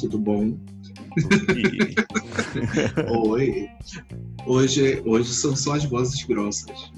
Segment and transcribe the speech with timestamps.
[0.00, 0.58] tudo bom?
[3.28, 3.68] Oi.
[4.46, 6.90] Hoje, hoje são só as vozes grossas.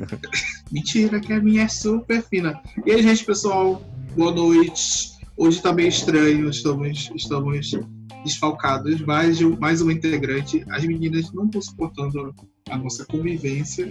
[0.70, 2.60] Mentira, que a minha é super fina.
[2.84, 3.82] E aí, gente, pessoal,
[4.14, 5.16] boa noite.
[5.36, 7.70] Hoje tá meio estranho, estamos, estamos
[8.24, 10.64] desfalcados, mais, mais um integrante.
[10.68, 12.34] As meninas não estão suportando
[12.68, 13.90] a nossa convivência.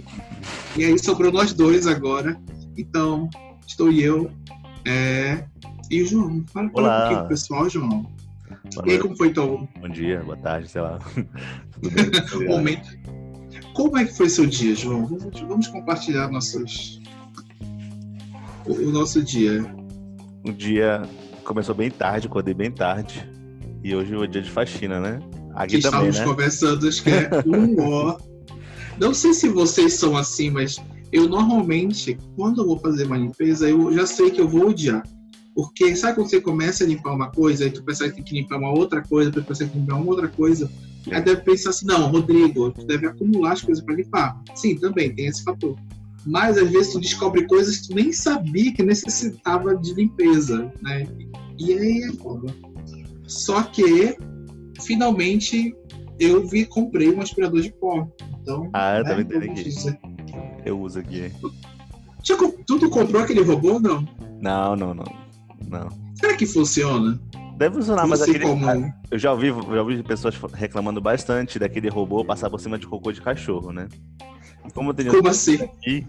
[0.76, 2.40] E aí sobrou nós dois agora.
[2.76, 3.28] Então,
[3.66, 4.30] estou eu
[4.86, 5.44] é...
[5.90, 6.44] e o João.
[6.52, 8.17] Fala, fala um pouquinho pessoal, João.
[8.74, 9.68] Boa e aí, como foi então?
[9.80, 10.98] Bom dia, boa tarde, sei lá.
[11.80, 12.48] Tudo bem?
[12.48, 12.88] Momento.
[13.74, 15.06] Como é que foi seu dia, João?
[15.06, 17.00] Vamos, vamos compartilhar nossos...
[18.66, 19.64] o, o nosso dia.
[20.44, 21.02] O dia
[21.44, 23.28] começou bem tarde, acordei bem tarde.
[23.82, 25.20] E hoje é o dia de faxina, né?
[25.54, 26.24] Aqui que também, estávamos né?
[26.24, 28.18] conversando, acho que é um ó.
[28.98, 30.76] Não sei se vocês são assim, mas
[31.12, 35.02] eu normalmente, quando eu vou fazer uma limpeza, eu já sei que eu vou odiar.
[35.58, 38.32] Porque sabe quando você começa a limpar uma coisa, e tu pensa que tem que
[38.32, 40.70] limpar uma outra coisa, tu pensa que tem que limpar uma outra coisa,
[41.10, 44.40] aí deve pensar assim, não, Rodrigo, tu deve acumular as coisas para limpar.
[44.54, 45.76] Sim, também tem esse fator.
[46.24, 51.08] Mas às vezes tu descobre coisas que tu nem sabia que necessitava de limpeza, né?
[51.58, 52.54] E aí é foda.
[53.26, 54.16] Só que,
[54.80, 55.74] finalmente,
[56.20, 58.06] eu vi, comprei um aspirador de pó.
[58.40, 59.68] Então, ah, eu né, também tenho aqui.
[60.64, 61.32] Eu uso aqui.
[62.64, 64.06] tu, tu comprou aquele robô ou não?
[64.40, 65.27] Não, não, não.
[65.68, 65.88] Não.
[66.14, 67.20] Será que funciona?
[67.56, 68.40] Deve funcionar, mas aquele.
[68.40, 68.94] Como...
[69.10, 73.10] Eu já ouvi, já ouvi pessoas reclamando bastante daquele robô passar por cima de cocô
[73.12, 73.88] de cachorro, né?
[74.74, 75.56] Como, como assim?
[75.56, 76.06] Aqui,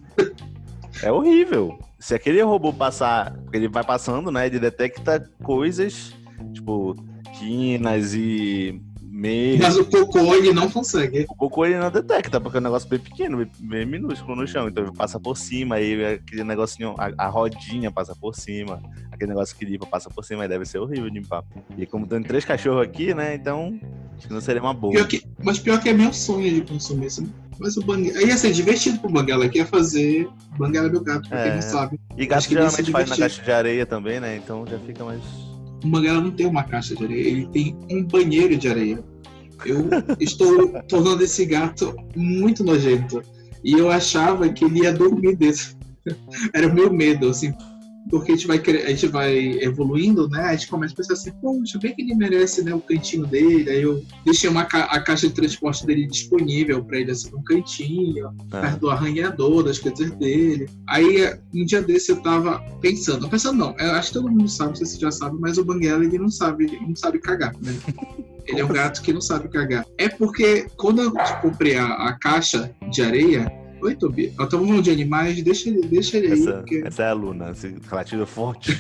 [1.02, 1.80] é horrível.
[2.00, 4.46] Se aquele robô passar, ele vai passando, né?
[4.48, 6.14] Ele detecta coisas,
[6.54, 6.96] tipo,
[7.38, 8.82] quinas e
[9.20, 9.60] meio.
[9.60, 11.26] Mas o cocô ele não consegue.
[11.30, 14.48] O cocô ele não detecta, porque é um negócio bem pequeno, bem, bem minúsculo no
[14.48, 14.68] chão.
[14.68, 18.82] Então ele passa por cima, aí aquele negocinho, a, a, rodinha passa por cima,
[19.20, 21.44] aquele negócio que limpa passa por cima, deve ser horrível limpar.
[21.78, 23.35] E como tem três cachorros aqui, né?
[23.35, 23.78] Então,
[24.18, 24.94] acho que não seria uma boa.
[24.94, 27.30] Pior que, mas pior que é meu sonho de consumir isso.
[27.59, 28.24] Mas o Banguela.
[28.24, 31.44] Ia ser divertido pro Banguela, que ia fazer Banguela é meu gato, pra é.
[31.44, 32.00] quem não sabe.
[32.18, 34.38] E gato geralmente faz na caixa de areia também, né?
[34.38, 35.22] Então já fica mais.
[35.84, 39.03] O Banguela não tem uma caixa de areia, ele tem um banheiro de areia.
[39.66, 43.22] Eu estou tornando esse gato muito nojento.
[43.62, 45.75] E eu achava que ele ia dormir desse.
[46.56, 47.53] Era o meu medo, assim,
[48.09, 50.42] porque a gente vai, a gente vai evoluindo, né?
[50.42, 53.70] A gente começa a pensar assim, poxa, bem que ele merece né, o cantinho dele.
[53.70, 57.44] Aí eu deixei uma ca a caixa de transporte dele disponível para ele, assim, num
[57.44, 58.62] cantinho, ah.
[58.62, 60.68] perto do arranhador, das coisas dele.
[60.88, 64.78] Aí, um dia desse, eu tava pensando, pensando não, eu acho que todo mundo sabe,
[64.78, 67.78] se você já sabe, mas o Banguela, ele não sabe, não sabe cagar, né?
[68.50, 69.86] Ele é um gato que não sabe cagar.
[69.96, 73.48] É porque quando eu comprei a, a caixa de areia,
[73.81, 74.34] Oi, Tobi.
[74.38, 76.56] Eu tô falando de animais, deixa ele, deixa ele essa, aí.
[76.57, 76.84] Porque...
[76.85, 78.78] Essa é a Luna, esse latido forte.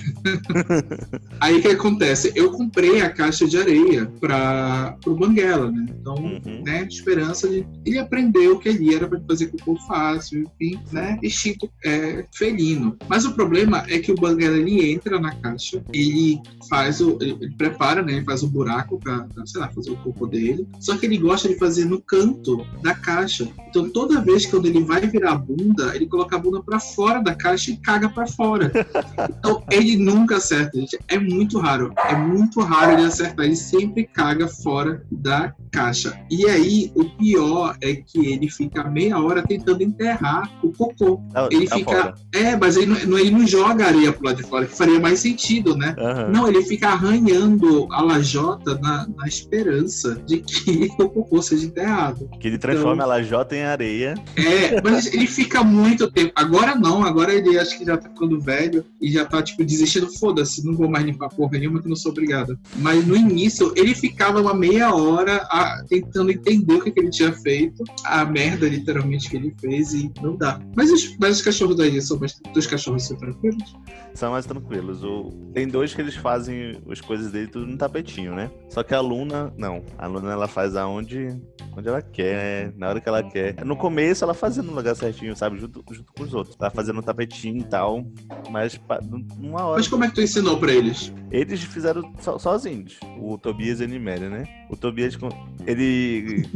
[1.39, 2.31] aí o que acontece?
[2.35, 5.85] Eu comprei a caixa de areia para o Banguela, né?
[5.89, 6.63] Então, uhum.
[6.65, 10.79] né, de esperança de ele aprender o que ele era para fazer cocô fácil, enfim,
[10.91, 11.17] né?
[11.23, 12.97] Instinto é, felino.
[13.07, 17.17] Mas o problema é que o Banguela ele entra na caixa, ele faz o.
[17.21, 18.13] ele prepara, né?
[18.13, 20.67] Ele faz o buraco para, sei lá, fazer o cocô dele.
[20.79, 23.47] Só que ele gosta de fazer no canto da caixa.
[23.69, 27.21] Então, toda vez que ele vai virar a bunda, ele coloca a bunda para fora
[27.21, 28.71] da caixa e caga para fora.
[29.29, 30.97] Então ele nunca acerta, gente.
[31.07, 31.93] É muito raro.
[32.07, 33.45] É muito raro ele acertar.
[33.45, 36.19] Ele sempre caga fora da caixa.
[36.31, 41.21] E aí, o pior é que ele fica meia hora tentando enterrar o cocô.
[41.31, 41.91] Tá, ele tá fica.
[41.91, 42.15] Fora.
[42.33, 45.19] É, mas ele não, ele não joga areia pro lado de fora, que faria mais
[45.19, 45.95] sentido, né?
[45.99, 46.31] Uhum.
[46.31, 52.27] Não, ele fica arranhando a lajota na, na esperança de que o cocô seja enterrado.
[52.39, 54.15] Que ele transforma então, a lajota em areia.
[54.35, 56.31] É, mas ele fica muito tempo.
[56.35, 60.09] Agora não, agora ele acho que já tá ficando velho e já tá, tipo, desistindo.
[60.19, 62.57] Foda-se, não vou mais limpar porra nenhuma que não sou obrigado.
[62.77, 67.09] Mas no início, ele ficava uma meia hora a, tentando entender o que, que, ele
[67.09, 70.59] tinha feito, a merda, literalmente, que ele fez e não dá.
[70.75, 72.39] Mas os, mas os cachorros daí são mais.
[72.53, 73.75] Dos cachorros são tranquilos?
[74.13, 75.03] São mais tranquilos.
[75.03, 78.51] O, tem dois que eles fazem as coisas dele tudo no tapetinho, né?
[78.69, 79.83] Só que a Luna, não.
[79.97, 81.39] A Luna ela faz aonde,
[81.75, 83.63] onde ela quer, na hora que ela quer.
[83.65, 85.57] No começo ela fazia no lugar certinho, sabe?
[85.57, 86.55] Junto, junto com os outros.
[86.55, 88.05] Tava fazendo um tapetinho e tal.
[88.49, 88.79] Mas
[89.37, 89.77] numa hora.
[89.77, 91.13] Mas como é que tu ensinou pra eles?
[91.31, 92.99] Eles fizeram so, sozinhos.
[93.19, 94.45] O Tobias e a Niméria, né?
[94.69, 95.17] O Tobias,
[95.65, 96.47] ele.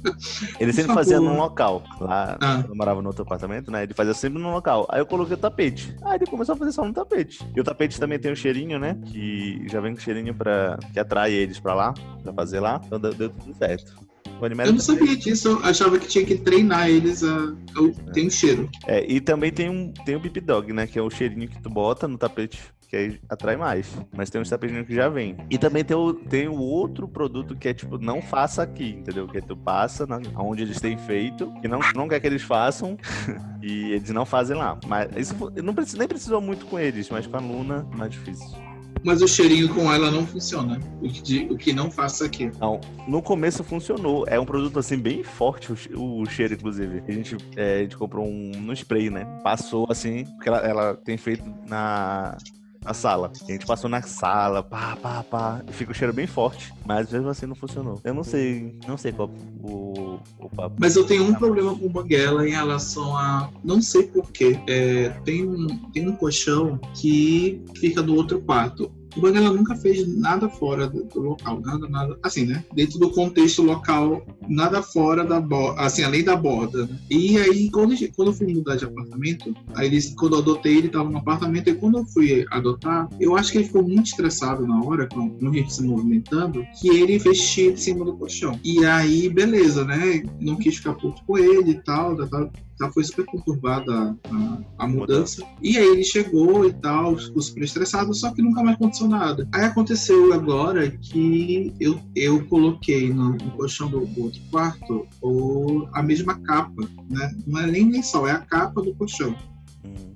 [0.60, 1.82] ele sempre fazia num local.
[2.00, 2.64] Lá, ah.
[2.68, 3.82] eu morava no outro apartamento, né?
[3.82, 4.86] Ele fazia sempre num local.
[4.90, 5.94] Aí eu coloquei o tapete.
[6.02, 7.46] Aí ele começou a fazer só no tapete.
[7.54, 8.98] E o tapete também tem um cheirinho, né?
[9.06, 10.78] Que já vem com cheirinho pra.
[10.92, 12.80] que atrai eles pra lá, pra fazer lá.
[12.84, 14.13] Então deu tudo certo.
[14.40, 15.06] O Animera eu não também.
[15.06, 17.36] sabia disso, eu achava que tinha que treinar eles a.
[17.36, 18.12] a...
[18.12, 18.68] Tem um cheiro.
[18.86, 20.86] É, e também tem um, tem o Bip Dog, né?
[20.86, 22.60] Que é o cheirinho que tu bota no tapete
[22.94, 23.90] que aí atrai mais.
[24.16, 25.36] Mas tem uns tapetinhos que já vem.
[25.50, 29.26] E também tem o, tem o outro produto que é tipo, não faça aqui, entendeu?
[29.26, 32.42] Que é tu passa na, onde eles têm feito, que não, não quer que eles
[32.42, 32.96] façam,
[33.60, 34.78] e eles não fazem lá.
[34.86, 38.63] Mas isso não nem precisou muito com eles, mas com a Luna, mais difícil
[39.04, 40.80] mas o cheirinho com ela não funciona.
[41.02, 42.50] O que, o que não faça aqui.
[42.58, 44.24] Não, no começo funcionou.
[44.26, 47.02] É um produto assim bem forte o, o cheiro, inclusive.
[47.06, 49.24] A gente, é, a gente comprou um no spray, né?
[49.44, 52.36] Passou assim, porque ela, ela tem feito na
[52.84, 53.32] na sala.
[53.42, 55.64] A gente passou na sala, pá, pá, pá.
[55.68, 56.72] Fica o cheiro bem forte.
[56.84, 58.00] Mas mesmo assim não funcionou.
[58.04, 59.30] Eu não sei, não sei qual
[59.62, 60.76] o, o papo.
[60.78, 63.50] Mas eu tenho um problema com banguela em relação a.
[63.64, 64.58] Não sei porquê.
[64.68, 68.92] É, tem, tem um colchão que fica do outro quarto.
[69.16, 72.64] O Banguela nunca fez nada fora do, do, local, nada, nada, assim, né?
[72.74, 76.86] Dentro do contexto local, nada fora da borda, assim, além da borda.
[76.86, 76.98] Né?
[77.10, 81.08] E aí, quando, quando eu fui mudar de apartamento, aí quando eu adotei, ele estava
[81.08, 84.82] no apartamento, e quando eu fui adotar, eu acho que ele ficou muito estressado na
[84.82, 88.58] hora, com, a gente se movimentando, que ele fez xixi em cima do colchão.
[88.64, 90.22] E aí, beleza, né?
[90.40, 94.88] Não quis ficar puto com ele e tal, tal, Tá, foi super conturbada a, a,
[94.88, 95.46] mudança.
[95.62, 99.48] E aí ele chegou e tal, ficou super estressado, só que nunca mais aconteceu nada.
[99.52, 105.86] Aí aconteceu agora que eu, eu coloquei no, no colchão do, do, outro quarto o,
[105.92, 107.32] a mesma capa, né?
[107.46, 109.34] Não é nem lençol, é a capa do colchão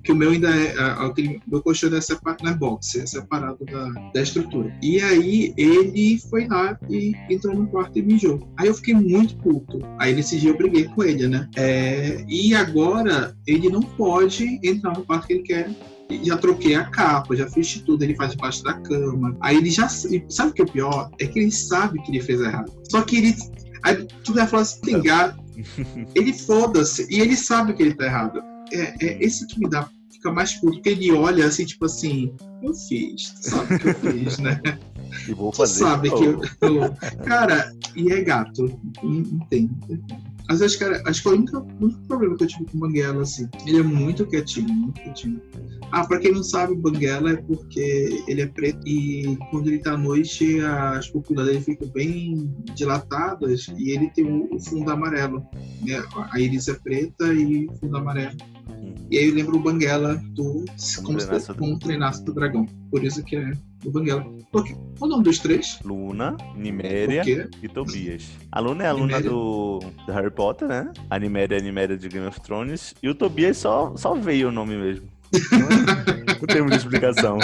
[0.03, 0.73] que o meu ainda é,
[1.05, 4.75] aquele, meu colchão é separado, não é boxe, é separado da, da estrutura.
[4.81, 8.47] E aí ele foi lá e entrou no quarto e mijou.
[8.57, 9.79] Aí eu fiquei muito puto.
[9.99, 11.47] Aí nesse dia eu briguei com ele, né?
[11.55, 15.69] É, e agora ele não pode entrar no quarto que ele quer
[16.23, 19.37] já troquei a capa, já fiz tudo, ele faz debaixo da cama.
[19.41, 21.11] Aí ele já sabe o que é o pior?
[21.19, 22.71] É que ele sabe que ele fez errado.
[22.89, 23.35] Só que ele.
[23.83, 25.39] Aí tu vai falar assim, tem gato.
[26.15, 27.05] Ele foda-se.
[27.09, 28.41] E ele sabe que ele tá errado.
[28.71, 29.89] É, é esse que me dá
[30.19, 33.87] fica mais puto, porque ele olha assim, tipo assim, eu fiz, tu sabe o que
[33.87, 34.61] eu fiz, né?
[35.27, 35.73] E vou fazer.
[35.73, 36.95] Tu sabe que eu, eu,
[37.25, 39.67] Cara, e é gato, não tem.
[40.47, 42.79] Mas acho que, acho que o único, o único problema que eu tive com o
[42.81, 45.41] Banguela, assim, ele é muito quietinho, muito quietinho.
[45.91, 49.93] Ah, pra quem não sabe, Banguela é porque ele é preto e quando ele tá
[49.93, 55.45] à noite, as pupilas dele ficam bem dilatadas e ele tem o, o fundo amarelo.
[55.81, 56.03] Né?
[56.31, 58.37] A íris é preta e o fundo amarelo.
[59.11, 60.65] E aí eu lembro o Banguela do
[61.03, 62.65] como, se, como treinasse do dragão.
[62.91, 63.51] Por isso que é
[63.83, 64.23] o Banguela.
[64.51, 64.75] Por quê?
[64.97, 65.79] Qual o nome dos três?
[65.83, 68.29] Luna, Niméria e Tobias.
[68.51, 70.91] A Luna é a Luna do, do, Harry Potter, né?
[71.09, 72.93] A Niméria é a Niméria de Game of Thrones.
[73.01, 75.07] E o Tobias só, só veio o nome mesmo.
[76.39, 77.37] Não tem muita explicação.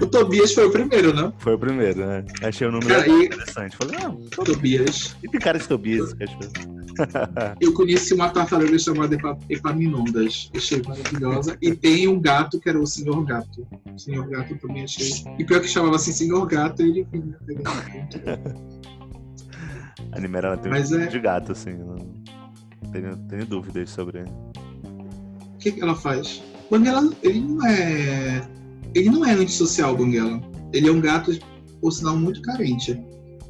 [0.00, 1.32] o Tobias foi o primeiro, né?
[1.38, 2.24] Foi o primeiro, né?
[2.42, 3.26] Achei o nome e...
[3.26, 3.76] interessante.
[3.76, 4.14] Falei, ah,
[4.44, 5.16] Tobias.
[5.22, 6.14] E tem cara de Tobias.
[7.60, 9.16] Eu conheci uma tartaruga chamada
[9.48, 10.50] Epaminondas.
[10.56, 11.56] Achei maravilhosa.
[11.60, 13.66] E tem um gato que era o Senhor Gato.
[13.94, 15.12] O Senhor Gato também achei.
[15.38, 17.36] E pior que chamava assim Senhor Gato, ele vinha.
[20.12, 21.06] A Nimera tem Mas um é...
[21.06, 21.72] de gato, assim.
[21.72, 21.96] Não
[22.92, 24.20] tenho, tenho dúvidas sobre.
[24.22, 26.42] O que, que ela faz?
[26.70, 28.48] Banguela, ele não é.
[28.94, 30.40] Ele não é antissocial, Banguela.
[30.72, 31.38] Ele é um gato,
[31.80, 32.92] por sinal, muito carente.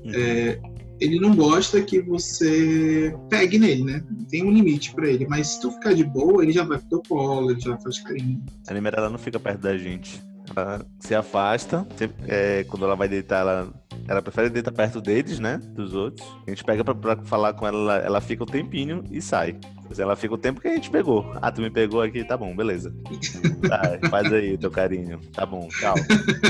[0.05, 0.13] Uhum.
[0.15, 0.61] É,
[1.01, 4.05] ele não gosta que você pegue nele, né?
[4.29, 6.89] Tem um limite para ele, mas se tu ficar de boa, ele já vai pro
[6.89, 8.43] teu colo, ele já faz carinho.
[8.67, 10.21] A Nimera, ela não fica perto da gente.
[10.55, 11.87] Ela se afasta.
[12.27, 13.73] É, quando ela vai deitar, ela,
[14.07, 15.61] ela prefere deitar perto deles, né?
[15.75, 16.27] Dos outros.
[16.47, 19.59] A gente pega pra, pra falar com ela, ela fica um tempinho e sai.
[19.97, 21.33] Ela fica o tempo que a gente pegou.
[21.41, 22.95] Ah, tu me pegou aqui, tá bom, beleza.
[23.69, 25.21] Tá, faz aí teu carinho.
[25.33, 25.95] Tá bom, tchau.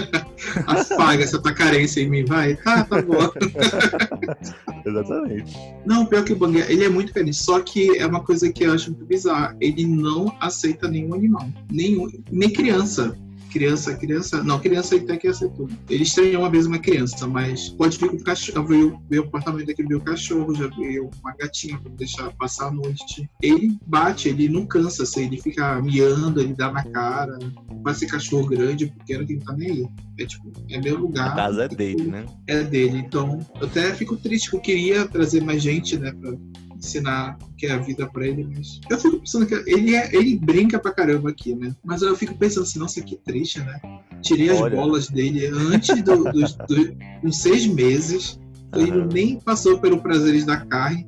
[0.66, 2.54] Apaga essa tua carência em mim, vai.
[2.56, 3.30] Tá, tá bom.
[4.84, 5.56] Exatamente.
[5.86, 7.38] Não, pior que o Bang, ele é muito feliz.
[7.38, 9.56] Só que é uma coisa que eu acho muito bizarra.
[9.60, 11.48] Ele não aceita nenhum animal.
[11.70, 13.16] Nenhum, nem criança
[13.48, 15.68] criança, criança, não, criança até que aceitou.
[15.88, 19.26] Ele estranhou uma vez uma criança, mas pode vir com o cachorro, veio, veio o
[19.26, 23.28] apartamento veio o cachorro, já veio uma gatinha para deixar passar a noite.
[23.42, 27.38] Ele bate, ele não cansa, assim, ele fica miando, ele dá na cara.
[27.82, 29.88] Vai ser cachorro grande, pequeno, que não tá nem aí.
[30.18, 31.32] É tipo, é meu lugar.
[31.32, 32.26] A casa é dele, né?
[32.46, 32.98] É dele.
[32.98, 36.32] Então, eu até fico triste, porque eu queria trazer mais gente, né, pra
[36.78, 40.14] ensinar o que é a vida pra ele, mas eu fico pensando que ele, é,
[40.14, 41.74] ele brinca pra caramba aqui, né?
[41.84, 43.80] Mas eu fico pensando assim, nossa, que triste, né?
[44.22, 44.66] Tirei Olha.
[44.66, 48.38] as bolas dele antes do, do, do, com seis meses.
[48.74, 49.06] Ele uhum.
[49.06, 51.06] nem passou pelo prazeres da carne.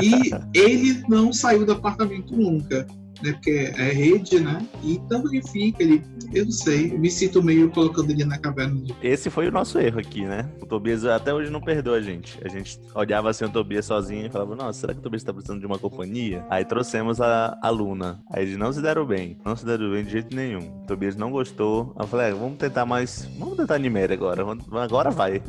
[0.00, 2.86] e ele não saiu do apartamento nunca.
[3.22, 3.32] Né?
[3.32, 4.66] Porque é rede, né?
[4.82, 6.02] E tanto que fica, ele,
[6.32, 8.82] eu não sei, me sinto meio colocando ele na caverna.
[9.02, 10.48] Esse foi o nosso erro aqui, né?
[10.60, 12.38] O Tobias até hoje não perdoa a gente.
[12.44, 15.32] A gente olhava assim o Tobias sozinho e falava, nossa, será que o Tobias tá
[15.32, 16.44] precisando de uma companhia?
[16.50, 18.20] Aí trouxemos a, a Luna.
[18.30, 19.36] Aí eles não se deram bem.
[19.44, 20.82] Não se deram bem de jeito nenhum.
[20.82, 21.92] O Tobias não gostou.
[21.96, 23.28] Aí eu falei, é, vamos tentar mais.
[23.38, 24.44] Vamos tentar Animéria agora.
[24.82, 25.42] Agora vai.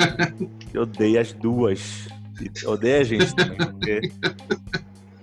[0.72, 2.08] eu odeio as duas.
[2.64, 4.12] Odeio a gente também, porque.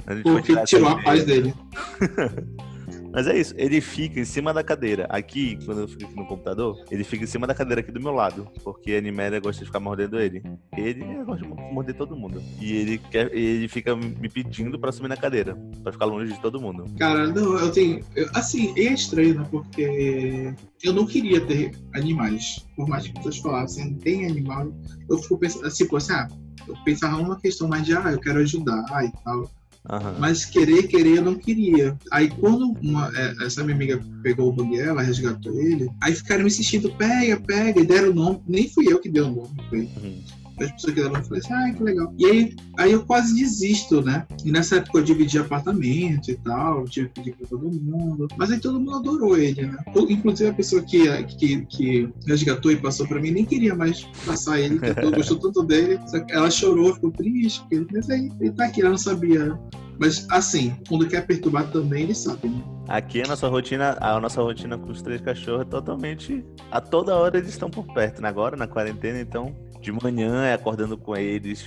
[0.07, 1.53] A gente porque tirou a paz dele.
[3.11, 5.07] Mas é isso, ele fica em cima da cadeira.
[5.09, 7.99] Aqui, quando eu fico aqui no computador, ele fica em cima da cadeira aqui do
[7.99, 8.47] meu lado.
[8.63, 10.43] Porque a Animéria gosta de ficar mordendo ele.
[10.77, 12.43] Ele gosta de morder todo mundo.
[12.61, 15.55] E ele quer, ele fica me pedindo pra subir na cadeira.
[15.81, 16.85] Pra ficar longe de todo mundo.
[16.99, 18.03] Cara, não, eu tenho.
[18.15, 19.47] Eu, assim, é estranho, né?
[19.49, 22.67] Porque eu não queria ter animais.
[22.75, 24.71] Por mais que pessoas falassem, tem animal.
[25.09, 26.27] Eu fico pensando, tipo assim, ah,
[26.67, 29.49] eu pensava numa questão mais de, ah, eu quero ajudar e tal.
[29.89, 30.20] Uhum.
[30.20, 31.98] Mas querer, querer, eu não queria.
[32.12, 36.91] Aí quando uma, é, essa minha amiga pegou o Banguela, resgatou ele, aí ficaram insistindo,
[36.96, 38.41] pega, pega, e deram o nome.
[38.48, 39.79] Nem fui eu que dei o nome, foi.
[39.79, 42.13] Uhum as pessoas que eu falei assim, ah, que legal.
[42.17, 44.25] E aí, aí eu quase desisto, né?
[44.43, 48.27] E nessa época eu dividi apartamento e tal, tive que pedir pra todo mundo.
[48.37, 49.77] Mas aí todo mundo adorou ele, né?
[50.09, 54.59] Inclusive a pessoa que, que, que resgatou e passou pra mim nem queria mais passar
[54.59, 55.99] ele, porque gostou tanto dele.
[56.29, 59.57] Ela chorou, ficou triste, porque, mas aí ele tá aqui, ela não sabia.
[59.99, 62.63] Mas assim, quando quer perturbar também, ele sabe, né?
[62.87, 66.45] Aqui a nossa rotina, a nossa rotina com os três cachorros é totalmente.
[66.71, 68.29] A toda hora eles estão por perto, né?
[68.29, 69.53] Agora, na quarentena, então
[69.88, 71.65] de manhã é acordando com eles.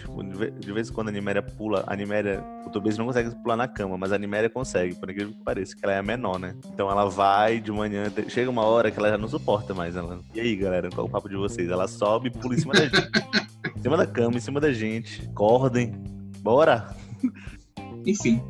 [0.58, 1.84] De vez em quando a Niméria pula.
[1.86, 5.32] A Niméria, o Tobias não consegue pular na cama, mas a Niméria consegue, por incrível
[5.32, 6.54] que pareça, que ela é a menor, né?
[6.66, 9.96] Então ela vai de manhã, chega uma hora que ela já não suporta mais.
[9.96, 11.70] Ela, e aí, galera, qual é o papo de vocês?
[11.70, 13.10] Ela sobe e pula em cima da gente.
[13.74, 15.26] em cima da cama, em cima da gente.
[15.30, 15.92] Acordem.
[16.42, 16.94] Bora!
[18.06, 18.42] Enfim,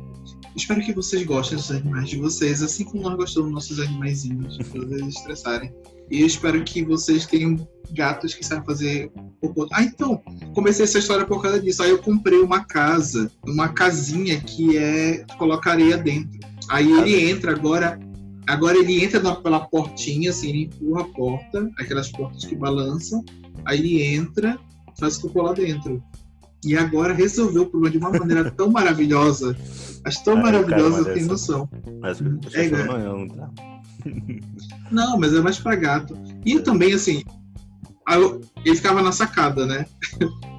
[0.53, 4.57] Espero que vocês gostem dos animais de vocês, assim como nós gostamos dos nossos animaizinhos,
[4.57, 5.73] para eles estressarem.
[6.11, 9.65] E eu espero que vocês tenham gatos que sabem fazer cocô.
[9.71, 10.21] Ah, então,
[10.53, 11.81] comecei essa história por causa disso.
[11.81, 16.37] Aí eu comprei uma casa, uma casinha que é coloca areia dentro.
[16.69, 17.97] Aí ele entra agora,
[18.45, 23.23] agora ele entra pela portinha, assim, ele empurra a porta, aquelas portas que balançam.
[23.63, 24.59] Aí ele entra,
[24.99, 26.03] faz cocô lá dentro.
[26.65, 29.55] E agora resolveu o problema de uma maneira tão maravilhosa.
[30.03, 31.69] Acho tão maravilhosa, tem noção.
[32.01, 32.19] Mas
[32.53, 33.49] é, não, tá?
[34.91, 36.17] Não, mas é mais pra gato.
[36.45, 37.23] E também, assim,
[38.65, 39.85] ele ficava na sacada, né?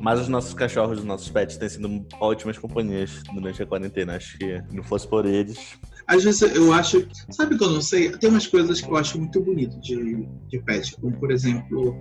[0.00, 4.16] Mas os nossos cachorros, os nossos pets têm sido ótimas companhias durante a quarentena.
[4.16, 5.58] Acho que não fosse por eles.
[6.06, 7.06] Às vezes eu acho.
[7.30, 8.10] Sabe que eu não sei?
[8.10, 10.96] Tem umas coisas que eu acho muito bonito de, de pet.
[11.00, 11.94] Como, por exemplo,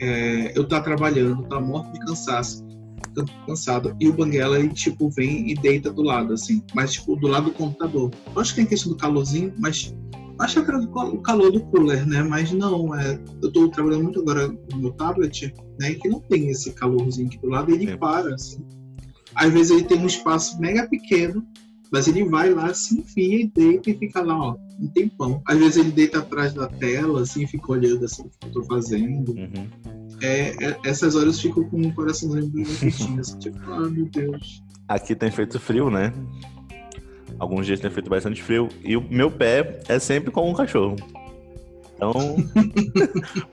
[0.00, 2.66] é, eu tá trabalhando, tá morto de cansaço
[3.46, 3.96] cansado.
[4.00, 6.62] E o Banguela, ele, tipo, vem e deita do lado, assim.
[6.74, 8.10] Mas, tipo, do lado do computador.
[8.34, 9.94] Eu acho que tem questão do calorzinho, mas...
[10.38, 12.22] Acho que era o calor do cooler, né?
[12.22, 13.18] Mas não, é...
[13.42, 15.94] Eu tô trabalhando muito agora no meu tablet, né?
[15.94, 17.72] Que não tem esse calorzinho aqui do lado.
[17.72, 17.96] Ele Sim.
[17.96, 18.64] para, assim.
[19.34, 21.46] Às vezes ele tem um espaço mega pequeno,
[21.92, 25.42] mas ele vai lá, se enfia e deita e fica lá, ó, um tempão.
[25.46, 28.62] Às vezes ele deita atrás da tela, assim, fica olhando assim o que eu tô
[28.64, 29.32] fazendo.
[29.32, 34.06] Uhum é, é, essas horas ficam com o coraçãozinho bem quentinho, assim, tipo, ah, meu
[34.06, 34.62] Deus.
[34.88, 36.12] Aqui tem feito frio, né?
[37.38, 38.68] Alguns dias tem feito bastante frio.
[38.82, 40.96] E o meu pé é sempre com um cachorro.
[41.94, 42.12] Então.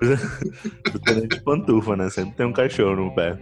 [0.01, 2.09] eu de pantufa, né?
[2.09, 3.37] Sempre tem um cachorro no pé.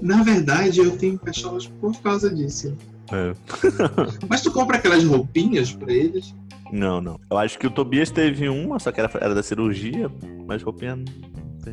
[0.00, 2.76] Na verdade, eu tenho cachorros por causa disso.
[3.12, 3.32] É.
[4.28, 6.34] Mas tu compra aquelas roupinhas pra eles?
[6.72, 7.20] Não, não.
[7.30, 10.10] Eu acho que o Tobias teve uma, só que era, era da cirurgia,
[10.46, 10.98] mas roupinha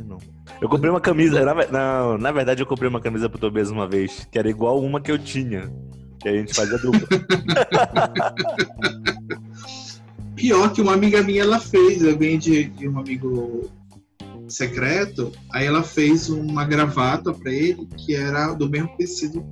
[0.02, 0.18] não.
[0.62, 1.44] Eu comprei uma camisa.
[1.44, 4.82] Na, não, na verdade, eu comprei uma camisa pro Tobias uma vez, que era igual
[4.82, 5.72] uma que eu tinha.
[6.20, 7.02] Que a gente fazia dupla.
[10.36, 13.70] Pior que uma amiga minha ela fez, eu ganhei de, de um amigo
[14.48, 19.46] secreto, aí ela fez uma gravata para ele que era do mesmo tecido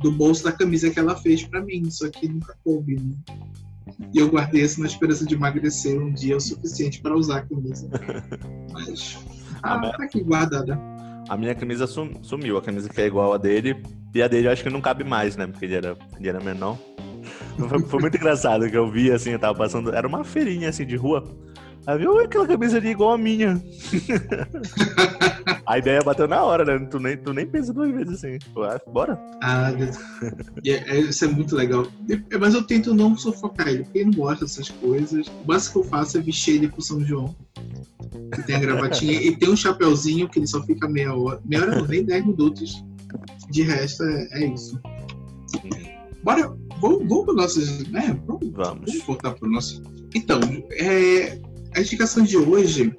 [0.00, 3.14] do bolso da camisa que ela fez para mim, só que nunca coube, né?
[4.12, 7.42] E eu guardei isso na esperança de emagrecer um dia o suficiente para usar a
[7.42, 7.88] camisa.
[8.72, 9.18] Mas
[9.62, 9.96] ah, minha...
[9.96, 10.78] tá aqui guardada.
[11.28, 13.82] A minha camisa sumiu, a camisa que é igual a dele.
[14.14, 15.46] E a dele eu acho que não cabe mais, né?
[15.46, 16.78] Porque ele era, ele era menor.
[17.68, 19.94] Foi, foi muito engraçado que eu vi, assim, eu tava passando.
[19.94, 21.24] Era uma feirinha assim de rua.
[21.86, 23.62] Aí viu aquela camisa ali igual a minha.
[25.64, 26.84] a ideia bateu na hora, né?
[26.90, 28.38] Tu nem, tu nem pensa duas vezes assim.
[28.58, 29.20] Ah, bora.
[29.40, 29.70] Ah,
[30.64, 31.86] é, é, isso é muito legal.
[32.40, 35.28] Mas eu tento não sufocar ele, porque ele não gosta dessas coisas.
[35.28, 37.32] O básico que eu faço é vestir ele pro São João.
[38.34, 41.40] Que tem a gravatinha e tem um chapeuzinho que ele só fica meia hora.
[41.44, 42.84] Meia hora não, nem 10 minutos.
[43.50, 44.80] De resto, é, é isso.
[46.24, 47.88] Bora, vamos, vamos para nossos.
[47.90, 48.18] Né?
[48.26, 48.92] Vamos, vamos.
[48.92, 49.80] vamos voltar para o nosso.
[50.12, 50.40] Então,
[50.72, 51.38] é,
[51.76, 52.94] a indicação de hoje,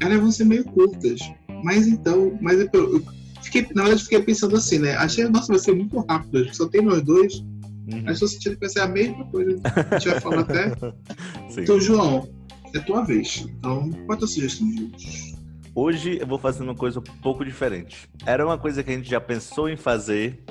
[0.00, 1.20] elas vão ser meio curtas.
[1.64, 3.02] Mas então, mas eu, eu
[3.42, 4.94] fiquei, na verdade, fiquei pensando assim, né?
[4.96, 7.34] Achei, nossa, vai ser muito rápido, só tem nós dois.
[7.34, 8.02] Uhum.
[8.04, 9.60] Mas estou sentindo que vai ser a mesma coisa.
[9.64, 10.70] A gente vai falar até.
[11.48, 11.62] Sim.
[11.62, 12.28] Então, João,
[12.74, 13.46] é tua vez.
[13.48, 15.34] Então, qual é a tua sugestão de hoje?
[15.74, 18.08] Hoje eu vou fazer uma coisa um pouco diferente.
[18.26, 20.44] Era uma coisa que a gente já pensou em fazer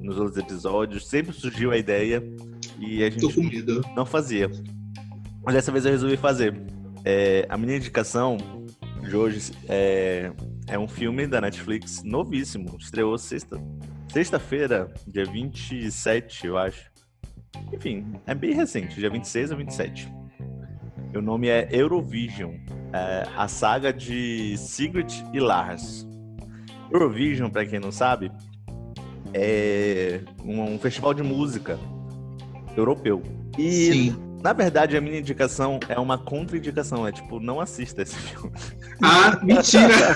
[0.00, 2.22] nos outros episódios, sempre surgiu a ideia
[2.78, 3.26] e a gente
[3.94, 4.50] não fazia.
[5.44, 6.77] Mas dessa vez eu resolvi fazer.
[7.10, 8.36] É, a minha indicação
[9.00, 10.30] de hoje é,
[10.66, 12.76] é um filme da Netflix novíssimo.
[12.78, 13.58] Estreou sexta,
[14.12, 16.90] sexta-feira, dia 27, eu acho.
[17.72, 20.12] Enfim, é bem recente, dia 26 ou 27.
[21.16, 22.56] O nome é Eurovision,
[22.92, 26.06] é a saga de Sigrid e Lars.
[26.92, 28.30] Eurovision, para quem não sabe,
[29.32, 31.78] é um, festival de música
[32.76, 33.22] europeu.
[33.56, 34.27] E, Sim.
[34.42, 37.06] Na verdade, a minha indicação é uma contraindicação.
[37.06, 38.52] É tipo, não assista esse filme.
[39.02, 39.94] Ah, mentira!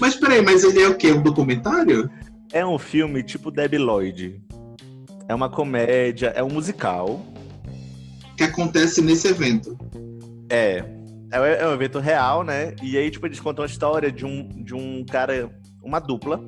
[0.00, 1.12] mas peraí, mas ele é o quê?
[1.12, 2.10] Um documentário?
[2.52, 4.42] É um filme tipo Debbie Lloyd.
[5.28, 7.20] É uma comédia, é um musical
[8.36, 9.76] que acontece nesse evento.
[10.48, 10.84] É.
[11.30, 12.74] É, é um evento real, né?
[12.82, 15.50] E aí, tipo, eles contam a história de um, de um cara,
[15.82, 16.44] uma dupla,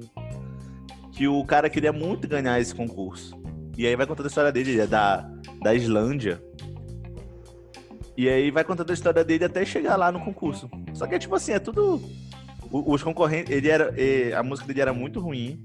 [1.13, 3.44] que o cara queria muito ganhar esse concurso.
[3.77, 5.29] E aí vai contando a história dele, ele é da,
[5.63, 6.43] da Islândia.
[8.17, 10.71] E aí vai contando a história dele até chegar lá no concurso.
[10.93, 12.01] Só que é tipo assim, é tudo.
[12.71, 13.53] Os concorrentes.
[13.53, 13.93] Ele era.
[14.39, 15.61] A música dele era muito ruim.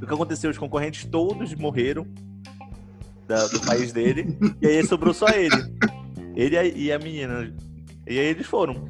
[0.00, 0.50] O que aconteceu?
[0.50, 2.06] Os concorrentes todos morreram
[3.26, 4.36] da, do país dele.
[4.60, 5.56] e aí sobrou só ele.
[6.36, 7.52] Ele e a menina.
[8.06, 8.88] E aí eles foram.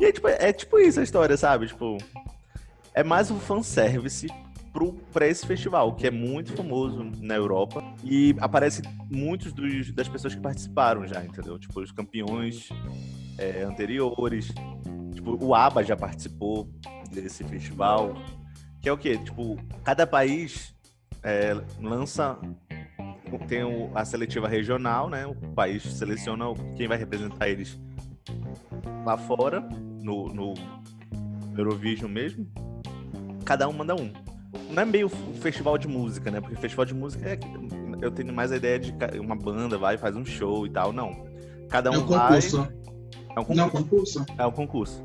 [0.00, 1.66] E aí, tipo, é tipo isso a história, sabe?
[1.66, 1.98] Tipo.
[2.94, 4.28] É mais um fanservice
[5.12, 7.82] para esse festival, que é muito famoso na Europa.
[8.02, 11.58] E aparece muitos dos, das pessoas que participaram já, entendeu?
[11.58, 12.68] Tipo, os campeões
[13.38, 14.52] é, anteriores.
[15.14, 16.68] Tipo, o ABBA já participou
[17.10, 18.14] desse festival.
[18.80, 19.16] Que é o quê?
[19.18, 20.74] Tipo, cada país
[21.22, 22.38] é, lança
[23.46, 23.62] tem
[23.94, 25.26] a seletiva regional, né?
[25.26, 26.44] O país seleciona
[26.76, 27.78] quem vai representar eles
[29.04, 29.60] lá fora,
[30.02, 30.54] no, no
[31.56, 32.46] Eurovision mesmo.
[33.44, 34.12] Cada um manda um.
[34.70, 36.40] Não é meio festival de música, né?
[36.40, 37.38] Porque festival de música é.
[38.00, 40.92] Eu tenho mais a ideia de uma banda vai, faz um show e tal.
[40.92, 41.24] Não.
[41.68, 42.40] Cada um, é um vai.
[42.40, 42.68] Concurso.
[43.34, 43.54] É um concurso.
[43.54, 44.26] Não, concurso.
[44.38, 45.04] É um concurso.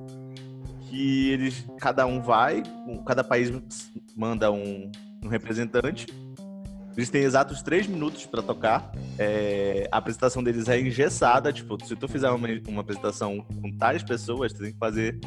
[0.89, 1.65] Que eles.
[1.79, 2.63] Cada um vai,
[3.05, 3.51] cada país
[4.15, 4.91] manda um,
[5.23, 6.07] um representante
[6.97, 8.91] eles têm exatos três minutos para tocar.
[9.19, 11.53] É, a apresentação deles é engessada.
[11.53, 15.19] Tipo, se tu fizer uma, uma apresentação com tais pessoas, tu tem que fazer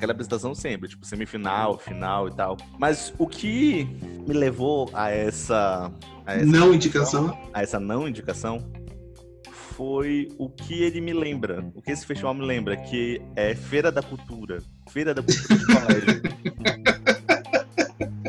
[0.00, 2.56] aquela apresentação sempre, tipo semifinal, final e tal.
[2.78, 3.84] Mas o que
[4.26, 5.92] me levou a essa,
[6.24, 8.72] a essa não indicação, a essa não indicação
[9.52, 13.92] foi o que ele me lembra, o que esse festival me lembra, que é Feira
[13.92, 16.22] da Cultura, Feira da Cultura de Colégio.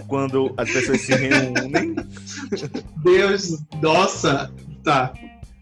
[0.07, 1.95] Quando as pessoas se reúnem
[3.01, 4.51] Deus, nossa,
[4.83, 5.13] tá.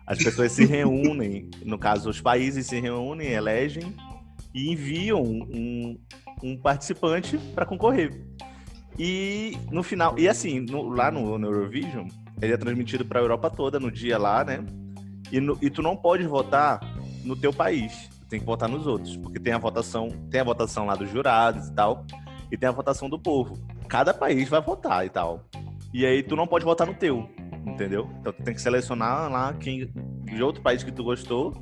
[0.07, 3.95] As pessoas se reúnem, no caso, os países se reúnem, elegem
[4.53, 5.99] e enviam um,
[6.43, 8.25] um participante para concorrer.
[8.97, 12.07] E no final, e assim, no, lá no, no, Eurovision,
[12.41, 14.65] ele é transmitido para a Europa toda no dia lá, né?
[15.31, 16.79] E, no, e tu não pode votar
[17.23, 20.43] no teu país, tu tem que votar nos outros, porque tem a votação, tem a
[20.43, 22.05] votação lá dos jurados e tal,
[22.51, 23.57] e tem a votação do povo.
[23.87, 25.45] Cada país vai votar e tal.
[25.93, 27.29] E aí tu não pode votar no teu,
[27.65, 28.09] entendeu?
[28.19, 29.91] Então tu tem que selecionar lá quem
[30.23, 31.53] de outro país que tu gostou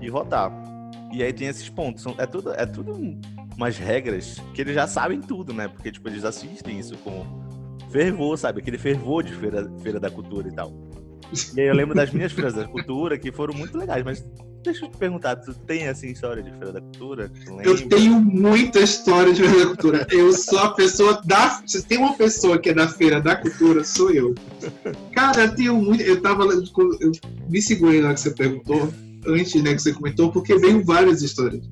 [0.00, 0.69] e votar.
[1.12, 2.04] E aí tem esses pontos.
[2.18, 3.18] É tudo, é tudo
[3.56, 5.68] umas regras que eles já sabem tudo, né?
[5.68, 7.24] Porque tipo, eles assistem isso com
[7.90, 8.60] fervor, sabe?
[8.60, 10.72] Aquele fervor de feira, feira da cultura e tal.
[11.54, 14.24] E aí eu lembro das minhas feiras da cultura que foram muito legais, mas
[14.62, 17.32] Deixa eu te perguntar, tu tem assim história de Feira da Cultura?
[17.64, 20.06] Eu tenho muita história de Feira da Cultura.
[20.10, 21.62] Eu sou a pessoa da.
[21.66, 24.34] Se tem uma pessoa que é da Feira da Cultura, sou eu.
[25.14, 26.02] Cara, eu tenho muito.
[26.02, 26.44] Eu tava.
[26.44, 27.12] Eu
[27.48, 28.92] me segurei lá que você perguntou,
[29.26, 31.68] antes né, que você comentou, porque veio várias histórias.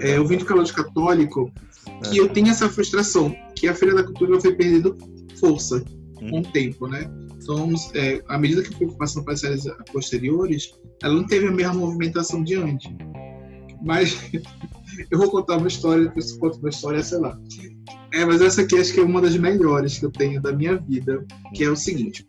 [0.00, 1.50] É, eu vim de colégio católico
[2.12, 4.96] e eu tenho essa frustração, que a Feira da Cultura foi perdendo
[5.40, 5.82] força
[6.16, 6.42] com o hum.
[6.42, 7.10] tempo, né?
[7.40, 11.50] Então, é, à medida que foi passando para as séries posteriores, ela não teve a
[11.50, 12.90] mesma movimentação de antes.
[13.82, 14.18] Mas
[15.10, 17.38] eu vou contar uma história, que eu conto uma história, sei lá.
[18.12, 20.76] É, mas essa aqui acho que é uma das melhores que eu tenho da minha
[20.76, 22.28] vida, que é o seguinte.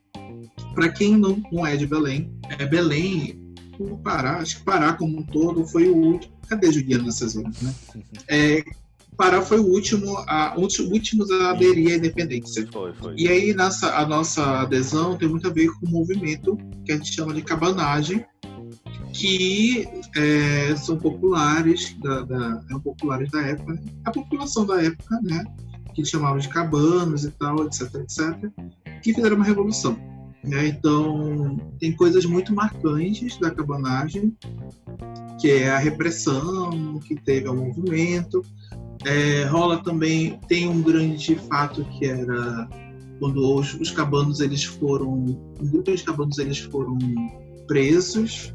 [0.74, 3.49] Para quem não, não é de Belém, é Belém,
[3.80, 6.34] o Pará, acho que Pará como um todo foi o último.
[6.48, 7.74] Cadê Juliana nessas horas, né?
[8.28, 8.64] É,
[9.16, 12.68] Pará foi o último, a, últimos a aderir à independência.
[12.72, 13.16] Foi, foi.
[13.18, 16.96] E aí nossa, a nossa adesão tem muito a ver com o movimento que a
[16.96, 18.26] gente chama de cabanagem,
[19.14, 23.82] que é, são populares da, da, populares da época, né?
[24.06, 25.44] a população da época, né,
[25.94, 28.52] que chamavam de cabanos e tal, etc, etc,
[29.02, 29.98] que fizeram uma revolução.
[30.44, 30.68] Né?
[30.68, 34.36] Então, tem coisas muito marcantes da cabanagem,
[35.40, 38.42] que é a repressão que teve ao movimento.
[39.06, 42.68] É, rola também, tem um grande fato que era
[43.20, 46.98] quando os, os cabanos eles foram, um grupo de cabanos eles foram
[47.68, 48.54] presos,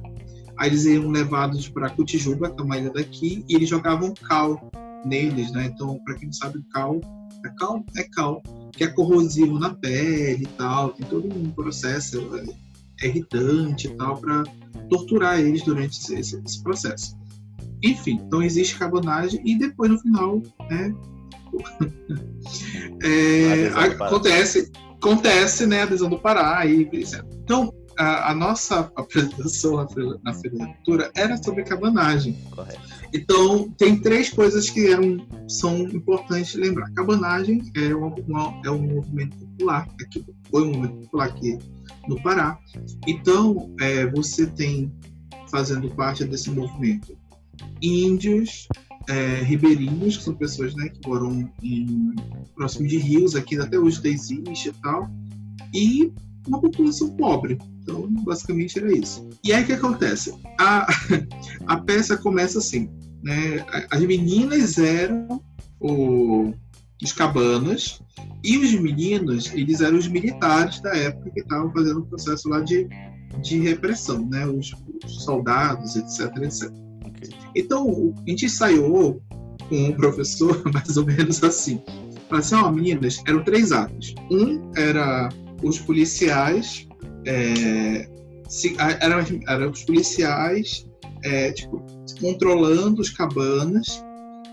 [0.59, 4.71] aí eles iam levados para Cotijuba, que é uma ilha daqui, e eles jogavam cal
[5.05, 5.67] neles, né?
[5.67, 6.99] Então, para quem não sabe, cal
[7.45, 8.43] é cal, é cal
[8.77, 12.19] que é corrosivo na pele e tal, tem todo um processo
[13.01, 14.43] é, irritante e tal para
[14.89, 17.17] torturar eles durante esse, esse, processo.
[17.83, 20.95] Enfim, então existe carbonagem e depois no final, né,
[23.03, 26.89] é, acontece, acontece, né, a adesão do Pará e
[27.43, 32.35] então a, a, nossa apresentação na da Cultura era sobre cabanagem.
[32.51, 32.81] Correto.
[33.13, 36.91] Então, tem três coisas que eram, são importantes lembrar.
[36.93, 41.59] Cabanagem é, uma, uma, é um movimento popular, aqui, foi um movimento popular aqui
[42.09, 42.59] no Pará.
[43.07, 44.93] Então, é, você tem,
[45.51, 47.17] fazendo parte desse movimento,
[47.81, 48.67] índios,
[49.09, 52.15] é, ribeirinhos, que são pessoas né, que moram em,
[52.55, 55.11] próximo de rios, aqui até hoje existe e tal,
[55.73, 56.13] e
[56.47, 57.59] uma população pobre.
[57.83, 59.29] Então, basicamente era isso.
[59.43, 60.35] E aí o que acontece?
[60.59, 60.87] A,
[61.67, 62.89] a peça começa assim,
[63.23, 63.65] né?
[63.91, 65.43] As meninas eram
[65.81, 66.53] o,
[67.03, 68.01] os cabanas
[68.43, 72.61] e os meninos, eles eram os militares da época que estavam fazendo o processo lá
[72.61, 72.89] de,
[73.43, 74.47] de repressão, né?
[74.47, 76.71] Os, os soldados, etc, etc.
[77.55, 79.23] Então, a gente ensaiou
[79.69, 81.83] com o professor mais ou menos assim.
[82.29, 84.15] Falei assim, ó, oh, meninas, eram três atos.
[84.31, 85.29] Um era
[85.65, 86.87] os policiais
[87.27, 88.09] é,
[88.49, 90.87] se, eram, eram os policiais
[91.23, 91.83] é, tipo,
[92.21, 94.05] controlando os cabanas.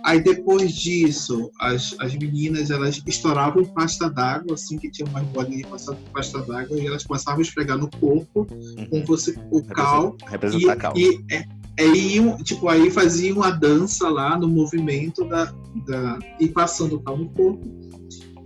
[0.03, 5.67] Aí depois disso, as, as meninas elas estouravam pasta d'água, assim que tinha uma bolinha
[5.67, 8.87] passando pasta d'água, e elas começavam a esfregar no corpo uhum.
[8.89, 10.15] com você, o cal.
[10.25, 10.93] Representar e, cal.
[10.97, 11.45] E, é,
[11.77, 15.53] é, iam, tipo, aí faziam a dança lá no movimento da,
[15.87, 17.61] da, e passando o cal no corpo.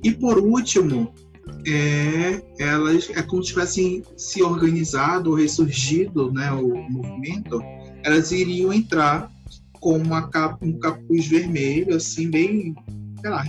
[0.03, 1.13] E por último,
[1.65, 7.61] é, elas é como se tivessem se organizado ou ressurgido né, o movimento,
[8.03, 9.31] elas iriam entrar
[9.79, 10.29] com uma
[10.61, 12.75] um capuz vermelho, assim, bem,
[13.21, 13.45] sei lá,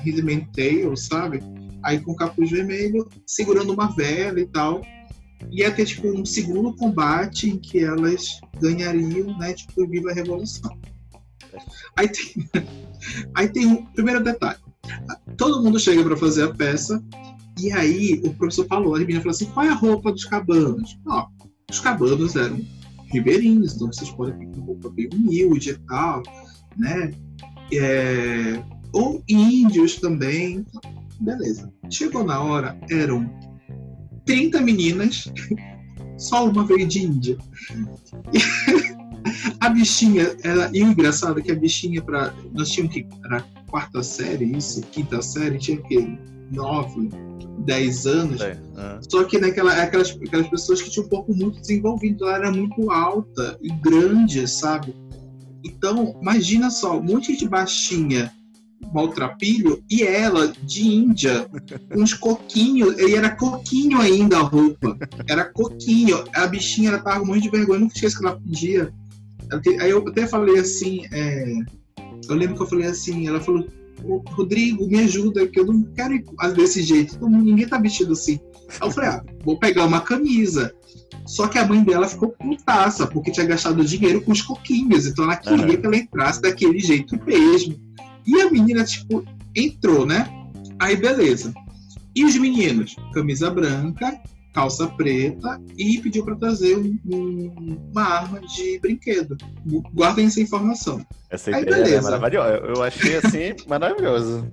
[0.55, 1.41] Tail, sabe?
[1.83, 4.83] Aí com capuz vermelho, segurando uma vela e tal.
[5.51, 10.77] Ia ter, tipo, um segundo combate em que elas ganhariam, né, tipo, Viva a Revolução.
[11.97, 12.51] Aí tem,
[13.35, 14.59] aí tem um primeiro detalhe.
[15.37, 17.03] Todo mundo chega para fazer a peça
[17.59, 20.99] e aí o professor falou, a menina falou assim, qual é a roupa dos cabanos?
[21.07, 21.27] Ó,
[21.71, 22.61] os cabanos eram
[23.12, 26.23] ribeirinhos, então vocês podem ter uma roupa bem humilde e tal,
[26.77, 27.11] né?
[27.73, 30.64] É, ou índios também.
[31.21, 31.73] Beleza.
[31.90, 33.31] Chegou na hora, eram
[34.27, 35.33] 30 meninas,
[36.19, 37.38] só uma veio de Índia.
[39.61, 43.07] A bichinha, ela, e o engraçado é que a bichinha, pra, nós tínhamos que.
[43.25, 46.16] Era quarta série, isso, quinta série, tinha que
[46.51, 47.09] nove,
[47.59, 48.41] 10 anos.
[48.41, 48.99] É, é.
[49.09, 52.91] Só que naquela, aquelas, aquelas pessoas que tinham um corpo muito desenvolvido, ela era muito
[52.91, 54.95] alta e grande, sabe?
[55.65, 58.33] Então, imagina só, um monte de baixinha,
[58.93, 61.49] maltrapilho, e ela, de Índia,
[61.95, 64.97] uns coquinhos, e era coquinho ainda a roupa.
[65.29, 66.25] Era coquinho.
[66.35, 68.93] A bichinha, ela tava monte de vergonha, nunca esqueci que ela podia.
[69.81, 71.55] Aí eu até falei assim, é,
[72.29, 73.67] eu lembro que eu falei assim, ela falou,
[74.31, 77.29] Rodrigo, me ajuda, que eu não quero ir desse jeito.
[77.29, 78.39] Ninguém tá vestido assim.
[78.81, 80.75] Aí eu falei, ah, vou pegar uma camisa.
[81.27, 85.07] Só que a mãe dela ficou putaça, porque tinha gastado dinheiro com os coquinhos.
[85.07, 85.81] Então ela queria uhum.
[85.81, 87.77] que ela entrasse daquele jeito mesmo.
[88.27, 90.29] E a menina, tipo, entrou, né?
[90.79, 91.53] Aí beleza.
[92.15, 92.97] E os meninos?
[93.13, 94.21] Camisa branca,
[94.57, 99.37] calça preta e pediu para trazer um, um, uma arma de brinquedo.
[99.92, 101.05] Guardem essa informação.
[101.29, 102.09] Essa aí, ideia é beleza.
[102.09, 102.55] é maravilhosa.
[102.64, 104.51] Eu achei assim maravilhoso.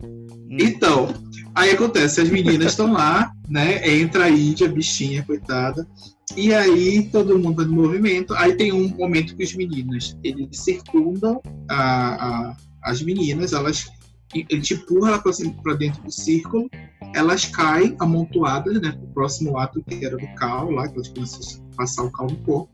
[0.50, 1.08] Então,
[1.56, 3.90] aí acontece, as meninas estão lá, né?
[3.90, 5.88] Entra a Índia, bichinha, coitada.
[6.36, 8.34] E aí todo mundo tá no movimento.
[8.36, 13.90] Aí tem um momento que os meninos eles circundam a, a as meninas, elas
[14.34, 16.70] ele te empurra para dentro do círculo
[17.14, 21.64] elas caem amontoadas, né, o próximo ato que era do cal, lá, que elas começam
[21.74, 22.70] a passar o cal no corpo.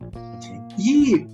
[0.78, 1.26] E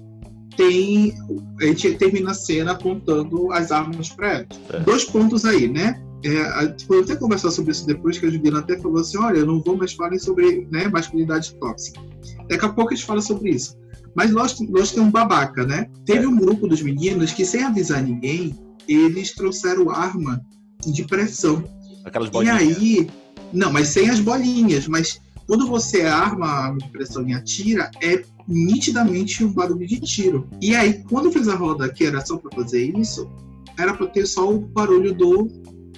[0.57, 1.15] tem.
[1.61, 4.47] A gente termina a cena apontando as armas para ela.
[4.73, 4.81] É.
[4.81, 6.03] Dois pontos aí, né?
[6.25, 9.39] É, tipo, eu até conversar sobre isso depois, que a Juliana até falou assim: olha,
[9.39, 12.01] eu não vou mais falar sobre né, masculinidade tóxica.
[12.49, 13.77] Daqui a pouco a gente fala sobre isso.
[14.15, 15.89] Mas nós, nós temos um babaca, né?
[16.07, 18.57] Teve um grupo dos meninos que, sem avisar ninguém,
[18.89, 20.45] eles trouxeram arma
[20.87, 21.65] de pressão.
[22.05, 22.63] Aquelas bolinhas.
[22.63, 23.11] E aí.
[23.53, 24.87] Não, mas sem as bolinhas.
[24.87, 30.01] Mas quando você arma a arma de pressão e atira, é nitidamente um barulho de
[30.01, 30.49] tiro.
[30.61, 33.31] E aí, quando fez a roda que era só para fazer isso,
[33.79, 35.49] era para ter só o barulho do,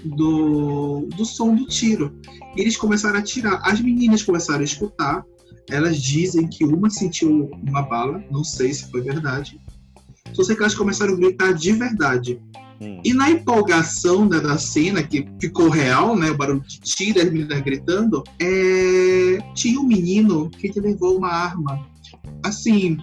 [0.04, 2.18] do, do som do tiro.
[2.56, 3.60] E eles começaram a atirar.
[3.64, 5.24] As meninas começaram a escutar.
[5.70, 9.60] Elas dizem que uma sentiu uma bala, não sei se foi verdade.
[10.32, 12.40] Só sei que elas começaram a gritar de verdade.
[12.80, 13.00] Hum.
[13.04, 17.30] E na empolgação né, da cena, que ficou real, né, o barulho de tiro, as
[17.30, 19.38] meninas gritando, é...
[19.54, 21.86] tinha um menino que levou uma arma.
[22.44, 22.98] Assim,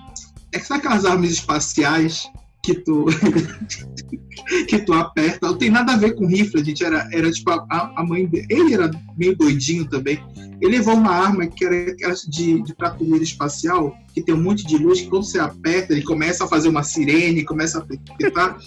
[0.51, 2.29] é que aquelas armas espaciais
[2.65, 3.06] que tu
[4.67, 5.47] que tu aperta.
[5.47, 6.84] Não tem nada a ver com rifle, gente.
[6.84, 8.47] Era, era tipo a, a mãe dele.
[8.49, 10.19] Ele era meio doidinho também.
[10.62, 14.65] Ele levou uma arma que era aquela de, de prateleira espacial, que tem um monte
[14.65, 18.58] de luz, que quando você aperta, ele começa a fazer uma sirene, começa a apertar.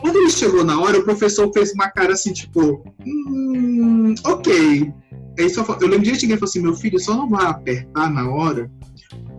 [0.00, 4.92] quando ele chegou na hora, o professor fez uma cara assim, tipo, hum, ok.
[5.38, 8.28] Aí só, eu lembro de ele falou assim: meu filho, só não vai apertar na
[8.28, 8.70] hora,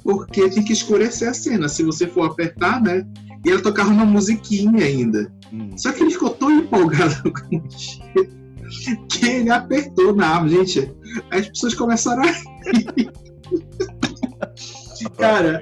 [0.03, 1.67] porque tem que escurecer a cena.
[1.67, 3.05] Se você for apertar, né?
[3.45, 5.31] E ela tocava uma musiquinha ainda.
[5.51, 5.69] Hum.
[5.77, 10.91] Só que ele ficou tão empolgado com o que ele apertou na arma, gente.
[11.29, 13.11] As pessoas começaram a rir.
[15.17, 15.61] Cara,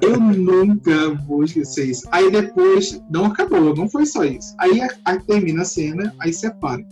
[0.00, 2.08] eu nunca vou esquecer isso.
[2.10, 4.54] Aí depois, não acabou, não foi só isso.
[4.58, 6.84] Aí, aí termina a cena, aí separa.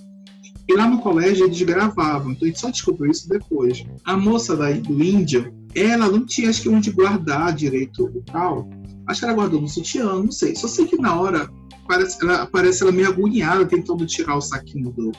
[0.69, 3.85] E lá no colégio eles gravavam, então a gente só descobriu isso depois.
[4.05, 8.69] A moça da, do índio, ela não tinha acho que onde guardar direito o cal.
[9.07, 10.55] Acho que ela guardou no sutiã, não sei.
[10.57, 11.51] Só sei que na hora
[11.87, 15.13] parece, ela, parece ela meio agoniada tentando tirar o saquinho do,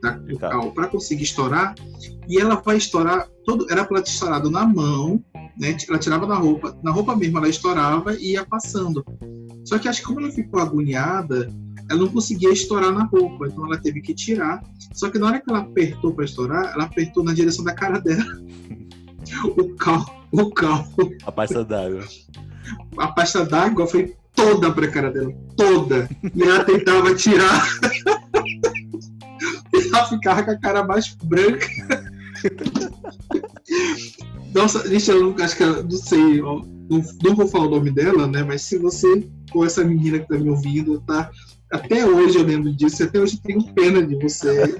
[0.00, 0.50] da, do tá.
[0.50, 1.74] cal para conseguir estourar.
[2.28, 5.22] E ela vai estourar, todo, era para ela ter estourado na mão,
[5.58, 5.76] né?
[5.88, 9.04] Ela tirava da roupa, na roupa mesmo ela estourava e ia passando.
[9.64, 11.52] Só que acho que como ela ficou agoniada,
[11.90, 14.62] ela não conseguia estourar na roupa, então ela teve que tirar.
[14.92, 17.98] Só que na hora que ela apertou para estourar, ela apertou na direção da cara
[18.00, 18.24] dela.
[19.56, 20.86] o cal, o cal.
[21.24, 22.04] A pasta d'água.
[22.96, 26.08] A pasta d'água foi toda pra cara dela, toda.
[26.34, 27.68] E ela tentava tirar.
[29.72, 31.66] e ela ficava com a cara mais branca.
[34.54, 36.60] Nossa, gente, eu não, acho que eu não sei, não,
[37.22, 38.42] não, vou falar o nome dela, né?
[38.42, 41.30] Mas se você com essa menina que tá me ouvindo, tá?
[41.70, 44.76] Até hoje eu lembro disso, até hoje eu tenho pena de você.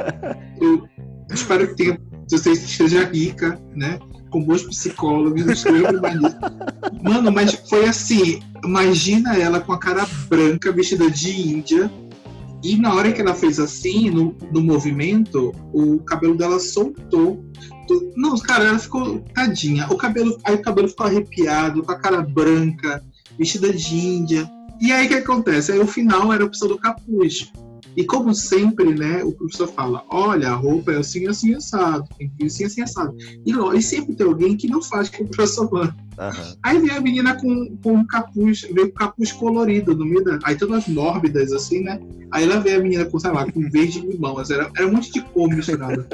[0.60, 0.86] Eu
[1.32, 3.98] espero que tenha, você esteja rica, né?
[4.32, 6.20] Com bons psicólogos, escreva mais
[7.02, 11.90] Mano, mas foi assim, imagina ela com a cara branca, vestida de índia,
[12.62, 17.44] e na hora que ela fez assim, no, no movimento, o cabelo dela soltou.
[18.16, 19.88] Não, cara, ela ficou tadinha.
[19.90, 23.04] O cabelo, aí o cabelo ficou arrepiado, com a cara branca,
[23.36, 24.48] vestida de índia.
[24.80, 25.72] E aí o que acontece?
[25.72, 27.52] Aí o final era a opção do capuz.
[27.96, 32.30] E como sempre, né, o professor fala, olha, a roupa é assim, assim, assado, tem
[32.30, 33.14] que ir assim, assim, assado.
[33.44, 35.94] E, e sempre tem alguém que não faz que o professor manda.
[36.18, 36.56] Uhum.
[36.62, 40.38] Aí vem a menina com, com um capuz, vem com capuz colorido no meio da.
[40.44, 42.00] Aí todas mórbidas, assim, né?
[42.30, 44.34] Aí ela vê a menina com, sei lá, com verde e limão.
[44.34, 46.06] Mas era, era um monte de cor misturada.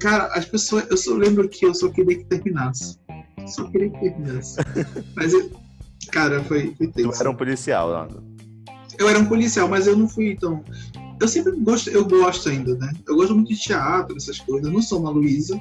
[0.00, 0.86] Cara, as pessoas.
[0.90, 2.98] Eu só lembro que eu só queria que terminasse.
[3.46, 4.58] Só queria que terminasse.
[5.14, 5.32] Mas,
[6.10, 7.12] cara, foi, foi tenso.
[7.12, 8.08] Tu era um policial, lá.
[8.98, 10.62] Eu era um policial, mas eu não fui tão
[11.22, 12.92] eu sempre gosto, eu gosto ainda, né?
[13.06, 14.66] Eu gosto muito de teatro, essas coisas.
[14.66, 15.60] Eu não sou uma Luísa,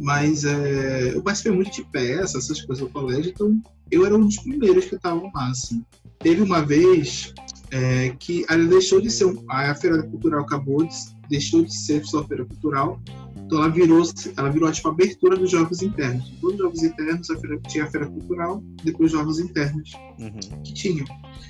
[0.00, 4.26] mas é, eu participei muito de peças, essas coisas no colégio, então eu era um
[4.26, 5.84] dos primeiros que estavam lá, assim.
[6.18, 7.32] Teve uma vez
[7.70, 10.94] é, que ela deixou de ser, a Feira Cultural acabou, de,
[11.28, 13.00] deixou de ser só Feira Cultural,
[13.46, 14.02] então ela virou,
[14.36, 16.28] ela virou tipo a abertura dos jogos internos.
[16.40, 20.62] Todos os jogos internos a feira, tinha a Feira Cultural, depois os jogos internos uhum.
[20.64, 21.06] que tinham.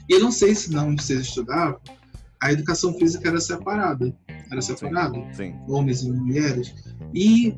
[0.07, 1.81] E eu não sei se não onde vocês estudavam,
[2.43, 4.15] a educação física era separada.
[4.51, 5.15] Era separada.
[5.15, 5.55] Sim, sim.
[5.69, 6.75] Homens e mulheres.
[7.15, 7.55] E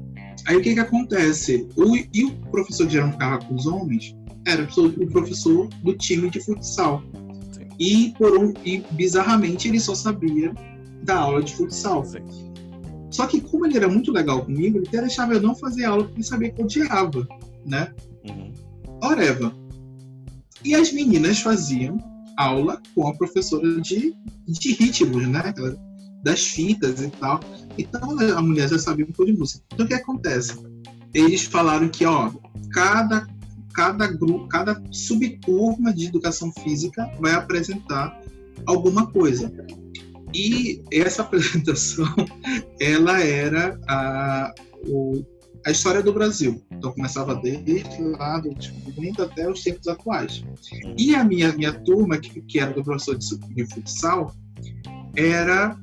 [0.47, 1.69] aí o que que acontece?
[1.77, 6.31] O, e o professor que geralmente ficava com os homens era o professor do time
[6.31, 7.03] de futsal.
[7.53, 7.69] Sim.
[7.79, 10.53] E, por um, e bizarramente ele só sabia
[11.03, 12.05] da aula de futsal.
[13.11, 16.05] Só que como ele era muito legal comigo, ele até deixava eu não fazer aula
[16.05, 17.27] porque ele sabia que eu odiava,
[17.64, 17.93] né?
[18.29, 18.53] Uhum.
[19.03, 19.55] Oreva.
[20.64, 21.99] E as meninas faziam
[22.38, 24.14] aula com a professora de,
[24.46, 25.53] de ritmos, né?
[26.22, 27.40] Das fitas e tal.
[27.77, 29.64] Então a mulher já sabia um pouco de música.
[29.72, 30.57] Então o que acontece?
[31.12, 32.31] Eles falaram que, ó,
[32.72, 33.27] cada,
[33.74, 38.20] cada grupo, cada subturma de educação física vai apresentar
[38.66, 39.53] alguma coisa.
[40.35, 42.07] E essa apresentação,
[42.79, 44.55] ela era a,
[44.87, 45.24] o,
[45.68, 46.62] a história do Brasil.
[46.72, 50.42] Então começava desde lá do descobrimento até os tempos atuais.
[50.96, 54.35] E a minha, minha turma, que, que era do professor de, de futsal,
[55.14, 55.76] era,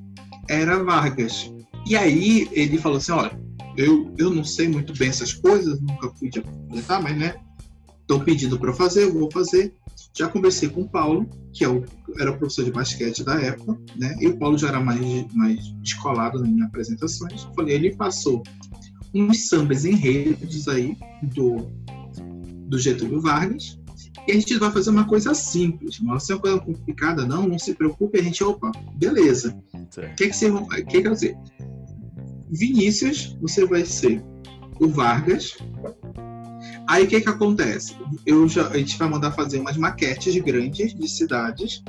[0.49, 1.53] era Vargas.
[1.85, 3.39] E aí ele falou assim, olha,
[3.77, 7.35] eu, eu não sei muito bem essas coisas, nunca fui de apresentar, mas né,
[8.01, 9.71] estão pedindo para eu fazer, eu vou fazer.
[10.17, 11.85] Já conversei com o Paulo, que é o,
[12.17, 14.15] era o professor de basquete da época, né?
[14.19, 14.99] E o Paulo já era mais,
[15.33, 17.47] mais descolado em apresentações.
[17.55, 18.41] Falei, ele passou
[19.23, 21.67] uns sambas enredos aí do,
[22.67, 23.79] do Getúlio Vargas.
[24.27, 27.47] E a gente vai fazer uma coisa simples, não vai ser uma coisa complicada, não,
[27.47, 29.55] não se preocupe, a gente, opa, beleza.
[29.73, 30.51] O que, que você
[30.87, 31.37] que que eu dizer?
[32.49, 34.23] Vinícius, você vai ser
[34.79, 35.57] o Vargas,
[36.87, 37.95] Aí o que que acontece?
[38.25, 41.83] Eu já, a gente vai mandar fazer umas maquetes grandes de cidades,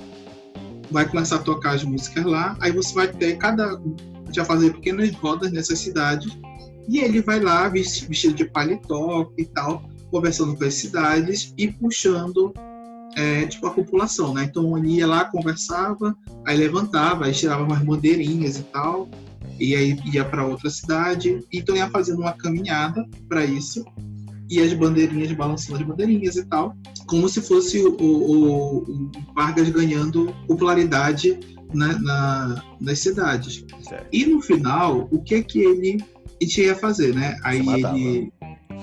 [0.91, 3.81] vai começar a tocar as músicas lá, aí você vai ter cada.
[4.33, 6.37] Já fazer pequenas rodas nessas cidades,
[6.89, 12.53] e ele vai lá vestido de paletó e tal, conversando com as cidades e puxando
[13.17, 14.45] é, tipo a população, né?
[14.45, 19.09] Então ele ia lá, conversava, aí levantava, aí tirava umas bandeirinhas e tal,
[19.59, 23.85] e aí ia para outra cidade, então ia fazendo uma caminhada para isso
[24.49, 26.75] e as bandeirinhas balançando as bandeirinhas e tal,
[27.07, 31.39] como se fosse o, o, o Vargas ganhando popularidade
[31.75, 33.65] na, na, nas cidades.
[34.13, 35.99] E no final, o que que ele,
[36.41, 37.37] ele ia fazer, né?
[37.43, 38.33] Aí ele,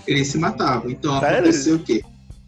[0.08, 0.92] ele se matava.
[0.92, 1.40] Então Sério?
[1.40, 2.04] aconteceu o quê?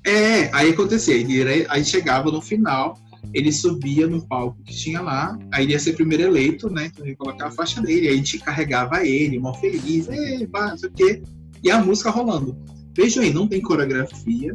[0.06, 2.96] É, aí acontecia, ele, aí chegava no final,
[3.34, 6.88] ele subia no palco que tinha lá, aí ele ia ser primeiro eleito, né?
[6.88, 10.48] Então ele ia colocar a faixa dele, aí a gente carregava ele, mó feliz, ei,
[10.48, 11.24] não sei o quê,
[11.63, 12.56] e a música rolando.
[12.96, 14.54] Veja aí, não tem coreografia,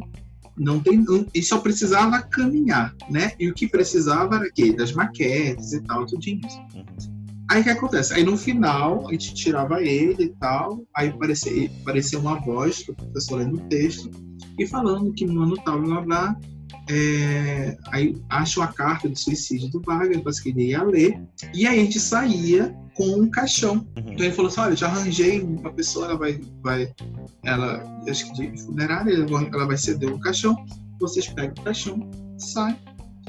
[0.57, 3.33] não tem, não, e só precisava caminhar, né?
[3.37, 4.73] E o que precisava era quê?
[4.73, 6.61] Das maquetes e tal, tudo isso.
[7.51, 8.13] Aí o que acontece?
[8.13, 12.95] Aí no final a gente tirava ele e tal, aí aparecia, aparecia uma voz do
[12.95, 14.09] professor lendo o texto
[14.57, 16.39] e falando que no ano tal, blá blá,
[16.89, 21.21] é, aí acham a carta de suicídio do Vargas, depois que ele ia ler,
[21.53, 23.85] e aí a gente saía com um caixão.
[23.97, 24.13] Uhum.
[24.13, 26.89] Então ele falou assim: olha, já arranjei uma pessoa, ela vai, vai
[27.43, 30.55] ela, acho que de funerária, ela vai ceder o caixão,
[31.01, 32.77] vocês pegam o caixão, saem.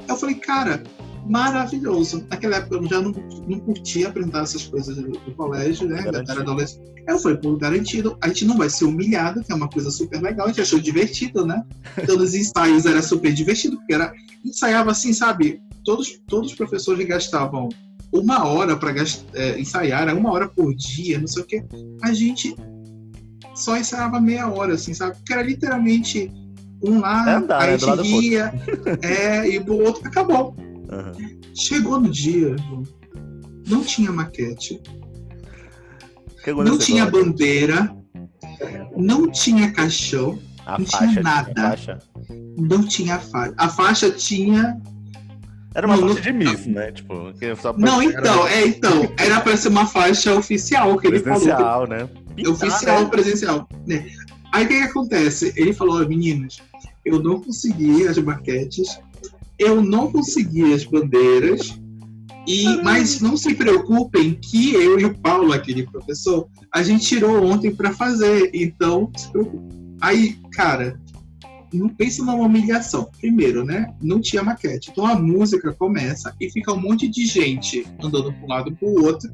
[0.07, 0.81] Eu falei, cara,
[1.27, 2.25] maravilhoso.
[2.29, 3.11] Naquela época eu já não,
[3.47, 6.03] não curtia apresentar essas coisas do, do colégio, né?
[6.07, 6.93] Era adolescente.
[7.07, 8.17] Eu falei, pô, garantido.
[8.21, 10.45] A gente não vai ser humilhado, que é uma coisa super legal.
[10.45, 11.63] A gente achou divertido, né?
[12.01, 15.61] Então, os ensaios era super divertido, porque era, ensaiava assim, sabe?
[15.83, 17.69] Todos, todos os professores gastavam
[18.11, 18.93] uma hora para
[19.33, 21.65] é, ensaiar, era uma hora por dia, não sei o quê.
[22.03, 22.55] A gente
[23.55, 25.17] só ensaiava meia hora, assim, sabe?
[25.17, 26.31] Porque era literalmente
[26.81, 28.53] um lá, é andar, a gente ria,
[29.01, 30.55] é, e o outro acabou.
[30.93, 31.39] Uhum.
[31.55, 32.55] Chegou no dia,
[33.67, 34.81] não tinha maquete,
[36.47, 37.95] não tinha bandeira,
[38.95, 41.79] não tinha caixão, a não tinha nada.
[42.57, 43.53] Não tinha faixa.
[43.57, 44.79] A faixa tinha
[45.75, 46.91] era uma não, faixa de Miss, né?
[46.91, 47.33] Tipo,
[47.77, 51.87] não, então, é, então, era pra ser uma faixa oficial que ele falou.
[51.87, 52.07] Né?
[52.35, 53.09] Pintar, oficial, né?
[53.09, 53.69] presencial.
[53.87, 54.05] Né?
[54.51, 55.51] Aí o que, que acontece?
[55.55, 56.61] Ele falou, meninas,
[57.03, 58.99] eu não consegui as maquetes,
[59.57, 61.79] eu não consegui as bandeiras,
[62.47, 67.45] e, mas não se preocupem que eu e o Paulo, aquele professor, a gente tirou
[67.45, 69.73] ontem para fazer, então se preocupe.
[70.01, 70.99] Aí, cara,
[71.73, 73.09] não pensa numa humilhação.
[73.19, 73.93] Primeiro, né?
[74.01, 74.91] Não tinha maquete.
[74.91, 78.87] Então a música começa e fica um monte de gente andando para um lado para
[78.87, 79.31] o outro,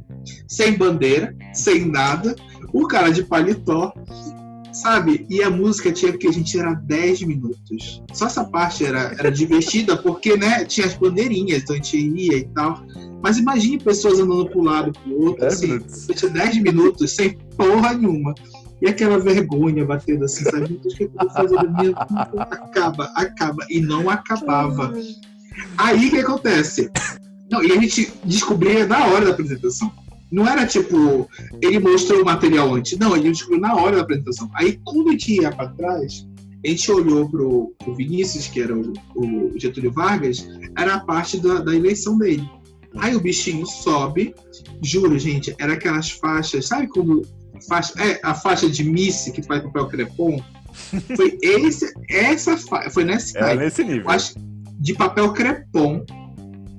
[0.48, 2.36] sem bandeira, sem nada,
[2.72, 3.94] o cara de paletó,
[4.72, 5.26] sabe?
[5.30, 8.02] E a música tinha que a gente era 10 minutos.
[8.14, 12.38] Só essa parte era, era divertida porque, né, tinha as bandeirinhas, então a gente ia
[12.38, 12.84] e tal.
[13.22, 17.94] Mas imagine pessoas andando para um lado para o outro, assim, 10 minutos sem porra
[17.94, 18.34] nenhuma.
[18.82, 20.74] E aquela vergonha batendo assim, sabe?
[20.74, 21.70] O que eu tô fazendo?
[21.70, 23.66] Minha acaba, acaba.
[23.70, 24.94] E não acabava.
[25.78, 26.90] Aí o que acontece?
[27.52, 29.92] Não, e a gente descobria na hora da apresentação.
[30.32, 31.28] Não era tipo,
[31.62, 32.98] ele mostrou o material antes.
[32.98, 34.50] Não, ele descobriu na hora da apresentação.
[34.54, 36.28] Aí quando a gente ia para trás,
[36.64, 41.40] a gente olhou pro, pro Vinícius, que era o, o Getúlio Vargas, era a parte
[41.40, 42.48] da, da eleição dele.
[42.98, 44.34] Aí o bichinho sobe,
[44.82, 47.24] juro, gente, era aquelas faixas, sabe como
[47.68, 50.44] faixa, é, a faixa de Missy que faz papel crepom,
[51.16, 52.58] foi esse, essa
[52.92, 54.10] foi nesse, é, nesse nível.
[54.80, 56.06] De papel crepom,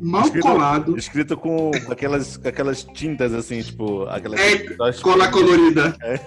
[0.01, 0.99] mal escrito, colado.
[0.99, 4.05] Escrito com aquelas, aquelas tintas assim, tipo.
[4.05, 4.59] Aquelas é,
[5.01, 5.97] cola colorida.
[6.03, 6.21] É.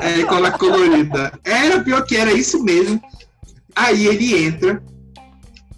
[0.00, 1.32] é, cola colorida.
[1.44, 3.00] Era pior que era isso mesmo.
[3.74, 4.82] Aí ele entra,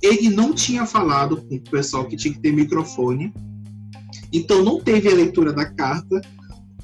[0.02, 3.32] ele não tinha falado com o pessoal que tinha que ter microfone,
[4.32, 6.20] então não teve a leitura da carta,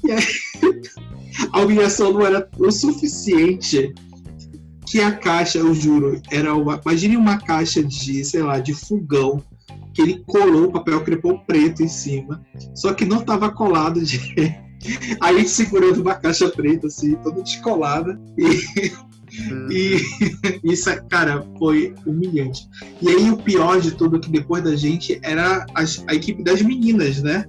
[0.03, 0.23] e aí
[1.51, 3.93] a humilhação não era o suficiente
[4.85, 6.79] que a caixa, eu juro, era uma.
[6.83, 9.43] Imagine uma caixa de, sei lá, de fogão,
[9.97, 12.45] que ele colou o papel crepom preto em cima,
[12.75, 14.19] só que não estava colado de.
[15.19, 18.19] Aí segurando uma caixa preta, assim, toda descolada.
[18.37, 18.91] E,
[19.51, 19.67] uhum.
[19.71, 19.99] e
[20.71, 22.67] isso, cara, foi humilhante.
[23.01, 26.61] E aí o pior de tudo que depois da gente era a, a equipe das
[26.61, 27.43] meninas, né?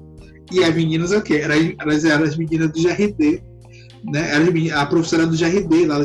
[0.50, 1.42] E as meninas é o quê?
[1.78, 3.42] Elas eram as meninas do GRD,
[4.10, 4.30] né?
[4.30, 5.98] Era a professora do GRD lá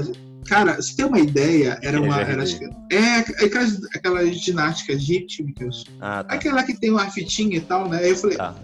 [0.48, 2.20] Cara, se tem uma ideia, era uma.
[2.22, 2.44] Era,
[2.92, 5.84] é, aquelas, aquelas ginásticas rítmicas.
[6.00, 6.36] Ah, tá.
[6.36, 8.00] Aquela que tem uma fitinha e tal, né?
[8.00, 8.56] Aí eu falei, tá,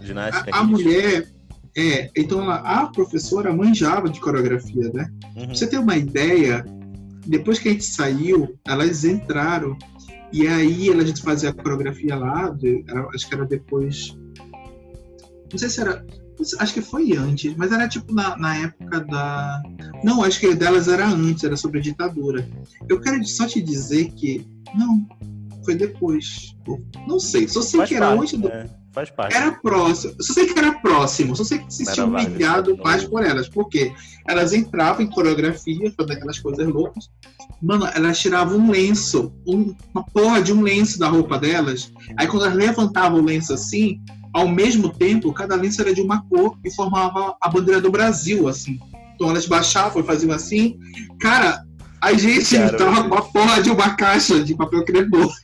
[0.52, 1.28] a, a mulher.
[1.76, 5.08] É, então ela, a professora manjava de coreografia, né?
[5.36, 5.46] Uhum.
[5.46, 6.64] Pra você ter uma ideia,
[7.26, 9.76] depois que a gente saiu, elas entraram.
[10.32, 12.56] E aí a gente fazia a coreografia lá,
[13.14, 14.16] acho que era depois.
[15.50, 16.04] Não sei se era
[16.58, 19.62] Acho que foi antes, mas era tipo na, na época da.
[20.02, 22.48] Não, acho que delas era antes, era sobre a ditadura.
[22.88, 24.46] Eu quero só te dizer que.
[24.74, 25.06] Não,
[25.64, 26.56] foi depois.
[27.06, 28.48] Não sei, só sei Faz que era parte, antes do.
[28.48, 28.79] É.
[28.92, 29.36] Faz parte.
[29.36, 30.14] Era próximo.
[30.20, 31.36] Só sei que era próximo.
[31.36, 33.48] Só sei que se tinha humilhado mais por elas.
[33.48, 33.92] Porque
[34.26, 37.08] elas entravam em coreografia, fazendo aquelas coisas loucas.
[37.62, 41.92] Mano, elas tiravam um lenço, um, uma porra de um lenço da roupa delas.
[42.16, 44.00] Aí quando elas levantavam o lenço assim,
[44.32, 48.48] ao mesmo tempo, cada lenço era de uma cor e formava a bandeira do Brasil,
[48.48, 48.78] assim.
[49.14, 50.78] Então elas baixavam e faziam assim.
[51.20, 51.64] Cara,
[52.00, 55.34] a gente Cara, tava com a porra de uma caixa de papel cremoso.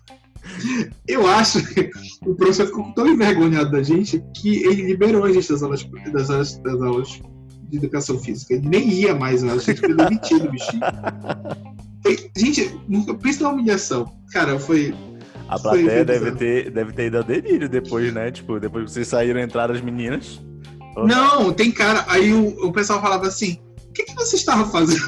[1.07, 1.91] Eu acho que
[2.25, 6.31] o professor ficou tão envergonhado da gente que ele liberou a gente das aulas, das
[6.31, 7.21] aulas, das aulas
[7.69, 8.55] de educação física.
[8.55, 10.83] Ele nem ia mais, a gente foi demitido, bichinho.
[12.37, 12.79] Gente,
[13.21, 14.13] pensa na humilhação.
[14.33, 14.95] Cara, foi,
[15.49, 18.31] a plateia deve ter, deve ter ido ao delírio depois, né?
[18.31, 20.41] Tipo, depois que vocês saíram, entraram as meninas.
[20.97, 22.05] Não, tem cara.
[22.09, 25.05] Aí o, o pessoal falava assim: o que, que você estava fazendo?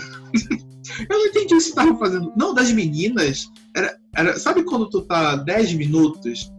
[1.09, 2.33] Eu não entendi o que você estava fazendo.
[2.37, 3.51] Não, das meninas.
[3.75, 6.51] Era, era, sabe quando tu tá 10 minutos?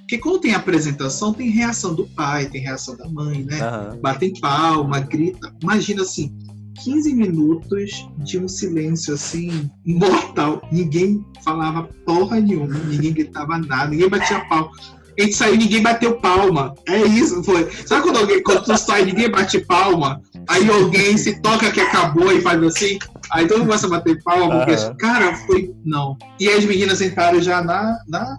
[0.00, 3.58] Porque quando tem apresentação, tem reação do pai, tem reação da mãe, né?
[3.62, 4.00] Uhum.
[4.00, 5.54] Batem palma, grita.
[5.62, 6.36] Imagina assim,
[6.82, 10.60] 15 minutos de um silêncio assim, mortal.
[10.72, 14.70] Ninguém falava porra nenhuma, ninguém gritava nada, ninguém batia palma.
[15.18, 16.74] A gente saiu, ninguém bateu palma.
[16.88, 17.70] É isso, foi.
[17.86, 20.20] Sabe quando, alguém, quando tu sai, ninguém bate palma?
[20.48, 22.98] Aí alguém se toca que acabou e faz assim,
[23.32, 24.96] aí todo mundo começa a bater palma, porque, uhum.
[24.96, 25.74] cara, foi.
[25.84, 26.16] Não.
[26.38, 28.38] E as meninas entraram já na, na,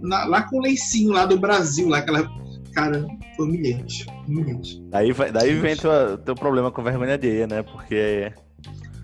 [0.00, 2.28] na, lá com o lencinho lá do Brasil, lá, aquela
[2.74, 3.06] cara,
[3.36, 4.06] foi humilhante.
[4.26, 4.82] humilhante.
[4.90, 7.62] Daí, daí vem teu, teu problema com vergonha alheia, né?
[7.62, 8.32] Porque.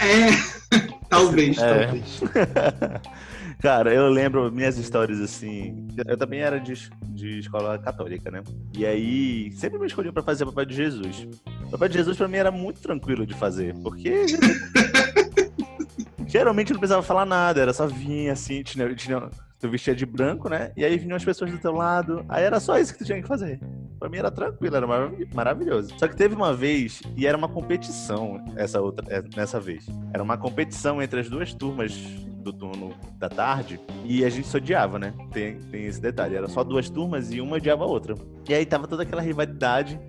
[0.01, 0.29] É,
[1.09, 1.87] talvez, é.
[1.87, 2.21] talvez.
[3.61, 5.89] Cara, eu lembro minhas histórias assim.
[6.07, 6.75] Eu também era de,
[7.09, 8.43] de escola católica, né?
[8.77, 11.27] E aí, sempre me escolhiam para fazer Papai de Jesus.
[11.71, 14.27] Papai de Jesus para mim era muito tranquilo de fazer, porque.
[16.27, 20.49] Geralmente não precisava falar nada, era só vir assim, tinha, tinha tu vestia de branco,
[20.49, 20.73] né?
[20.77, 22.25] E aí vinham as pessoas do teu lado.
[22.29, 23.61] Aí era só isso que tu tinha que fazer.
[23.99, 24.87] Pra mim era tranquilo, era
[25.35, 25.93] maravilhoso.
[25.99, 29.87] Só que teve uma vez, e era uma competição essa outra, é, nessa vez.
[30.13, 31.93] Era uma competição entre as duas turmas
[32.39, 35.13] do turno da tarde e a gente se odiava, né?
[35.33, 36.37] Tem, tem esse detalhe.
[36.37, 38.15] Era só duas turmas e uma odiava a outra.
[38.49, 40.01] E aí tava toda aquela rivalidade.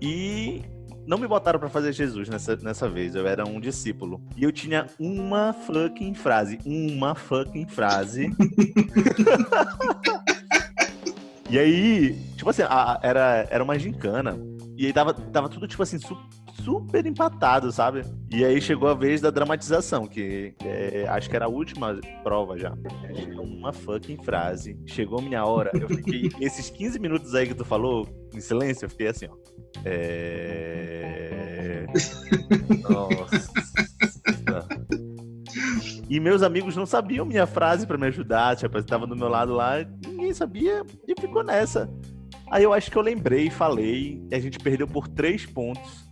[0.00, 0.62] E
[1.06, 4.20] não me botaram para fazer Jesus nessa, nessa vez, eu era um discípulo.
[4.36, 6.58] E eu tinha uma fucking frase.
[6.64, 8.30] Uma fucking frase.
[11.48, 14.36] e aí, tipo assim, a, era, era uma gincana.
[14.76, 16.16] E aí tava, tava tudo, tipo assim, su,
[16.66, 18.02] super empatado, sabe?
[18.28, 22.58] E aí chegou a vez da dramatização, que é, acho que era a última prova
[22.58, 22.74] já.
[23.38, 24.76] Uma fucking frase.
[24.84, 25.70] Chegou minha hora.
[25.72, 26.28] Eu fiquei.
[26.44, 28.04] esses 15 minutos aí que tu falou,
[28.34, 29.36] em silêncio, eu fiquei assim, ó.
[29.84, 31.86] É...
[32.90, 33.52] Nossa.
[36.10, 39.54] E meus amigos não sabiam minha frase para me ajudar, tipo, estava do meu lado
[39.54, 41.88] lá, ninguém sabia e ficou nessa.
[42.50, 46.05] Aí eu acho que eu lembrei, falei, e a gente perdeu por três pontos.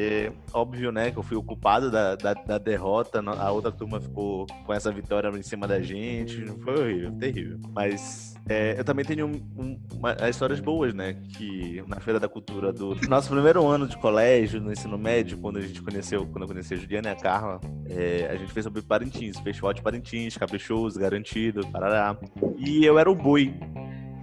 [0.00, 4.00] É, óbvio, né, que eu fui o culpado da, da, da, derrota, a outra turma
[4.00, 7.58] ficou com essa vitória em cima da gente, foi horrível, terrível.
[7.74, 12.28] Mas é, eu também tenho um, um, uma, histórias boas, né, que na Feira da
[12.28, 16.42] Cultura do nosso primeiro ano de colégio, no ensino médio, quando a gente conheceu, quando
[16.42, 19.82] eu conheci a Juliana e a Carla, é, a gente fez sobre Parintins, festival de
[19.82, 22.16] Parintins, caprichoso, garantido, parará.
[22.56, 23.52] E eu era o boi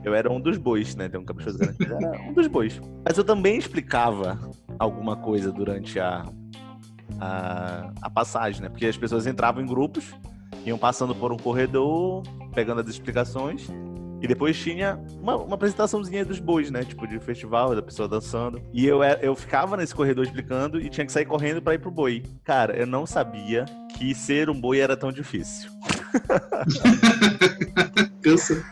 [0.05, 1.09] eu era um dos bois, né?
[1.09, 2.79] Tem um caprichoso garantido, era um dos bois.
[3.03, 4.39] Mas eu também explicava
[4.79, 6.25] alguma coisa durante a,
[7.19, 8.69] a, a passagem, né?
[8.69, 10.13] Porque as pessoas entravam em grupos
[10.65, 13.67] iam passando por um corredor, pegando as explicações.
[14.21, 16.83] E depois tinha uma, uma apresentaçãozinha dos bois, né?
[16.83, 18.61] Tipo, de festival, da pessoa dançando.
[18.73, 21.91] E eu, eu ficava nesse corredor explicando e tinha que sair correndo para ir pro
[21.91, 22.23] boi.
[22.43, 23.65] Cara, eu não sabia
[23.97, 25.69] que ser um boi era tão difícil.
[28.23, 28.65] Cansa.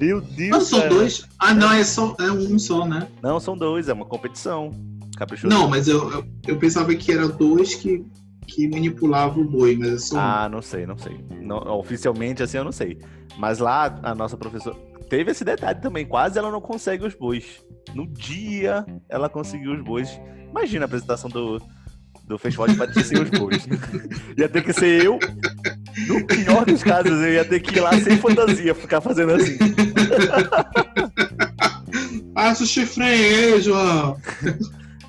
[0.00, 0.50] Meu Deus.
[0.50, 1.28] Não, são dois.
[1.38, 3.08] Ah, não, é só é um só, né?
[3.22, 4.70] Não, são dois, é uma competição.
[5.16, 5.54] Caprichoso.
[5.54, 8.04] Não, mas eu, eu, eu pensava que era dois que
[8.46, 10.18] que manipulava o boi, mas é só...
[10.18, 11.24] Ah, não sei, não sei.
[11.40, 12.98] Não, oficialmente assim eu não sei.
[13.38, 14.76] Mas lá a nossa professora
[15.08, 17.64] teve esse detalhe também, quase ela não consegue os bois.
[17.94, 20.20] No dia ela conseguiu os bois.
[20.50, 21.60] Imagina a apresentação do,
[22.24, 23.66] do festival de patrocínio os bois.
[24.36, 25.18] ia ter que ser eu.
[26.06, 29.56] No pior dos casos, eu ia ter que ir lá sem fantasia, ficar fazendo assim.
[32.34, 34.16] Passa o chifre aí, João.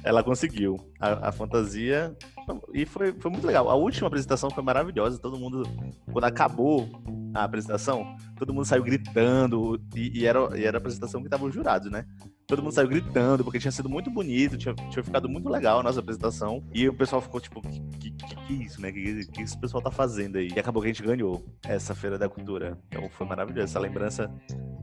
[0.04, 0.78] Ela conseguiu.
[1.00, 2.16] A, a fantasia
[2.74, 3.70] e foi, foi muito legal.
[3.70, 5.18] A última apresentação foi maravilhosa.
[5.18, 5.64] Todo mundo,
[6.12, 6.88] quando acabou
[7.34, 9.82] a apresentação, todo mundo saiu gritando.
[9.96, 12.06] E, e era, e era a apresentação que estavam os jurados, né?
[12.48, 15.84] Todo mundo saiu gritando, porque tinha sido muito bonito, tinha, tinha ficado muito legal a
[15.84, 16.64] nossa apresentação.
[16.74, 18.92] E o pessoal ficou tipo, que, que, que, que isso, né?
[18.92, 20.50] Que, que esse pessoal tá fazendo aí?
[20.56, 22.78] E acabou que a gente ganhou essa Feira da Cultura.
[22.88, 23.66] Então foi maravilhoso.
[23.66, 24.32] Essa lembrança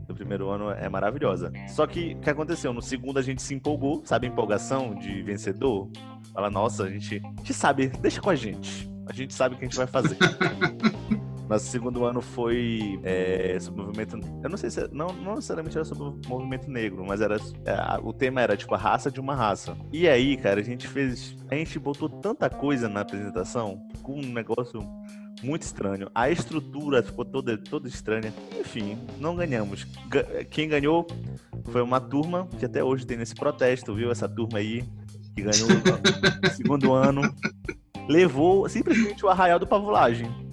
[0.07, 1.53] do primeiro ano é maravilhosa.
[1.69, 2.73] Só que o que aconteceu?
[2.73, 5.89] No segundo a gente se empolgou, sabe empolgação de vencedor?
[6.33, 8.91] Fala, nossa, a gente, a gente sabe, deixa com a gente.
[9.07, 10.17] A gente sabe o que a gente vai fazer.
[11.53, 14.19] Nosso segundo ano foi é, sobre o movimento.
[14.43, 14.89] Eu não sei se.
[14.91, 17.37] Não, não necessariamente era sobre o movimento negro, mas era.
[17.37, 19.77] É, o tema era tipo a raça de uma raça.
[19.93, 21.37] E aí, cara, a gente fez.
[21.51, 24.81] A gente botou tanta coisa na apresentação com um negócio
[25.43, 26.11] muito estranho.
[26.15, 28.33] A estrutura ficou toda, toda estranha.
[28.59, 29.87] Enfim, não ganhamos.
[30.49, 31.07] Quem ganhou
[31.67, 34.11] foi uma turma que até hoje tem nesse protesto, viu?
[34.11, 34.83] Essa turma aí
[35.37, 37.21] que ganhou no segundo ano,
[38.09, 40.51] levou simplesmente o Arraial do Pavulagem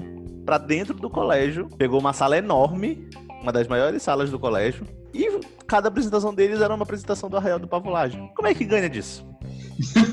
[0.49, 3.07] para dentro do colégio, pegou uma sala enorme,
[3.39, 4.83] uma das maiores salas do colégio,
[5.13, 5.29] e
[5.67, 8.31] cada apresentação deles era uma apresentação do Arraial do Pavulagem.
[8.35, 9.23] Como é que ganha disso?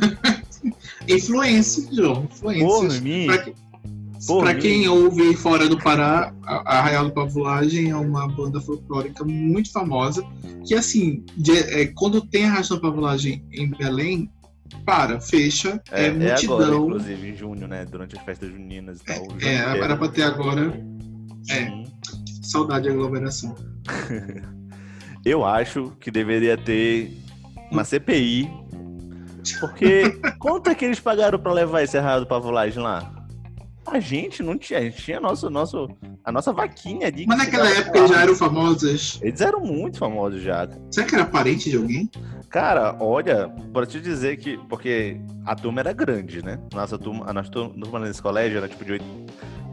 [1.09, 2.29] Influência, João.
[2.31, 3.55] Influência.
[4.39, 9.73] Para quem ouve fora do Pará, a Arraial do Pavulagem é uma banda folclórica muito
[9.73, 10.23] famosa.
[10.67, 14.31] Que, assim, de, é, quando tem a Arraial do Pavulagem em Belém,
[14.85, 16.61] para, fecha, é, é multidão.
[16.61, 17.85] É agora, inclusive, em junho, né?
[17.85, 19.27] Durante as festas juninas e tal.
[19.43, 20.73] É, é era pra ter agora.
[21.51, 21.85] É.
[22.43, 23.55] Saudade de aglomeração.
[25.25, 27.17] Eu acho que deveria ter
[27.71, 28.49] uma CPI.
[29.59, 33.16] Porque quanto é que eles pagaram pra levar esse errado Pavulagem lá?
[33.87, 35.89] A gente não tinha, a gente tinha nosso, nosso,
[36.25, 37.25] a nossa vaquinha ali.
[37.27, 39.19] Mas naquela época eles já eram famosos.
[39.23, 40.69] Eles eram muito famosos já.
[40.91, 42.11] Será que era parente de alguém?
[42.51, 44.59] Cara, olha, para te dizer que.
[44.69, 46.59] Porque a turma era grande, né?
[46.73, 49.01] Nossa turma, a nossa turma nesse colégio era tipo de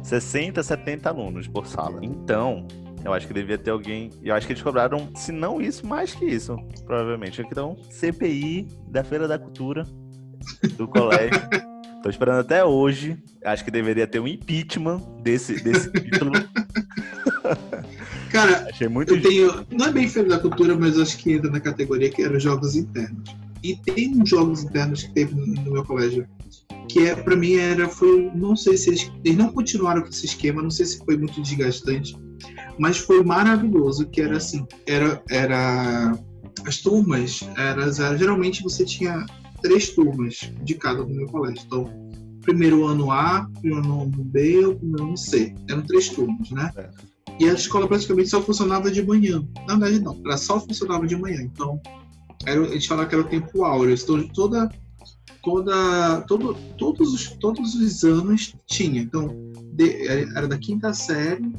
[0.03, 1.99] 60, 70 alunos por sala.
[2.03, 2.67] Então,
[3.03, 4.09] eu acho que devia ter alguém.
[4.21, 6.55] Eu acho que eles cobraram, se não isso, mais que isso,
[6.85, 7.41] provavelmente.
[7.41, 9.85] Então, CPI da Feira da Cultura
[10.77, 11.41] do colégio.
[12.03, 13.17] Tô esperando até hoje.
[13.45, 16.33] Acho que deveria ter um impeachment desse, desse título.
[18.29, 19.65] Cara, Achei muito eu tenho.
[19.71, 22.75] Não é bem Feira da Cultura, mas acho que entra na categoria que era jogos
[22.75, 23.33] internos.
[23.63, 26.27] E tem uns jogos internos que teve no meu colégio
[26.89, 30.25] que é para mim era foi não sei se eles, eles, não continuaram com esse
[30.25, 32.15] esquema não sei se foi muito desgastante
[32.77, 36.11] mas foi maravilhoso que era assim era era
[36.67, 39.25] as turmas era geralmente você tinha
[39.63, 41.89] três turmas de cada no meu colégio então
[42.41, 46.89] primeiro ano A primeiro ano B ou primeiro ano C eram três turmas né é.
[47.39, 49.45] E a escola praticamente só funcionava de manhã.
[49.67, 51.41] Na verdade, não, ela só funcionava de manhã.
[51.41, 51.81] Então,
[52.45, 53.95] era, a gente falava que era o tempo áureo.
[53.95, 54.69] Então, toda,
[55.41, 59.01] toda, todo, todos, os, todos os anos tinha.
[59.01, 59.27] Então,
[59.73, 61.51] de, era da quinta série,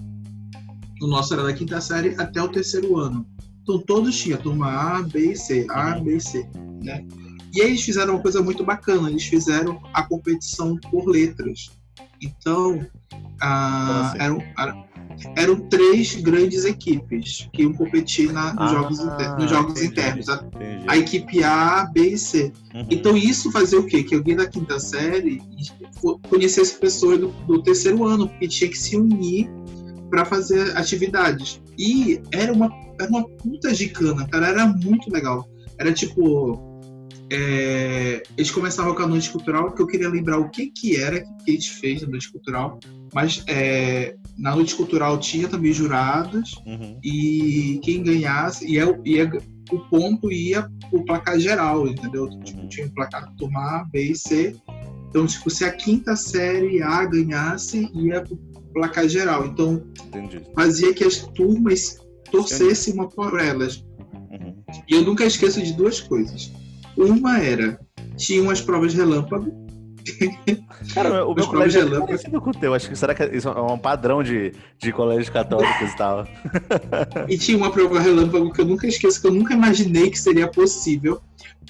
[1.02, 3.26] o nosso era da quinta série até o terceiro ano.
[3.62, 6.48] Então, todos tinham turma A, B e C, A, B e C,
[6.82, 7.05] né?
[7.55, 11.70] E aí eles fizeram uma coisa muito bacana, eles fizeram a competição por letras.
[12.20, 12.84] Então,
[13.40, 14.18] a, assim?
[14.18, 14.42] eram,
[15.36, 19.92] eram três grandes equipes que iam competir na, nos, ah, jogos, inter, nos jogos entendi,
[19.92, 20.28] internos.
[20.28, 20.44] A,
[20.88, 22.52] a, equipe A, B e C.
[22.74, 22.86] Uhum.
[22.90, 24.02] Então isso fazia o quê?
[24.02, 25.40] Que alguém da quinta série
[26.28, 29.48] conhecesse pessoas do, do terceiro ano, porque tinha que se unir
[30.11, 31.61] para fazer atividades.
[31.78, 35.48] E era uma, era uma puta gicana, cara, era muito legal.
[35.78, 36.74] Era tipo.
[37.31, 41.20] É, eles começavam com a noite cultural, que eu queria lembrar o que que era
[41.45, 42.79] que gente fez na noite cultural,
[43.12, 46.99] mas é, na noite cultural tinha também jurados uhum.
[47.03, 49.31] e quem ganhasse ia, ia
[49.72, 52.29] o ponto ia o placar geral, entendeu?
[52.45, 52.68] Tipo, uhum.
[52.68, 54.55] tinha o placar turma A, B e C.
[55.09, 58.25] Então, tipo, se a quinta série A ganhasse, ia
[58.72, 59.47] placar geral.
[59.47, 60.43] Então, Entendi.
[60.55, 61.99] fazia que as turmas
[62.31, 63.85] torcessem uma por elas.
[64.31, 64.62] Uhum.
[64.89, 66.53] E eu nunca esqueço de duas coisas.
[66.97, 67.78] Uma era,
[68.16, 69.64] tinham as provas relâmpago,
[70.92, 72.74] Cara, o meu colégio é parecido com o teu.
[72.74, 76.26] Acho que será que isso é um padrão de, de colégios católicos e tal.
[77.28, 80.47] E tinha uma prova relâmpago que eu nunca esqueço, que eu nunca imaginei que seria
[80.47, 81.20] possível.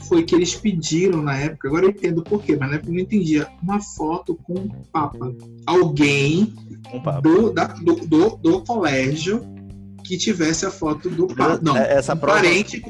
[0.09, 2.95] Foi que eles pediram na época, agora eu entendo por quê, mas na época eu
[2.95, 5.33] não entendia, uma foto com o Papa.
[5.64, 6.53] Alguém
[6.93, 7.20] um Papa.
[7.20, 9.47] Do, da, do, do, do, colégio
[10.03, 11.61] que tivesse a foto do Papa.
[11.62, 12.41] Não, é, essa um prova...
[12.41, 12.83] parente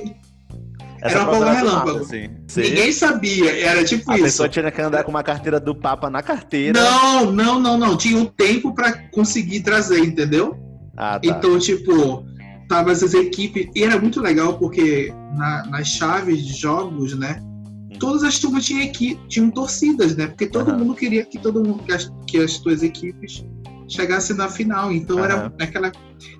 [1.04, 1.98] essa era uma prova relâmpago.
[1.98, 2.30] Assim.
[2.56, 4.22] Ninguém sabia, era tipo a isso.
[4.22, 6.80] A pessoa tinha que andar com uma carteira do Papa na carteira.
[6.80, 7.94] Não, não, não, não.
[7.94, 10.56] Tinha um tempo para conseguir trazer, entendeu?
[10.96, 11.28] Ah, tá.
[11.28, 12.24] Então, tipo,
[12.70, 13.66] tava essas equipes.
[13.74, 17.38] E era muito legal porque na, nas chaves de jogos, né?
[17.42, 17.98] Hum.
[17.98, 20.28] Todas as turmas tinham, equi tinham torcidas, né?
[20.28, 20.78] Porque todo uhum.
[20.78, 23.44] mundo queria que todo mundo, que as, que as tuas equipes
[23.86, 24.90] chegassem na final.
[24.90, 25.24] Então uhum.
[25.24, 25.92] era aquela.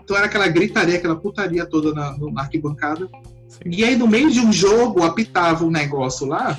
[0.03, 3.11] Então era aquela gritaria, aquela putaria toda na, na arquibancada.
[3.65, 6.59] E aí, no meio de um jogo, apitava um negócio lá.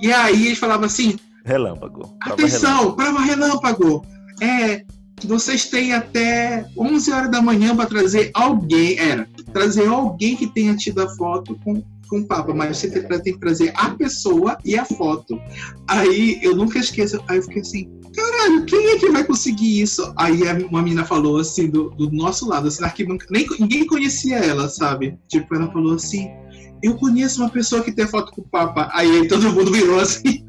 [0.00, 2.16] e aí eles falavam assim: Relâmpago.
[2.22, 4.04] Atenção, prova relâmpago.
[4.40, 4.84] É,
[5.22, 8.98] vocês têm até 11 horas da manhã para trazer alguém.
[8.98, 13.02] Era, trazer alguém que tenha tido a foto com, com o Papa, mas você tem,
[13.02, 15.38] tem que trazer a pessoa e a foto.
[15.86, 17.22] Aí eu nunca esqueço.
[17.28, 20.12] Aí eu fiquei assim: caralho, quem é que vai conseguir isso?
[20.16, 24.38] Aí uma menina falou assim, do, do nosso lado, assim, na arquibancada, nem, ninguém conhecia
[24.38, 25.18] ela, sabe?
[25.28, 26.28] Tipo, ela falou assim,
[26.82, 28.90] eu conheço uma pessoa que tem foto com o Papa.
[28.92, 30.44] Aí todo mundo virou assim.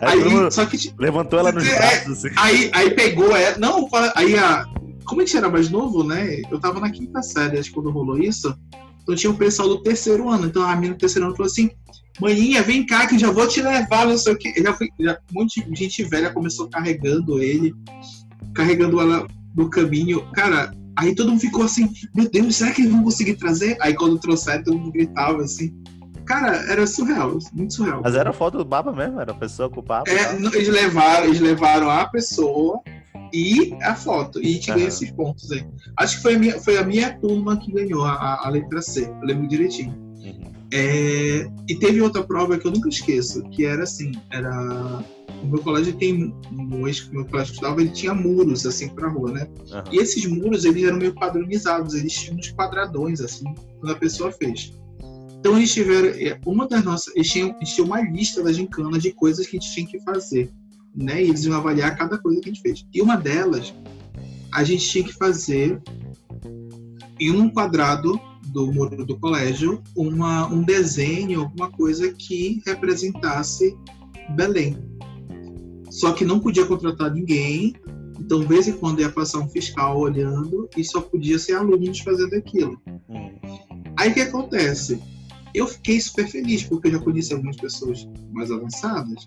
[0.00, 2.24] Aí, só que levantou ela nos é, braços.
[2.24, 2.34] Assim.
[2.36, 3.58] Aí, aí pegou ela.
[3.58, 4.66] Não, aí a.
[5.04, 6.40] Como a gente era mais novo, né?
[6.50, 8.56] Eu tava na quinta série, acho que quando rolou isso.
[9.02, 10.46] Então tinha o pessoal do terceiro ano.
[10.46, 11.70] Então a menina do terceiro ano falou assim:
[12.20, 14.62] Maninha, vem cá que já vou te levar, não sei o que.
[14.62, 17.74] Já fui, já, um monte de gente velha começou carregando ele,
[18.54, 20.22] carregando ela no caminho.
[20.32, 23.76] Cara, aí todo mundo ficou assim, meu Deus, será que eles vão conseguir trazer?
[23.80, 25.74] Aí quando trouxeram, todo mundo gritava assim.
[26.24, 28.00] Cara, era surreal, muito surreal.
[28.02, 29.20] Mas era foto do Baba mesmo?
[29.20, 30.08] Era a pessoa com o Baba?
[30.08, 32.80] É, eles, levaram, eles levaram a pessoa
[33.32, 34.40] e a foto.
[34.40, 35.66] E a gente ganhou esses pontos aí.
[35.98, 39.10] Acho que foi a minha, foi a minha turma que ganhou a, a letra C.
[39.20, 39.94] Eu lembro direitinho.
[40.18, 40.52] Uhum.
[40.74, 45.04] É, e teve outra prova que eu nunca esqueço, que era assim, era
[45.42, 49.08] o meu colégio tem no ex que meu colégio estudava, ele tinha muros assim para
[49.08, 49.48] rua, né?
[49.70, 49.82] Uhum.
[49.92, 53.44] E esses muros eles eram meio padronizados, eles tinham uns quadradões assim,
[53.80, 54.72] quando a pessoa fez.
[55.38, 59.02] Então eles tiveram é, uma das nossas, eles tinham, eles tinham uma lista das gincanas
[59.02, 60.50] de coisas que a gente tinha que fazer,
[60.94, 61.22] né?
[61.22, 62.86] E eles iam avaliar cada coisa que a gente fez.
[62.94, 63.74] E uma delas
[64.52, 65.82] a gente tinha que fazer
[67.20, 68.18] em um quadrado
[68.52, 73.76] do muro do colégio uma, um desenho, alguma coisa que representasse
[74.36, 74.76] Belém.
[75.90, 77.74] Só que não podia contratar ninguém,
[78.18, 81.98] então, de vez em quando ia passar um fiscal olhando e só podia ser alunos
[82.00, 82.80] fazendo aquilo.
[83.08, 83.30] Hum.
[83.96, 85.00] Aí o que acontece?
[85.54, 89.26] Eu fiquei super feliz, porque eu já conheci algumas pessoas mais avançadas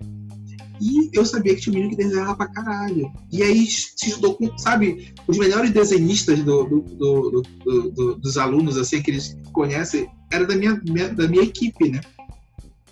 [0.82, 3.12] e eu sabia que tinha um menino que desenhava pra caralho.
[3.32, 8.78] E aí se estudou com, sabe, os melhores desenhistas do, do, do, do, dos alunos,
[8.78, 12.02] assim, que eles conhecem, era da minha, minha da minha equipe, né?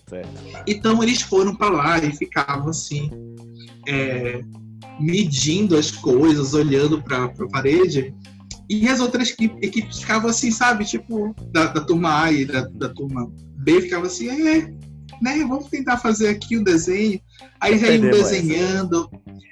[0.07, 0.29] Certo.
[0.67, 3.09] Então eles foram para lá e ficavam assim,
[3.87, 4.43] é,
[4.99, 8.13] medindo as coisas, olhando para a parede.
[8.69, 9.31] E as outras
[9.61, 10.85] equipes ficavam assim, sabe?
[10.85, 14.73] Tipo, da, da turma A e da, da turma B ficavam assim, é,
[15.21, 15.39] né?
[15.47, 17.19] Vamos tentar fazer aqui o desenho.
[17.59, 19.09] Aí já iam desenhando,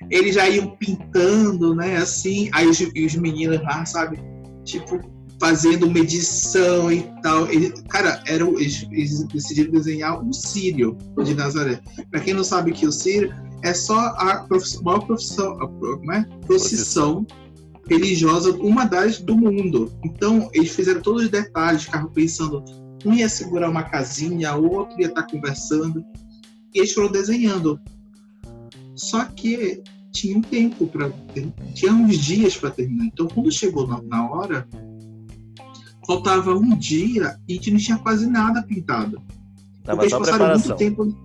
[0.10, 1.98] eles já iam pintando, né?
[1.98, 4.20] Assim, aí os, os meninos lá, sabe?
[4.64, 5.00] Tipo,
[5.40, 7.48] fazendo medição e tal.
[7.48, 11.82] Ele, cara, era, eles, eles, decidiram desenhar um Sírio de Nazaré.
[12.12, 13.34] Para quem não sabe que o Sírio
[13.64, 16.28] é só a profissão, maior profissão, a, né?
[16.46, 17.26] procissão
[17.90, 19.92] religiosa, uma das do mundo.
[20.06, 22.64] Então, eles fizeram todos os detalhes, ficavam pensando
[23.08, 26.04] um ia segurar uma casinha, o outro ia estar tá conversando.
[26.74, 27.80] E eles foram desenhando.
[28.96, 29.82] Só que
[30.12, 31.10] tinha um tempo para
[31.74, 33.06] tinha uns dias para terminar.
[33.06, 34.68] Então, quando chegou na, na, hora,
[36.06, 39.22] faltava um dia e a gente não tinha quase nada pintado.
[39.84, 41.16] Tava Porque eles passaram muito tempo.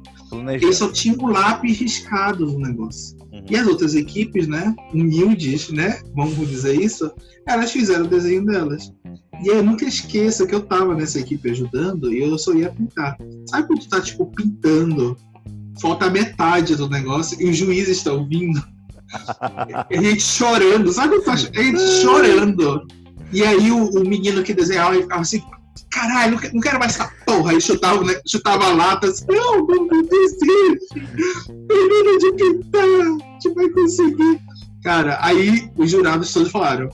[0.61, 3.17] Eles só tinham um lápis riscado no negócio.
[3.33, 3.45] Uhum.
[3.49, 7.11] E as outras equipes, né, humildes, né, vamos dizer isso,
[7.47, 8.93] elas fizeram o desenho delas.
[9.43, 13.17] E eu nunca esqueço que eu tava nessa equipe ajudando e eu só ia pintar.
[13.47, 15.17] Sabe quando tu tá, tipo, pintando?
[15.81, 18.65] Falta metade do negócio e os juízes estão vindo.
[19.13, 22.87] a gente chorando, sabe quando tá, a gente chorando?
[23.33, 25.43] E aí o, o menino que desenhava ficava assim,
[25.91, 29.87] caralho, não quero mais essa porra aí chutava, né, chutava a lata, assim, não, não,
[29.87, 30.89] não desiste,
[31.69, 34.41] termina de pintar, a gente vai conseguir.
[34.83, 36.89] Cara, aí os jurados todos falaram,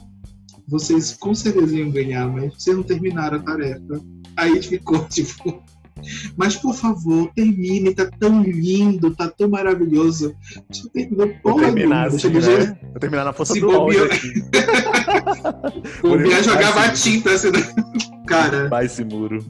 [0.69, 4.01] vocês com certeza iam ganhar, mas vocês não terminaram a tarefa.
[4.37, 5.63] Aí ficou, tipo,
[6.37, 10.35] mas, por favor, termine, tá tão lindo, tá tão maravilhoso.
[10.69, 12.79] Deixa eu terminar porra Vou terminar, assim, né?
[12.91, 14.09] Vou terminar na força Se do ódio.
[16.03, 17.61] Bobear jogava tinta, assim, né?
[18.27, 18.69] Cara...
[18.69, 19.45] Vai esse muro.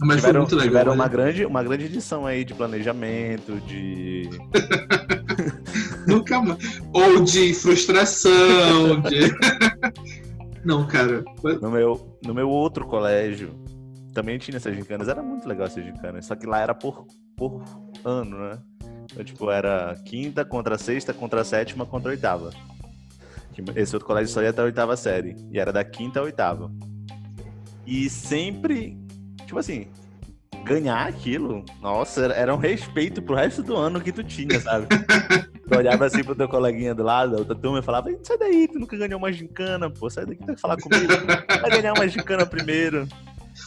[0.00, 0.68] Mas tiveram, foi muito legal.
[0.68, 4.28] Tiveram uma grande, uma grande edição aí de planejamento, de...
[6.06, 6.82] Nunca mais.
[6.92, 9.34] Ou de frustração, de...
[10.64, 11.22] Não, cara.
[11.60, 13.54] No meu, no meu outro colégio,
[14.14, 15.08] também tinha essas gincanas.
[15.08, 16.26] Era muito legal essas gincanas.
[16.26, 17.62] Só que lá era por, por
[18.04, 18.58] ano, né?
[19.12, 22.50] Então, tipo, era quinta contra sexta, contra sétima, contra oitava.
[23.76, 25.36] Esse outro colégio só ia até a oitava série.
[25.50, 26.72] E era da quinta à oitava.
[27.86, 28.98] E sempre,
[29.46, 29.86] tipo assim,
[30.64, 34.86] ganhar aquilo, nossa, era um respeito pro resto do ano que tu tinha, sabe?
[35.68, 38.66] tu olhava assim pro teu coleguinha do lado, a outra turma e falava, sai daí,
[38.66, 41.12] tu nunca ganhou uma gincana, pô, sai daqui, tem que falar comigo.
[41.60, 43.06] Vai ganhar uma gincana primeiro.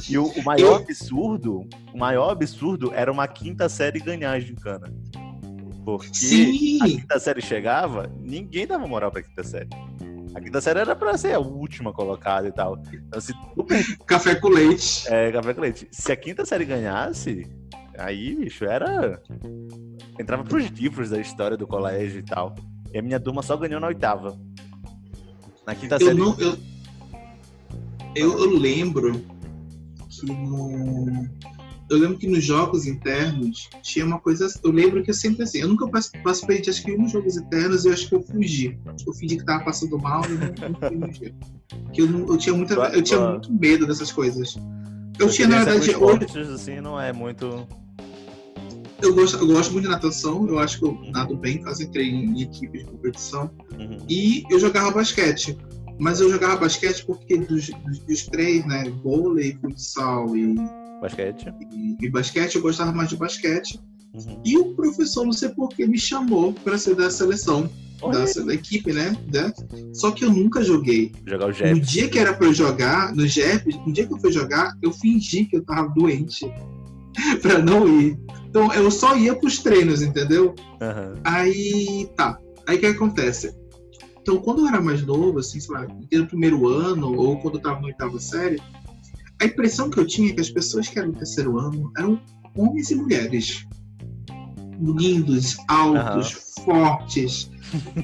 [0.09, 4.93] E o, o maior absurdo, o maior absurdo era uma quinta série ganhar a gincana.
[5.85, 6.79] Porque Sim.
[6.81, 9.69] a quinta série chegava, ninguém dava moral pra quinta série.
[10.37, 12.79] A quinta série era pra ser a última colocada e tal.
[12.93, 13.33] Então, se...
[14.05, 15.11] Café com leite.
[15.11, 15.87] É, café com leite.
[15.91, 17.47] Se a quinta série ganhasse,
[17.97, 19.19] aí, bicho, era.
[20.19, 22.53] Entrava pros livros da história do colégio e tal.
[22.93, 24.39] E a minha turma só ganhou na oitava.
[25.65, 26.19] Na quinta eu série.
[26.19, 26.55] Não, eu...
[28.15, 29.19] Eu, eu lembro
[30.07, 31.27] que no.
[31.89, 34.47] Eu lembro que nos jogos internos tinha uma coisa.
[34.63, 35.59] Eu lembro que eu sempre assim.
[35.59, 38.77] Eu nunca participei de acho que um jogos internos eu acho que eu fugi.
[39.05, 41.33] Eu fingi que tava passando mal e não, não fugi.
[41.93, 44.57] Que eu, eu tinha muita, eu tinha muito medo dessas coisas.
[45.19, 45.95] Eu tinha, na verdade.
[45.95, 47.67] Hoje, assim, não é muito.
[49.01, 52.09] Eu gosto, eu gosto muito de natação, eu acho que eu nado bem, quase entrei
[52.09, 53.49] em equipe de competição.
[53.79, 53.97] Uhum.
[54.09, 55.57] E eu jogava basquete.
[55.99, 58.91] Mas eu jogava basquete porque dos, dos, dos três, né?
[59.03, 60.55] Vôlei, futsal e.
[61.01, 61.53] Basquete.
[61.71, 63.79] E, e, basquete, eu gostava mais de basquete.
[64.13, 64.41] Uhum.
[64.43, 67.69] E o professor, não sei por que, me chamou para ser da seleção.
[67.99, 69.17] Da, da, equipe, né?
[69.27, 69.51] Da,
[69.91, 71.11] só que eu nunca joguei.
[71.25, 71.73] Jogar o Jeff.
[71.73, 74.77] No dia que era para eu jogar, no Jeff, no dia que eu fui jogar,
[74.83, 76.45] eu fingi que eu tava doente
[77.41, 78.15] para não ir.
[78.47, 80.53] Então eu só ia pros treinos, entendeu?
[80.79, 81.19] Uhum.
[81.23, 82.39] Aí tá.
[82.67, 83.55] Aí o que acontece?
[84.21, 87.59] Então, quando eu era mais novo, assim, sei lá, no primeiro ano, ou quando eu
[87.59, 88.61] estava na oitava série,
[89.41, 92.19] a impressão que eu tinha é que as pessoas que eram terceiro ano eram
[92.55, 93.65] homens e mulheres.
[94.79, 96.63] Lindos, altos, uhum.
[96.65, 97.49] fortes,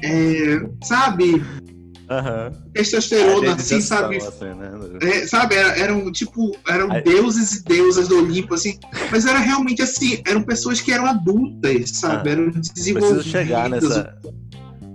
[0.01, 1.33] é, sabe?
[1.33, 2.71] Uhum.
[2.73, 4.17] Testosterona, assim, sabe?
[4.17, 4.71] Assim, né?
[5.01, 7.03] é, sabe, era, eram tipo, eram Aí...
[7.03, 8.79] deuses e deusas do Olimpo, assim,
[9.11, 12.31] mas era realmente assim, eram pessoas que eram adultas, sabe?
[12.31, 13.23] Eram desenvolvidas.
[13.23, 14.17] Preciso chegar nessa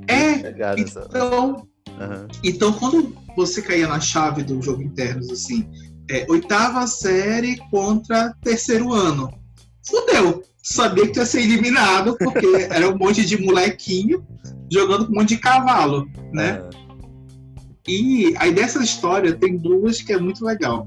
[0.08, 2.26] é, então, uhum.
[2.42, 5.68] então quando você caía na chave do jogo internos, assim,
[6.10, 9.32] é, oitava série contra terceiro ano,
[9.86, 10.42] fudeu.
[10.62, 14.26] Sabia que ia ser eliminado, porque era um monte de molequinho
[14.70, 16.60] jogando com um monte de cavalo, né?
[16.60, 16.70] Uhum.
[17.86, 20.86] E aí dessa história tem duas que é muito legal.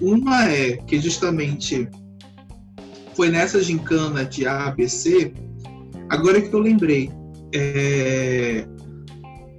[0.00, 0.18] Uhum.
[0.18, 1.88] Uma é que justamente
[3.14, 5.32] foi nessa gincana de ABC,
[6.08, 7.10] agora que eu lembrei,
[7.54, 8.66] é,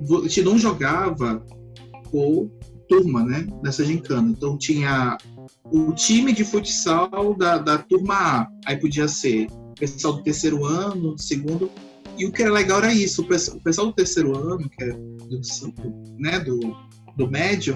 [0.02, 1.44] a gente não jogava
[2.12, 2.50] por
[2.88, 3.48] turma, né?
[3.64, 4.30] Nessa gincana.
[4.30, 5.18] Então tinha
[5.72, 8.48] o time de futsal da, da turma A.
[8.66, 11.70] Aí podia ser o pessoal do terceiro ano, do segundo.
[12.18, 13.22] E o que era legal era isso.
[13.24, 15.42] O pessoal do terceiro ano, que é do,
[16.20, 16.60] né, do,
[17.18, 17.76] do médio,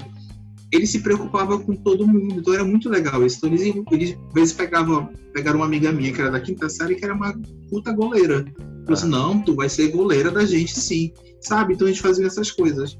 [0.71, 2.35] ele se preocupava com todo mundo.
[2.39, 3.37] Então era muito legal isso.
[3.37, 6.95] Então eles, eles às vezes pegavam, pegaram uma amiga minha que era da quinta série,
[6.95, 7.33] que era uma
[7.69, 8.45] puta goleira.
[8.83, 11.11] Falou assim, não, tu vai ser goleira da gente sim.
[11.41, 11.73] Sabe?
[11.73, 12.97] Então a gente fazia essas coisas.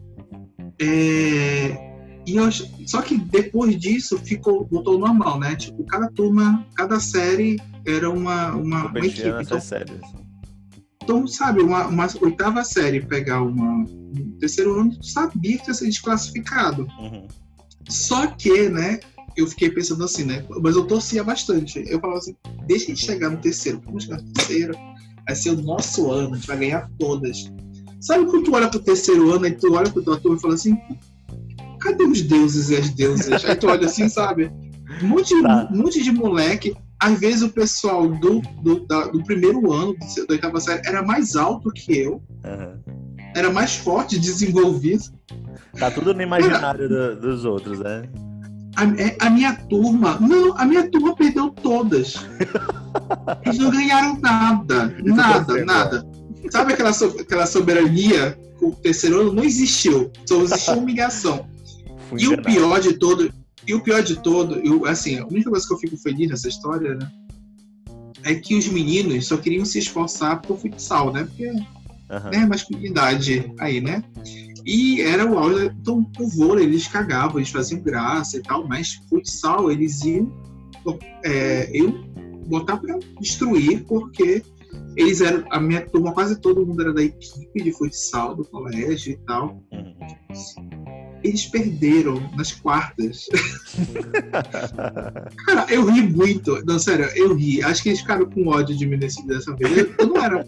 [0.81, 1.86] É...
[2.27, 2.35] E
[2.85, 5.55] só que depois disso ficou, voltou normal, né?
[5.55, 9.29] Tipo, cada turma, cada série era uma, uma, uma equipe.
[9.41, 10.01] Então, séries.
[11.01, 15.85] então, sabe, uma, uma, oitava série pegar uma, um terceiro ano, sabia que ia ser
[15.85, 16.85] desclassificado.
[16.99, 17.27] Uhum.
[17.87, 18.99] Só que, né,
[19.37, 20.45] eu fiquei pensando assim, né?
[20.61, 21.81] Mas eu torcia bastante.
[21.87, 24.73] Eu falava assim, deixa a gente chegar no terceiro, vamos chegar no terceiro,
[25.25, 27.49] vai ser o nosso ano, a gente vai ganhar todas.
[28.01, 30.53] Sabe quando tu olha pro terceiro ano, e tu olha pro tua turma e fala
[30.55, 30.77] assim,
[31.87, 33.45] cadê os deuses e as deusas?
[33.45, 34.51] Aí tu olha assim, sabe?
[35.01, 35.69] Um monte, tá.
[35.71, 36.75] um monte de moleque.
[36.99, 39.95] Às vezes o pessoal do, do, da, do primeiro ano,
[40.27, 42.23] da oitava série, era mais alto que eu.
[42.43, 42.97] Uhum.
[43.35, 45.03] Era mais forte, desenvolvido.
[45.77, 48.03] Tá tudo no imaginário do, dos outros, né?
[48.75, 52.15] A, é, a, minha turma, não, a minha turma perdeu todas.
[53.45, 56.07] Eles não ganharam nada, nada, nada.
[56.49, 59.33] Sabe aquela, aquela soberania com o terceiro ano?
[59.33, 60.11] Não existiu.
[60.25, 61.47] Só existiu humilhação.
[62.17, 63.31] E o pior de todo,
[63.65, 66.47] e o pior de todo, eu, assim, a única coisa que eu fico feliz nessa
[66.47, 67.11] história, né?
[68.23, 71.23] É que os meninos só queriam se esforçar pro futsal, né?
[71.23, 72.29] Porque uhum.
[72.31, 74.03] né, masculinidade aí, né?
[74.65, 75.71] E era o auge.
[75.79, 80.31] Então, o vôlei, eles cagavam, eles faziam graça e tal, mas futsal, eles iam.
[81.23, 81.91] É, eu
[82.47, 84.41] botar para destruir, porque
[84.95, 85.45] eles eram.
[85.51, 89.63] A minha turma, quase todo mundo era da equipe de futsal do colégio e tal.
[89.71, 90.76] Uhum.
[91.27, 93.27] Eles perderam nas quartas.
[95.45, 96.63] Cara, eu ri muito.
[96.65, 97.61] Não, sério, eu ri.
[97.61, 99.89] Acho que eles ficaram com ódio de mim desse, dessa vez.
[99.99, 100.47] Eu, não era.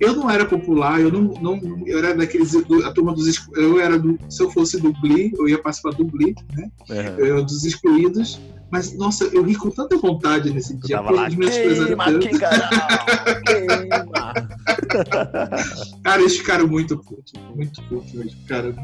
[0.00, 1.22] Eu não era popular, eu não.
[1.40, 2.52] não eu era daqueles.
[2.84, 3.48] A turma dos.
[3.54, 4.18] Eu era do.
[4.28, 6.68] Se eu fosse do Glee, eu ia participar do Glee, né?
[6.90, 7.18] Uhum.
[7.18, 8.40] Eu era dos excluídos.
[8.70, 10.96] Mas, nossa, eu ri com tanta vontade nesse dia.
[10.96, 12.04] Tava lá, queima, queima.
[16.04, 17.32] cara, eles ficaram muito putos.
[17.54, 18.38] Muito putos mesmo.
[18.46, 18.74] Cara.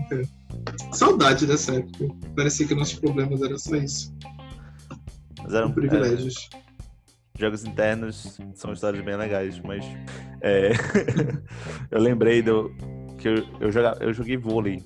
[0.92, 2.08] Saudade dessa época.
[2.34, 4.14] Parecia que nossos problemas eram só isso.
[5.42, 6.48] Mas eram privilégios.
[6.54, 6.58] É,
[7.38, 9.84] jogos internos são histórias bem legais, mas
[10.40, 10.72] é,
[11.90, 12.72] eu lembrei do,
[13.18, 14.82] que eu, eu, joga, eu joguei vôlei.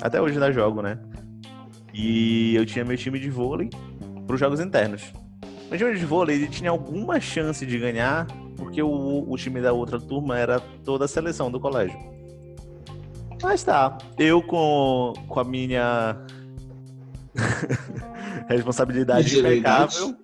[0.00, 0.98] Até hoje ainda jogo, né?
[1.92, 3.68] E eu tinha meu time de vôlei
[4.28, 5.10] para os jogos internos.
[5.72, 8.26] O time de vôlei ele tinha alguma chance de ganhar,
[8.56, 11.98] porque o, o time da outra turma era toda a seleção do colégio.
[13.42, 16.16] Mas tá, eu com, com a minha
[18.48, 20.14] responsabilidade impecável.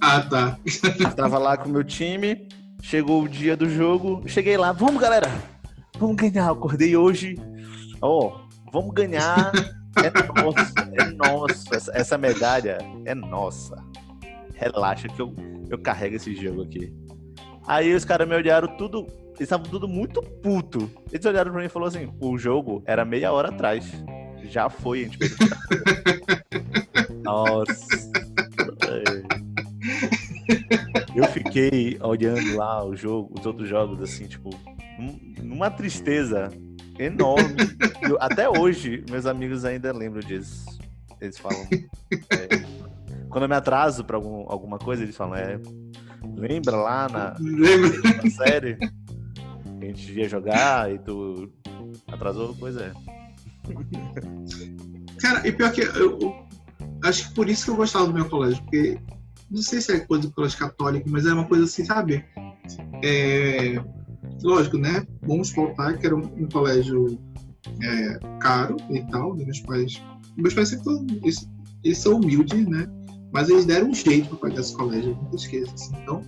[0.00, 0.58] Ah, tá.
[1.16, 2.46] Tava lá com o meu time,
[2.82, 5.30] chegou o dia do jogo, cheguei lá, vamos galera,
[5.98, 6.50] vamos ganhar.
[6.50, 7.38] Acordei hoje,
[8.02, 9.52] ó, oh, vamos ganhar.
[10.02, 11.92] É nossa, é nossa.
[11.94, 13.76] Essa medalha é nossa.
[14.54, 15.34] Relaxa que eu,
[15.70, 16.92] eu carrego esse jogo aqui.
[17.66, 19.06] Aí os caras me olharam tudo.
[19.28, 20.90] Eles estavam tudo muito puto.
[21.12, 23.90] Eles olharam pra mim e falaram assim: o jogo era meia hora atrás.
[24.44, 25.48] Já foi, a gente perdeu.
[27.22, 27.86] Nossa.
[31.14, 34.50] Eu fiquei olhando lá o jogo, os outros jogos, assim, tipo,
[35.40, 36.50] numa tristeza
[36.98, 37.56] enorme.
[38.02, 40.66] Eu, até hoje, meus amigos ainda lembram disso.
[41.20, 41.66] Eles falam.
[42.30, 42.48] É,
[43.28, 45.60] quando eu me atraso pra algum, alguma coisa, eles falam, é.
[46.36, 48.76] Lembra lá na, na série?
[48.76, 48.86] Que
[49.82, 51.50] a gente ia jogar e tu
[52.08, 52.56] atrasou?
[52.58, 52.92] Pois é.
[55.20, 56.46] Cara, e pior que eu, eu,
[57.04, 58.98] acho que por isso que eu gostava do meu colégio, porque
[59.50, 62.24] não sei se é coisa do colégio católico, mas é uma coisa assim, sabe?
[63.02, 63.82] É,
[64.42, 65.06] lógico, né?
[65.22, 67.18] Vamos faltar que era um, um colégio
[67.82, 69.44] é, caro e tal, né?
[69.44, 70.02] meus pais.
[70.36, 71.48] Meus pais sempre foram, eles,
[71.82, 72.86] eles, são humildes, né?
[73.32, 75.72] Mas eles deram um jeito para pagar esse colégio, nunca esqueça.
[75.74, 75.92] Assim.
[76.02, 76.22] Então,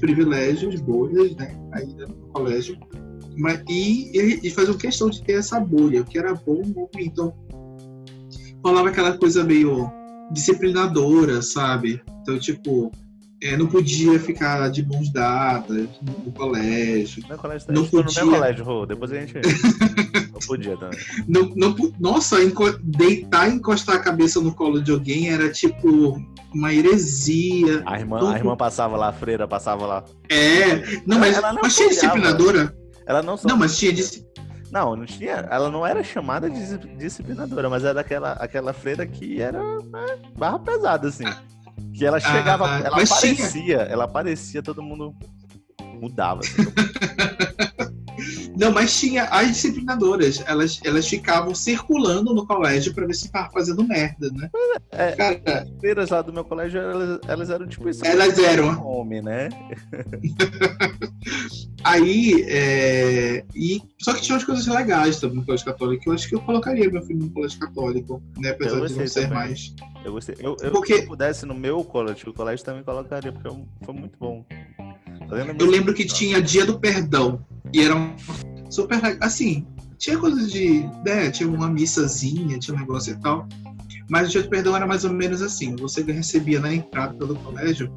[0.00, 1.56] privilégios, bolhas, né?
[1.72, 2.78] Ainda no colégio.
[3.36, 6.90] Mas, e eles faziam questão de ter essa bolha, o que era bom ou.
[6.98, 7.34] Então,
[8.62, 9.90] falava aquela coisa meio
[10.30, 12.00] disciplinadora, sabe?
[12.20, 12.92] Então, tipo,
[13.42, 17.24] é, não podia ficar de mãos dadas no, colégio.
[17.28, 18.22] Meu colégio tá não podia...
[18.22, 18.86] no meu colégio, Rô.
[18.86, 19.34] Depois a gente.
[20.32, 20.98] não podia também.
[21.26, 22.36] Não, não, nossa,
[22.82, 26.22] deitar e encostar a cabeça no colo de alguém era tipo
[26.54, 27.82] uma heresia.
[27.84, 30.04] A irmã, a irmã passava lá, a freira passava lá.
[30.28, 32.76] É, não, mas, não mas tinha disciplinadora.
[33.06, 33.48] Ela não só.
[33.48, 34.32] Não, mas tinha disciplinadora.
[34.70, 35.48] Não, não tinha.
[35.50, 40.06] Ela não era chamada de disciplinadora, mas era aquela, aquela freira que era né,
[40.38, 41.24] barra pesada, assim.
[41.94, 45.14] Que ela chegava, ah, ela aparecia, ela aparecia, todo mundo
[46.00, 46.40] mudava.
[46.40, 46.62] Assim.
[48.56, 53.50] Não, mas tinha as disciplinadoras, elas, elas ficavam circulando no colégio para ver se tava
[53.50, 54.50] fazendo merda, né?
[54.90, 58.04] É, Cara, as feiras lá do meu colégio, elas, elas eram tipo isso.
[58.04, 58.82] Elas eram.
[58.86, 59.48] Homem, né?
[61.84, 66.02] Aí, é, e, só que tinha umas coisas legais também no colégio católico.
[66.06, 68.50] Eu acho que eu colocaria meu filho no colégio católico, né?
[68.50, 69.38] Apesar de não ser também.
[69.38, 69.74] mais.
[70.04, 70.36] Eu gostei.
[70.38, 70.94] Eu, eu, porque...
[70.94, 73.48] Se eu pudesse no meu colégio, o colégio também colocaria, porque
[73.84, 74.44] foi muito bom.
[75.58, 77.44] Eu lembro que tinha Dia do Perdão.
[77.72, 78.14] E era um
[78.70, 79.66] super assim,
[79.98, 83.48] tinha coisas de, né, tinha uma missazinha, tinha um negócio e tal.
[84.10, 87.36] Mas o dia do perdão era mais ou menos assim, você recebia na entrada do
[87.36, 87.90] colégio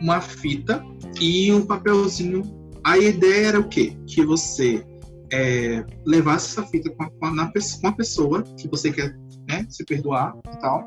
[0.00, 0.84] uma fita
[1.20, 2.42] e um papelzinho.
[2.82, 3.96] A ideia era o quê?
[4.06, 4.84] Que você
[5.32, 9.16] é, levasse essa fita com a, na, com a pessoa que você quer
[9.48, 10.84] né, se perdoar e tal.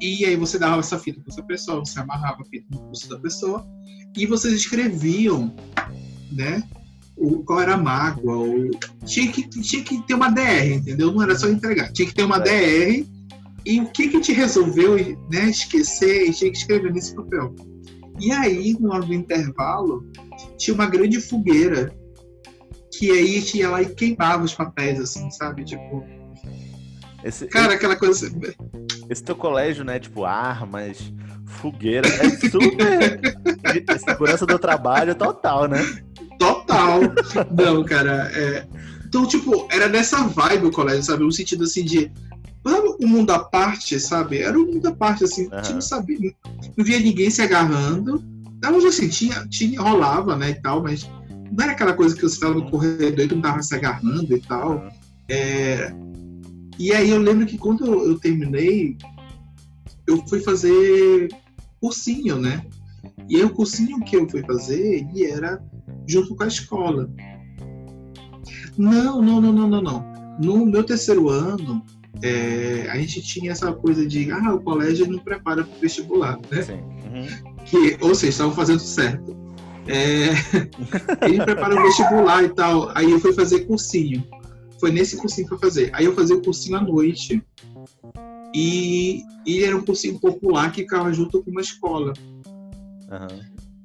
[0.00, 3.08] E aí você dava essa fita para essa pessoa, você amarrava a fita no pulso
[3.08, 3.66] da pessoa
[4.16, 5.54] e vocês escreviam,
[6.32, 6.62] né?
[7.20, 8.70] O, qual era a mágoa, ou...
[9.04, 11.12] tinha, que, tinha que ter uma DR, entendeu?
[11.12, 12.40] Não era só entregar, tinha que ter uma é.
[12.40, 13.06] DR
[13.66, 14.96] E o que que te resolveu
[15.30, 17.54] né, esquecer e tinha que escrever nesse papel?
[18.18, 20.04] E aí, no intervalo,
[20.56, 21.94] tinha uma grande fogueira
[22.92, 25.64] que aí a gente ia lá e queimava os papéis, assim, sabe?
[25.64, 26.04] Tipo.
[27.24, 28.26] Esse, cara, esse, aquela coisa.
[28.26, 28.40] Assim,
[29.08, 29.98] esse teu colégio, né?
[29.98, 31.12] Tipo, armas,
[31.46, 33.20] fogueira, é super.
[34.06, 35.80] segurança do trabalho total, né?
[36.70, 37.00] Total.
[37.50, 38.66] Não, cara, é.
[39.06, 41.24] Então, tipo, era nessa vibe o colégio, sabe?
[41.24, 42.10] No sentido assim de.
[43.00, 44.38] Um mundo à parte, sabe?
[44.38, 45.54] Era um mundo à parte, assim, uhum.
[45.54, 46.34] a gente não sabia.
[46.76, 48.22] Não via ninguém se agarrando.
[48.58, 51.08] Então, assim, tinha, tinha, rolava, né, e tal, mas
[51.50, 54.40] não era aquela coisa que você estava no corredor e não tava se agarrando e
[54.40, 54.86] tal.
[55.28, 55.90] É...
[56.78, 58.96] E aí eu lembro que quando eu, eu terminei,
[60.06, 61.28] eu fui fazer
[61.80, 62.62] cursinho, né?
[63.28, 65.62] E aí o cursinho que eu fui fazer, ele era
[66.06, 67.10] junto com a escola.
[68.76, 70.10] Não, não, não, não, não, não.
[70.40, 71.84] No meu terceiro ano,
[72.22, 76.38] é, a gente tinha essa coisa de, ah, o colégio não prepara para o vestibular,
[76.50, 76.60] né?
[77.04, 77.54] Uhum.
[77.64, 79.36] Que, ou seja, estavam fazendo certo.
[79.86, 80.30] É,
[81.26, 82.90] ele prepara o vestibular e tal.
[82.94, 84.24] Aí eu fui fazer cursinho.
[84.78, 85.90] Foi nesse cursinho que eu fazer.
[85.92, 87.42] Aí eu fazia o cursinho à noite.
[88.54, 92.12] E, e era um cursinho popular que ficava junto com uma escola.
[92.46, 93.40] Uhum.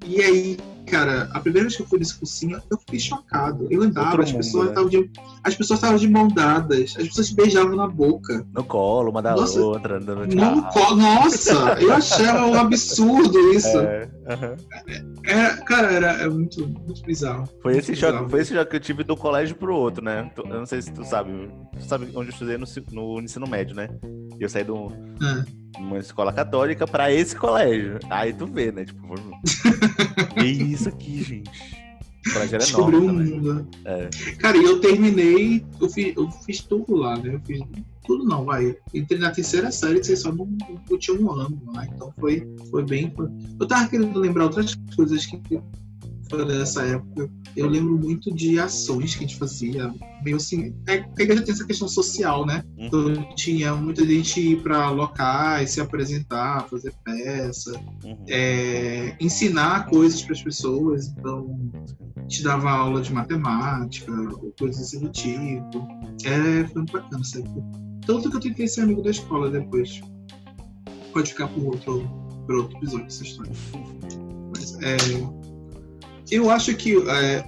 [0.08, 3.68] E aí cara, a primeira vez que eu fui nesse cursinho, eu fiquei chocado.
[3.70, 5.02] Eu andava, as pessoas estavam né?
[5.02, 5.12] de.
[5.44, 8.46] As pessoas estavam de mão dadas, as pessoas se beijavam na boca.
[8.54, 10.96] No colo, uma da nossa, outra, andando de no colo.
[10.96, 13.78] Nossa, eu achava um absurdo isso.
[13.80, 14.10] É,
[15.26, 17.48] é, cara, era é muito, muito bizarro.
[17.62, 18.18] Foi esse bizarro.
[18.20, 20.32] choque, foi esse choque que eu tive do colégio pro outro, né?
[20.38, 21.50] Eu não sei se tu sabe.
[21.78, 23.90] Tu sabe onde eu estudei no, no ensino médio, né?
[24.40, 24.92] E eu saí do.
[25.22, 28.00] É uma escola católica para esse colégio.
[28.10, 28.86] Aí tu vê, né?
[28.86, 29.16] Tipo,
[30.54, 31.50] que isso aqui, gente.
[32.28, 33.32] O colégio era Descobriu enorme.
[33.32, 33.68] Um mundo.
[33.86, 34.10] É.
[34.40, 37.36] Cara, e eu terminei, eu fiz, eu fiz tudo lá, né?
[37.36, 37.62] Eu fiz
[38.06, 38.78] tudo não, vai.
[38.94, 40.48] Entrei na terceira série, você só não,
[40.90, 41.86] não tinha um ano lá.
[41.86, 43.12] Então foi, foi bem.
[43.16, 43.28] Foi...
[43.60, 45.40] Eu tava querendo lembrar outras coisas que
[46.44, 51.22] nessa época, eu lembro muito de ações que a gente fazia, meio assim, é, a
[51.22, 52.64] igreja tem essa questão social, né?
[52.78, 52.86] Uhum.
[52.86, 57.72] Então tinha muita gente ir para locais, se apresentar, fazer peça,
[58.04, 58.26] uhum.
[58.28, 61.72] é, ensinar coisas para as pessoas, então
[62.28, 65.88] te dava aula de matemática, ou coisas assim do tipo.
[66.24, 67.48] É, foi muito bacana, sabe?
[68.06, 70.02] Tanto que eu tentei ser amigo da escola depois.
[71.14, 72.08] Pode ficar por outro,
[72.46, 73.52] por outro episódio essa história.
[74.54, 74.98] Mas, é,
[76.32, 77.44] eu acho que, é,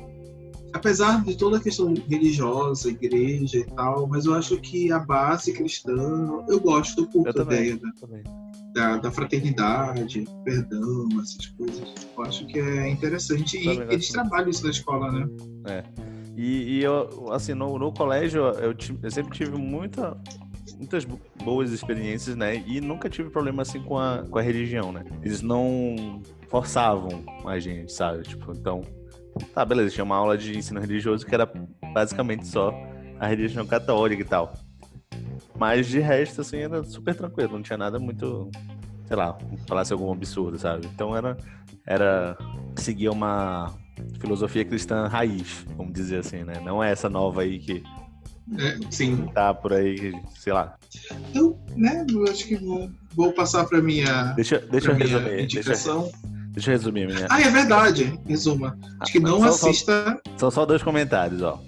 [0.73, 5.53] apesar de toda a questão religiosa, igreja e tal, mas eu acho que a base
[5.53, 7.79] cristã, eu gosto pouco da ideia
[8.73, 11.93] da, da, fraternidade, perdão, essas coisas.
[12.15, 13.57] Eu acho que é interessante.
[13.57, 15.27] E eles trabalham isso na escola, né?
[15.65, 15.83] É.
[16.35, 20.15] E, e eu, assim, no, no colégio, eu, eu sempre tive muita,
[20.77, 21.05] muitas
[21.43, 22.63] boas experiências, né?
[22.65, 25.03] E nunca tive problema assim com a, com a religião, né?
[25.23, 28.23] Eles não forçavam a gente, sabe?
[28.23, 28.81] Tipo, então,
[29.53, 31.49] tá, beleza, tinha uma aula de ensino religioso que era
[31.93, 32.71] basicamente só
[33.19, 34.53] a religião católica e tal.
[35.55, 38.49] Mas de resto, assim, era super tranquilo, não tinha nada muito,
[39.05, 40.87] sei lá, falasse algum absurdo, sabe?
[40.93, 41.35] Então era,
[41.85, 42.37] era
[42.75, 43.73] seguir uma
[44.19, 46.61] filosofia cristã raiz, vamos dizer assim, né?
[46.63, 47.83] Não é essa nova aí que
[48.57, 49.27] é, sim.
[49.33, 50.75] tá por aí, sei lá.
[51.29, 55.19] Então, né, eu acho que vou, vou passar para minha, deixa, deixa pra eu minha
[55.19, 56.03] resumir, indicação.
[56.03, 57.27] Deixa, Deixa eu resumir minha.
[57.29, 58.19] Ah, é verdade.
[58.25, 58.79] Resuma.
[58.99, 60.19] Acho que não só, assista.
[60.25, 61.61] Só, são só dois comentários, ó.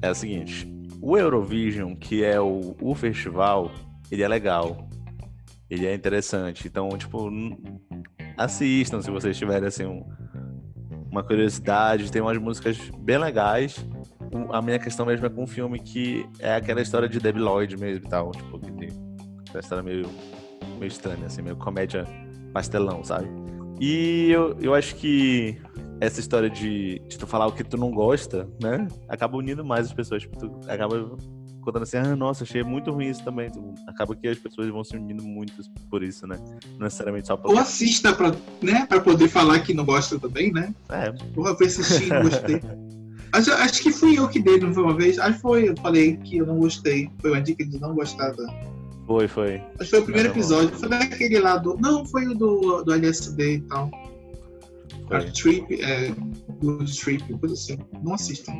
[0.00, 0.66] É o seguinte:
[0.98, 3.70] o Eurovision, que é o, o festival,
[4.10, 4.88] ele é legal.
[5.68, 6.66] Ele é interessante.
[6.66, 7.30] Então, tipo,
[8.34, 10.02] assistam se vocês tiverem assim um,
[11.10, 12.10] uma curiosidade.
[12.10, 13.76] Tem umas músicas bem legais.
[14.52, 17.76] A minha questão mesmo é com um filme que é aquela história de Debbie Lloyd
[17.76, 18.30] mesmo e tal.
[18.32, 18.88] Tipo, que tem
[19.50, 20.08] uma história meio,
[20.78, 22.04] meio estranha, assim, meio comédia
[22.52, 23.28] pastelão, sabe?
[23.80, 25.56] E eu, eu acho que
[26.00, 28.86] essa história de, de tu falar o que tu não gosta, né?
[29.08, 30.22] Acaba unindo mais as pessoas.
[30.22, 31.16] Tipo, tu acaba
[31.60, 33.50] contando assim, ah, nossa, achei muito ruim isso também.
[33.50, 35.54] Tu, acaba que as pessoas vão se unindo muito
[35.90, 36.38] por isso, né?
[36.72, 37.50] Não necessariamente só pra...
[37.50, 40.74] Ou assista pra, né, pra poder falar que não gosta também, né?
[40.88, 41.12] É.
[41.34, 42.60] Porra, foi assistir, gostei.
[43.32, 45.18] acho, acho que fui eu que dei, não foi uma vez?
[45.18, 47.10] Acho que foi, eu falei que eu não gostei.
[47.20, 48.46] Foi uma dica de não gostar da
[49.08, 49.54] foi, foi.
[49.56, 50.68] Acho que foi o primeiro episódio.
[50.76, 51.78] Foi daquele lá do.
[51.78, 53.90] Não, foi o do, do LSD e tal.
[55.10, 56.12] A Trip, é,
[56.60, 57.78] Good Trip, coisa assim.
[58.02, 58.52] Não assistam.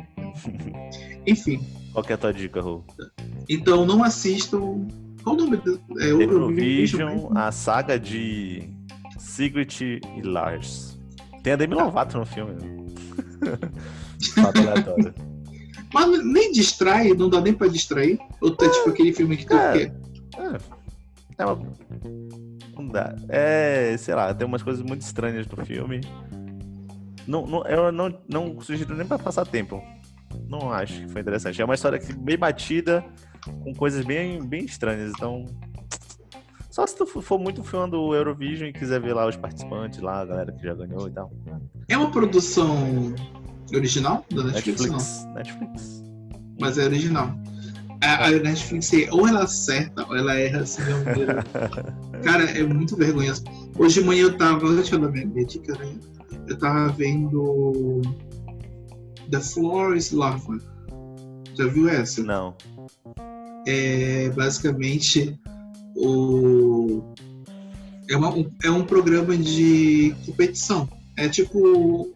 [1.27, 1.63] Enfim.
[1.93, 2.83] Qual que é a tua dica, Ru?
[3.47, 4.87] Então, não assistam.
[5.23, 5.79] Qual o nome do.
[5.99, 8.67] É, Eurovision, a saga de
[9.19, 10.99] Secret e Lars.
[11.43, 12.55] Tem a Demi Lovato no filme.
[14.35, 15.13] Fato aleatório.
[15.93, 18.19] Mas nem distrai, não dá nem pra distrair.
[18.41, 19.73] Ou tá tipo aquele filme que tu é.
[19.73, 19.93] quer.
[20.37, 20.79] É.
[21.39, 21.73] É uma...
[22.75, 23.15] Não dá.
[23.27, 26.01] É, sei lá, tem umas coisas muito estranhas no filme.
[27.25, 29.81] Não, não, eu não, não sugiro nem pra passar tempo.
[30.47, 31.61] Não acho que foi interessante.
[31.61, 33.03] É uma história que, bem batida,
[33.63, 35.11] com coisas bem, bem estranhas.
[35.15, 35.45] Então,
[36.69, 40.21] só se tu for muito fã do Eurovision e quiser ver lá os participantes lá,
[40.21, 41.31] a galera que já ganhou e tal.
[41.87, 43.13] É uma produção
[43.73, 44.81] original da Netflix?
[44.81, 45.23] Netflix.
[45.23, 45.33] Não?
[45.33, 46.03] Netflix.
[46.59, 47.35] Mas é original.
[48.01, 50.81] A, a Netflix, ou ela acerta, ou ela erra assim.
[52.23, 53.43] Cara, é muito vergonhoso.
[53.77, 54.73] Hoje de manhã eu tava.
[54.73, 55.95] Deixa eu dar minha dica, né?
[56.47, 58.01] Eu tava vendo.
[59.29, 60.57] The Floor is Lava.
[61.55, 62.23] Já viu essa?
[62.23, 62.55] Não.
[63.67, 65.37] É basicamente
[65.95, 67.03] o.
[68.09, 70.89] É, uma, um, é um programa de competição.
[71.17, 72.09] É tipo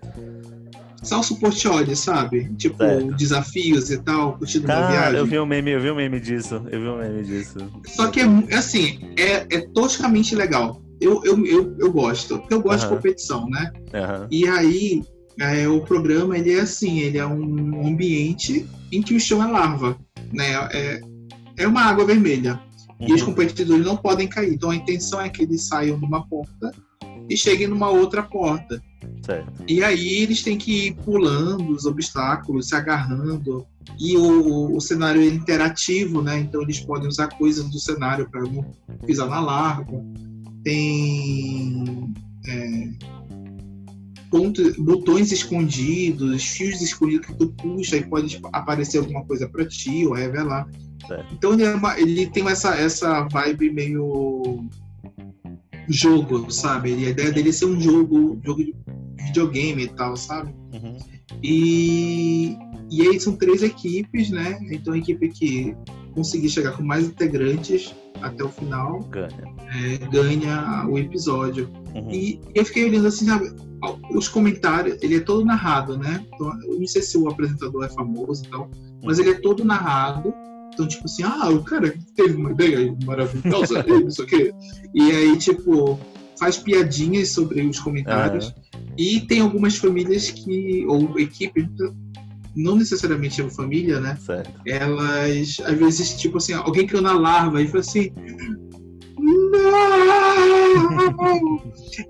[1.03, 2.49] Salso Portioli, sabe?
[2.55, 3.15] Tipo, certo.
[3.15, 5.19] desafios e tal, curtindo Cara, uma viagem.
[5.19, 6.61] Eu vi um meme, eu vi um meme disso.
[6.71, 7.57] Eu vi um meme disso.
[7.87, 10.81] Só que é, é assim, é, é toscamente legal.
[11.01, 12.39] Eu, eu, eu, eu gosto.
[12.39, 12.89] Porque eu gosto uh -huh.
[12.89, 13.71] de competição, né?
[13.75, 14.27] Uh -huh.
[14.31, 15.03] E aí,
[15.39, 19.51] é, o programa, ele é assim, ele é um ambiente em que o chão é
[19.51, 19.97] lava,
[20.31, 20.53] né?
[20.71, 21.01] É,
[21.57, 22.59] é uma água vermelha.
[22.99, 23.09] Uhum.
[23.09, 23.27] E os uhum.
[23.27, 24.53] competidores não podem cair.
[24.53, 26.71] Então a intenção é que eles saiam de uma porta
[27.29, 28.81] e cheguem numa outra porta.
[29.21, 29.63] Certo.
[29.67, 33.65] E aí eles têm que ir pulando os obstáculos, se agarrando.
[33.99, 36.39] E o, o cenário é interativo, né?
[36.39, 38.65] Então eles podem usar coisas do cenário para não
[39.05, 40.03] pisar na larva.
[40.63, 42.13] Tem
[42.47, 42.89] é,
[44.29, 50.05] pontos, botões escondidos, fios escondidos que tu puxa e pode aparecer alguma coisa para ti
[50.05, 50.67] ou revelar.
[51.07, 51.33] Certo.
[51.33, 54.65] Então ele, é uma, ele tem essa, essa vibe meio
[55.87, 56.93] jogo, sabe?
[56.93, 58.75] a ideia dele é ser um jogo, jogo de
[59.25, 60.53] videogame e tal, sabe?
[60.73, 60.97] Uhum.
[61.41, 62.57] E,
[62.91, 64.59] e aí são três equipes, né?
[64.71, 65.75] Então a equipe que
[66.13, 71.69] conseguir chegar com mais integrantes até o final ganha, é, ganha o episódio.
[71.95, 72.11] Uhum.
[72.11, 73.51] E eu fiquei olhando assim, sabe?
[74.11, 76.25] Os comentários, ele é todo narrado, né?
[76.33, 78.69] Então, eu não sei se o apresentador é famoso e tal,
[79.03, 79.25] mas uhum.
[79.25, 80.33] ele é todo narrado
[80.73, 84.53] então, tipo assim, ah, o cara teve uma ideia maravilhosa, não sei o quê.
[84.93, 85.99] E aí, tipo,
[86.39, 88.47] faz piadinhas sobre os comentários.
[88.47, 88.81] Uhum.
[88.97, 91.65] E tem algumas famílias que, ou equipes,
[92.55, 94.17] não necessariamente é uma família, né?
[94.19, 94.51] Certo.
[94.67, 98.11] Elas, às vezes, tipo assim, alguém caiu na larva e fala assim.
[99.19, 99.63] Não!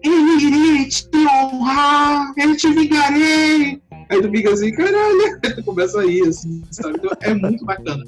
[0.04, 2.34] Eu irei te honrar!
[2.38, 3.82] Eu te vingarei!
[4.10, 5.40] Aí tu fica assim, caralho!
[5.66, 6.98] Começa a ir, assim, sabe?
[6.98, 8.04] Então é muito bacana.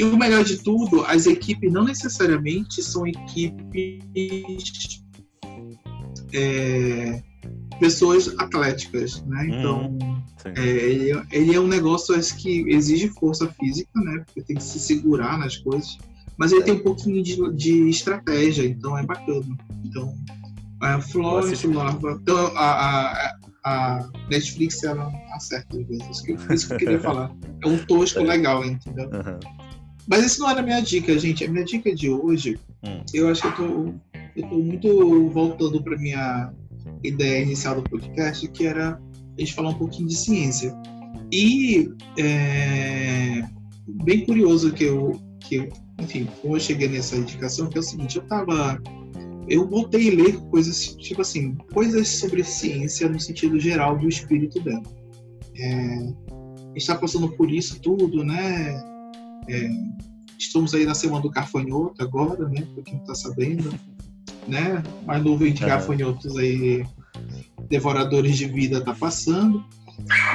[0.00, 4.02] E o melhor de tudo, as equipes não necessariamente são equipes
[6.32, 7.22] é,
[7.78, 9.42] pessoas atléticas, né?
[9.42, 9.98] Hum, então,
[10.56, 14.22] é, ele, é, ele, é um negócio que exige força física, né?
[14.24, 15.98] Porque tem que se segurar nas coisas.
[16.38, 19.54] Mas ele tem um pouquinho de, de estratégia, então é bacana.
[19.84, 20.14] Então,
[20.80, 22.18] a Florence Larva.
[22.22, 26.08] Então, a, a, a, Netflix ela acerta às vezes.
[26.08, 27.30] Isso que, isso que eu queria falar.
[27.62, 29.10] É um tosco legal, entendeu?
[29.10, 29.59] Uhum.
[30.10, 31.44] Mas isso não era a minha dica, gente.
[31.44, 33.00] A minha dica de hoje, hum.
[33.14, 33.94] eu acho que eu tô,
[34.34, 36.52] eu tô muito voltando para minha
[37.04, 39.00] ideia inicial do podcast, que era
[39.36, 40.74] a gente falar um pouquinho de ciência.
[41.32, 41.88] E
[42.18, 43.48] é,
[44.02, 45.68] bem curioso que eu, que
[46.00, 48.82] enfim, como eu cheguei nessa indicação, que é o seguinte, eu tava
[49.48, 54.60] eu voltei a ler coisas, tipo assim, coisas sobre ciência no sentido geral do espírito
[54.60, 54.82] dela.
[55.56, 56.12] É,
[56.74, 58.89] está passando por isso tudo, né?
[59.48, 59.70] É,
[60.38, 62.66] estamos aí na semana do Carfanhoto agora, né?
[62.74, 63.72] Para quem não está sabendo,
[64.46, 64.82] né?
[65.06, 66.84] Mais nuvem de gafanhotos aí,
[67.68, 69.64] devoradores de vida, está passando.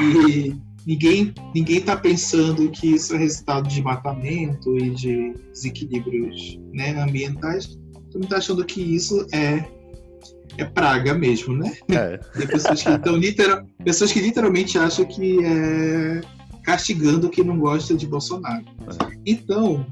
[0.02, 7.02] E ninguém ninguém está pensando que isso é resultado de matamento e de desequilíbrios né,
[7.02, 7.68] ambientais.
[7.68, 9.66] Todo mundo está achando que isso é
[10.58, 11.76] é praga mesmo, né?
[11.90, 12.18] É.
[12.38, 16.22] Tem pessoas que, então, literal, pessoas que literalmente acham que é
[16.66, 18.66] castigando quem não gosta de Bolsonaro.
[18.66, 19.20] É.
[19.26, 19.86] Então,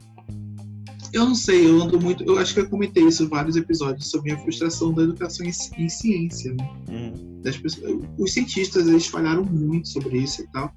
[1.13, 2.23] eu não sei, eu ando muito.
[2.23, 5.89] Eu acho que eu comentei isso em vários episódios sobre a frustração da educação em,
[5.89, 6.53] ciência.
[6.55, 6.69] Né?
[6.89, 7.41] Hum.
[7.43, 10.73] Pessoas, os cientistas eles falharam muito sobre isso e tal.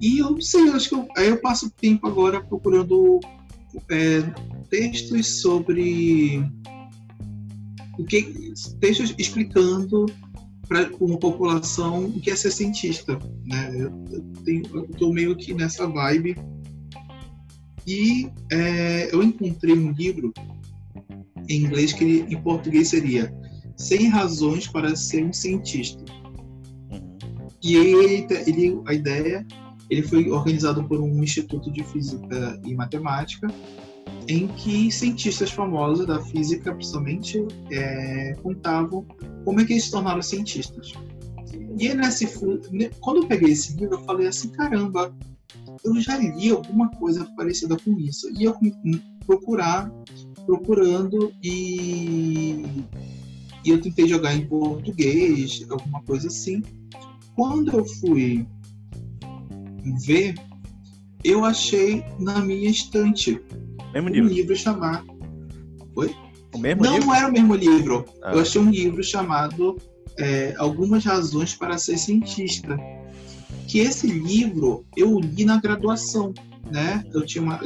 [0.00, 3.20] E eu não sei, eu acho que eu, aí eu passo tempo agora procurando
[3.90, 4.22] é,
[4.70, 6.42] textos sobre
[7.98, 10.06] o que textos explicando
[10.68, 13.90] para uma população que é ser cientista, né?
[14.44, 16.36] Eu, tô meio que nessa vibe
[17.86, 20.32] e é, eu encontrei um livro
[21.48, 23.32] em inglês que em português seria
[23.76, 26.02] 100 razões para ser um cientista.
[27.62, 29.46] E ele, ele, a ideia,
[29.88, 33.48] ele foi organizado por um instituto de física e matemática
[34.28, 39.06] em que cientistas famosos da física, principalmente, é, contavam
[39.44, 40.92] como é que eles se tornaram cientistas.
[41.78, 42.26] E nesse,
[43.00, 45.14] quando eu peguei esse livro, eu falei assim, caramba,
[45.84, 48.30] eu já li alguma coisa parecida com isso.
[48.32, 48.56] E eu
[49.26, 49.90] procurar,
[50.46, 52.64] procurando e,
[53.64, 56.62] e eu tentei jogar em português, alguma coisa assim.
[57.34, 58.46] Quando eu fui
[60.06, 60.34] ver,
[61.22, 63.40] eu achei na minha estante
[64.00, 64.34] mesmo um livro.
[64.34, 65.06] livro chamado.
[65.94, 66.14] Oi?
[66.54, 67.06] O mesmo não, livro?
[67.06, 68.04] não era o mesmo livro.
[68.22, 68.32] Ah.
[68.32, 69.76] Eu achei um livro chamado
[70.18, 72.76] é, Algumas Razões para Ser Cientista.
[73.66, 76.32] Que esse livro eu li na graduação,
[76.70, 77.04] né?
[77.12, 77.60] Eu tinha uma,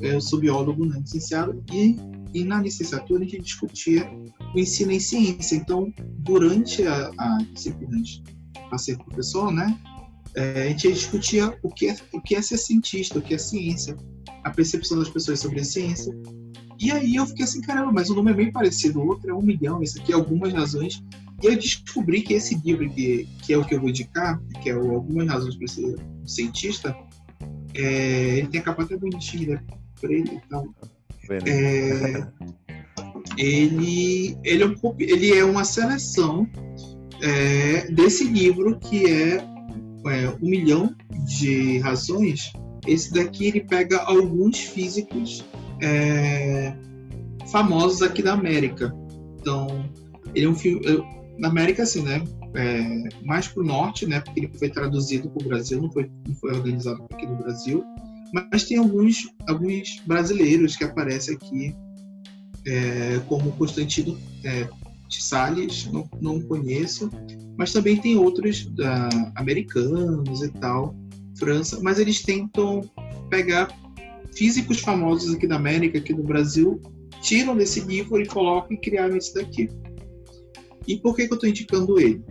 [0.00, 1.96] eu sou biólogo na licenciado e,
[2.34, 4.08] e na licenciatura a gente discutia
[4.54, 5.56] o ensino em ciência.
[5.56, 7.96] Então, durante a, a disciplina
[8.68, 9.78] para ser professor, né?
[10.36, 13.38] É, a gente discutia o que, é, o que é ser cientista, o que é
[13.38, 13.96] ciência,
[14.44, 16.14] a percepção das pessoas sobre a ciência.
[16.78, 19.34] E aí eu fiquei assim, caramba, mas o nome é bem parecido, o outro é
[19.34, 21.02] um milhão, esse aqui é algumas razões.
[21.42, 24.70] E eu descobri que esse livro, que, que é o que eu vou indicar, que
[24.70, 26.96] é o Algumas Razões para Ser um Cientista,
[27.74, 29.64] é, ele tem a capa até bonitinha, né?
[30.00, 30.66] Preto e tal.
[31.30, 32.26] É,
[33.36, 36.48] ele, ele, é um, ele é uma seleção
[37.20, 39.55] é, desse livro que é,
[40.08, 40.94] é Um Milhão
[41.26, 42.52] de Razões.
[42.86, 45.44] Esse daqui ele pega alguns físicos
[45.82, 46.74] é,
[47.50, 48.94] famosos aqui da América.
[49.40, 49.88] Então,
[50.34, 50.80] ele é um filme.
[51.38, 52.22] Na América, assim, né?
[52.54, 54.20] É, mais para o norte, né?
[54.20, 57.84] Porque ele foi traduzido para o Brasil, não foi, não foi organizado aqui no Brasil.
[58.32, 61.74] Mas tem alguns, alguns brasileiros que aparecem aqui,
[62.66, 64.68] é, como Constantino é,
[65.10, 67.10] Salles, não, não conheço.
[67.56, 70.94] Mas também tem outros da, americanos e tal,
[71.38, 71.80] França.
[71.82, 72.82] Mas eles tentam
[73.30, 73.68] pegar
[74.34, 76.80] físicos famosos aqui da América, aqui no Brasil,
[77.22, 79.68] tiram desse livro e colocam e criaram esse daqui.
[80.86, 82.22] E por que, que eu estou indicando ele?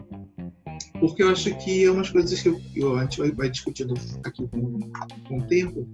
[0.99, 3.93] Porque eu acho que é umas coisas que eu, a gente vai, vai discutindo
[4.23, 4.79] aqui com,
[5.27, 5.87] com o tempo.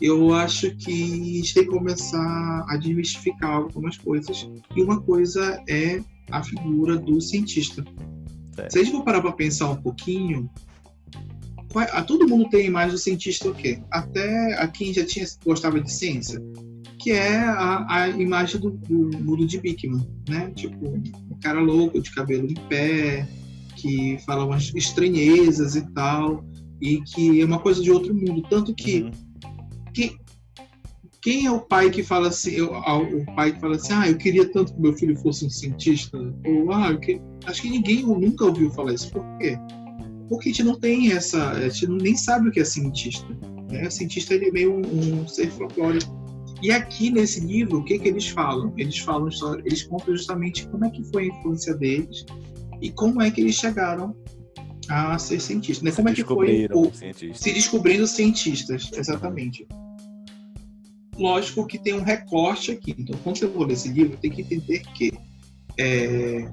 [0.00, 4.50] Eu acho que a gente tem que começar a desmistificar algumas coisas.
[4.74, 6.00] E uma coisa é
[6.30, 7.84] a figura do cientista.
[8.58, 8.68] É.
[8.70, 10.50] Se a gente for parar para pensar um pouquinho,
[11.72, 13.80] qual é- a todo mundo tem a imagem do cientista o quê?
[13.90, 16.40] Até a quem já tinha gostava de ciência,
[16.98, 20.50] que é a, a imagem do, do mundo de Bickman, né?
[20.54, 23.26] Tipo, um cara louco, de cabelo em pé,
[23.76, 26.44] que fala umas estranhezas e tal,
[26.80, 28.42] e que é uma coisa de outro mundo.
[28.48, 29.10] Tanto que, Uhum.
[29.94, 30.16] que
[31.22, 34.18] quem é o pai que fala assim, eu- o pai que fala assim, ah, eu
[34.18, 37.20] queria tanto que meu filho fosse um cientista, ou ah, que...
[37.46, 39.10] acho que ninguém nunca ouviu falar isso.
[39.12, 39.56] Por quê?
[40.28, 43.26] Porque a gente não tem essa, a gente nem sabe o que é cientista.
[43.70, 43.86] Né?
[43.86, 46.12] O cientista ele é meio um, um ser folclórico.
[46.60, 48.72] E aqui nesse livro, o que que eles falam?
[48.76, 52.24] Eles falam, história- eles contam justamente como é que foi a infância deles
[52.80, 54.14] e como é que eles chegaram
[54.88, 55.82] a ser cientistas.
[55.82, 55.92] Né?
[55.92, 57.38] Como é que foi o, cientistas.
[57.40, 59.66] se descobrindo cientistas, exatamente.
[61.18, 62.94] Lógico que tem um recorte aqui.
[62.98, 65.12] Então, quando você for ler esse livro, tem que entender que
[65.78, 66.50] é,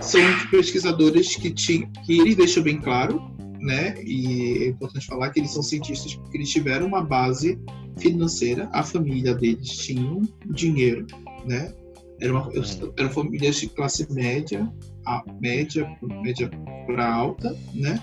[0.00, 0.20] são
[0.50, 3.20] pesquisadores que, ti, que eles deixam bem claro,
[3.60, 3.94] né?
[4.02, 7.58] E é importante falar que eles são cientistas porque eles tiveram uma base
[7.98, 8.68] financeira.
[8.72, 11.06] A família deles tinha dinheiro,
[11.44, 11.74] né?
[12.20, 12.50] Era uma,
[12.96, 14.70] eram famílias de classe média,
[15.06, 15.86] a média,
[16.22, 16.48] média
[16.86, 18.00] para alta, né?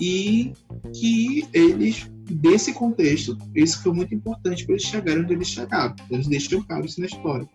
[0.00, 0.52] e
[0.94, 5.94] que eles, desse contexto, isso foi muito importante para eles chegarem onde eles chegaram.
[6.10, 7.48] Eles deixam claro isso na história.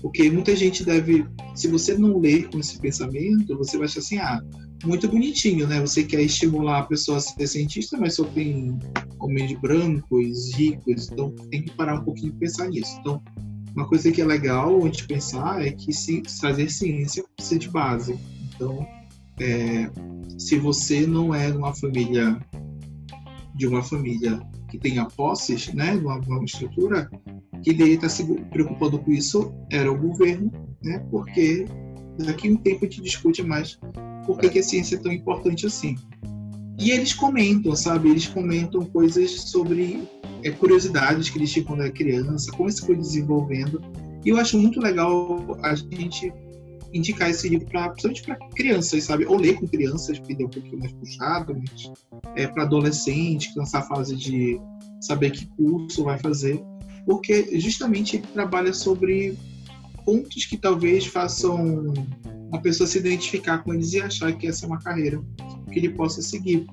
[0.00, 4.18] Porque muita gente deve, se você não ler com esse pensamento, você vai achar assim,
[4.18, 4.40] ah,
[4.84, 5.80] muito bonitinho, né?
[5.80, 8.78] Você quer estimular a pessoa a ser cientista, mas só tem
[9.18, 12.96] homens brancos, ricos, então tem que parar um pouquinho e pensar nisso.
[13.00, 13.22] Então,
[13.74, 17.68] uma coisa que é legal a gente pensar é que se trazer ciência precisa de
[17.68, 18.18] base.
[18.54, 18.86] Então,
[19.38, 19.90] é,
[20.38, 22.40] se você não é uma família
[23.60, 27.10] de uma família que tenha posses, né, uma, uma estrutura,
[27.62, 30.50] que deveria estar se preocupando com isso era o governo,
[30.82, 31.66] né, porque
[32.18, 33.78] daqui a um tempo a gente discute mais
[34.24, 35.94] por que, que a ciência é tão importante assim.
[36.78, 38.08] E eles comentam, sabe?
[38.08, 40.08] Eles comentam coisas sobre
[40.42, 43.82] é, curiosidades que eles tinham quando era criança, como isso foi desenvolvendo.
[44.24, 46.32] E eu acho muito legal a gente
[46.92, 49.26] indicar esse livro para principalmente para crianças, sabe?
[49.26, 51.92] Ou ler com crianças, porque é um pouquinho mais puxado, mas
[52.36, 54.60] é para adolescente, que nessa fase de
[55.00, 56.62] saber que curso vai fazer,
[57.06, 59.36] porque justamente ele trabalha sobre
[60.04, 61.94] pontos que talvez façam
[62.48, 65.22] uma pessoa se identificar com eles e achar que essa é uma carreira
[65.72, 66.66] que ele possa seguir.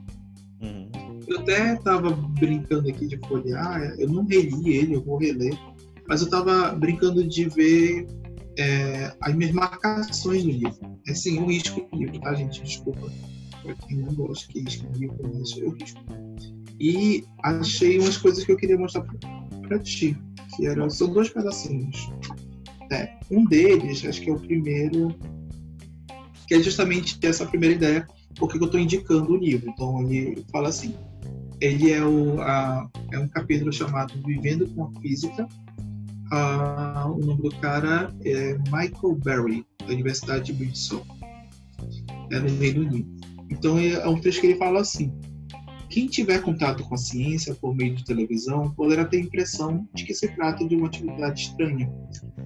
[0.62, 0.90] Uhum.
[1.28, 5.54] Eu até estava brincando aqui de folhear, eu não reli ele, eu vou reler,
[6.08, 8.08] Mas eu estava brincando de ver
[8.58, 11.00] é, as minhas marcações no livro.
[11.08, 12.62] É sim, eu risco o livro, tá, gente?
[12.64, 13.12] Desculpa.
[13.64, 16.02] Pra quem não gosta que risca o livro, mas eu risco.
[16.80, 19.06] E achei umas coisas que eu queria mostrar
[19.62, 20.18] para ti.
[20.56, 22.10] Que eram, são dois pedacinhos.
[22.92, 25.14] É, um deles, acho que é o primeiro,
[26.48, 29.70] que é justamente essa primeira ideia, porque eu estou indicando o livro.
[29.70, 30.96] Então ele fala assim:
[31.60, 35.48] ele é, o, a, é um capítulo chamado Vivendo com a Física.
[36.32, 41.06] Ah, o nome do cara é Michael Berry, da Universidade de Bristol,
[42.32, 43.18] é no Reino Unido.
[43.50, 45.12] Então é, é um texto que ele fala assim:
[45.90, 50.04] quem tiver contato com a ciência por meio de televisão poderá ter a impressão de
[50.04, 51.90] que se trata de uma atividade estranha,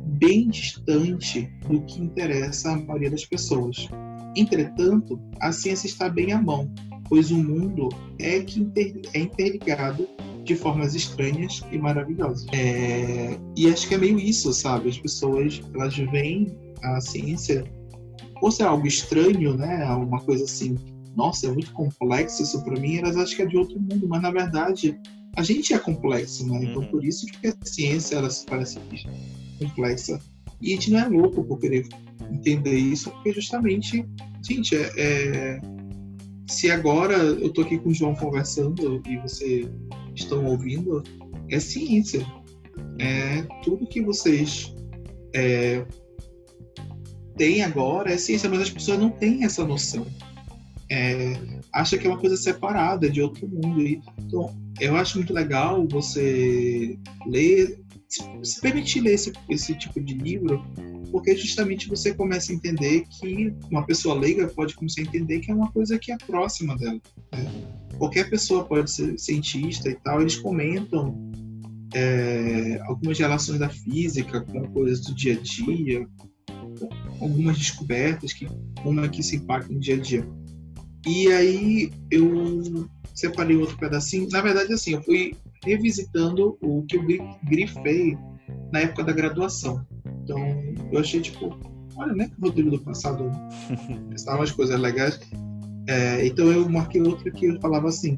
[0.06, 3.88] bem distante do que interessa à maioria das pessoas.
[4.36, 6.72] Entretanto, a ciência está bem à mão,
[7.10, 7.90] pois o mundo
[8.20, 8.66] é que
[9.14, 10.08] é interligado
[10.44, 12.46] de formas estranhas e maravilhosas.
[12.54, 13.38] É...
[13.56, 14.90] E acho que é meio isso, sabe?
[14.90, 17.64] As pessoas elas veem a ciência
[18.42, 19.86] ou ser algo estranho, né?
[19.94, 20.76] Uma coisa assim
[21.16, 24.22] nossa, é muito complexo isso para mim, elas acham que é de outro mundo, mas
[24.22, 24.98] na verdade
[25.36, 26.64] a gente é complexo, né?
[26.64, 26.88] Então uhum.
[26.88, 28.80] por isso que a ciência ela se parece
[29.60, 30.20] complexa.
[30.62, 31.88] E a gente não é louco por querer
[32.32, 34.06] entender isso, porque justamente,
[34.46, 35.62] gente, é, é...
[36.48, 39.70] se agora eu tô aqui com o João conversando e vocês
[40.16, 41.04] estão ouvindo,
[41.50, 42.26] é ciência.
[43.00, 44.76] É tudo que vocês
[45.34, 45.86] é,
[47.38, 50.06] têm agora é ciência, mas as pessoas não têm essa noção
[50.92, 51.40] é,
[51.72, 53.82] acha que é uma coisa separada de outro mundo.
[54.20, 57.80] Então, eu acho muito legal você ler,
[58.44, 60.64] se permitir ler esse, esse tipo de livro,
[61.12, 65.52] porque justamente você começa a entender que uma pessoa leiga pode começar a entender que
[65.52, 67.00] é uma coisa que é próxima dela.
[67.34, 67.52] Né?
[67.98, 71.32] Qualquer pessoa pode ser cientista e tal, eles comentam
[71.94, 76.08] é, algumas relações da física com coisas do dia a dia,
[77.20, 78.48] algumas descobertas que
[78.82, 80.28] como é que se impacta no dia a dia.
[81.06, 84.28] E aí eu separei outro pedacinho.
[84.32, 87.04] Na verdade, assim, eu fui revisitando o que eu
[87.44, 88.18] grifei
[88.72, 89.86] na época da graduação.
[90.24, 90.38] Então,
[90.92, 91.58] eu achei, tipo,
[91.96, 93.32] olha, né, que o roteiro do passado
[94.16, 95.20] estavam umas coisas legais.
[95.88, 98.16] É, então, eu marquei outro que eu falava assim: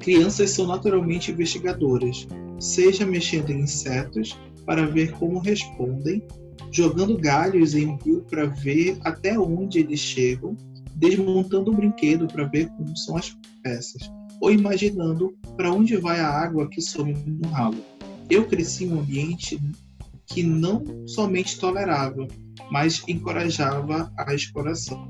[0.00, 2.26] crianças são naturalmente investigadoras,
[2.58, 6.22] seja mexendo em insetos para ver como respondem,
[6.70, 10.56] jogando galhos em um rio para ver até onde eles chegam
[10.94, 14.10] desmontando o brinquedo para ver como são as peças,
[14.40, 17.76] ou imaginando para onde vai a água que some no ralo.
[18.28, 19.60] Eu cresci em um ambiente
[20.26, 22.26] que não somente tolerava,
[22.70, 25.08] mas encorajava a exploração.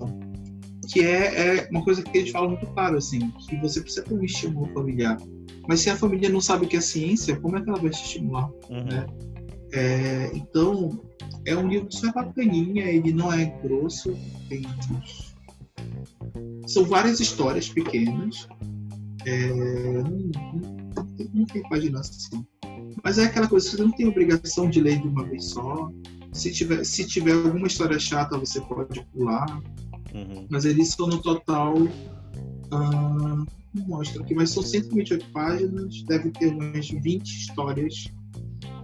[0.88, 4.14] Que é, é uma coisa que eles falam muito claro, assim, que você precisa ter
[4.14, 5.18] um estímulo familiar.
[5.68, 7.90] Mas se a família não sabe o que é ciência, como é que ela vai
[7.90, 8.50] te estimular?
[8.68, 8.84] Uhum.
[8.84, 9.06] Né?
[9.72, 11.00] É, então,
[11.44, 14.16] é um livro super bacaninha, ele não é grosso,
[14.48, 14.62] tem
[16.66, 18.46] são várias histórias pequenas.
[19.26, 20.30] É, não,
[21.34, 22.46] não, tem paginação.
[23.02, 25.90] Mas é aquela coisa, você não tem obrigação de ler de uma vez só.
[26.32, 29.60] Se tiver, se tiver alguma história chata, você pode pular.
[30.14, 30.46] Uhum.
[30.50, 31.74] Mas eles são no total.
[31.76, 36.02] Uh, não mostra aqui, mas são 128 páginas.
[36.04, 38.08] Deve ter umas 20 histórias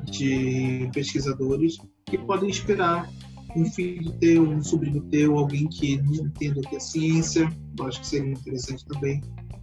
[0.05, 3.11] de pesquisadores que podem inspirar
[3.57, 7.87] um filho teu, um sobrinho teu, alguém que não entenda o que é ciência, eu
[7.87, 9.21] acho que seria interessante também.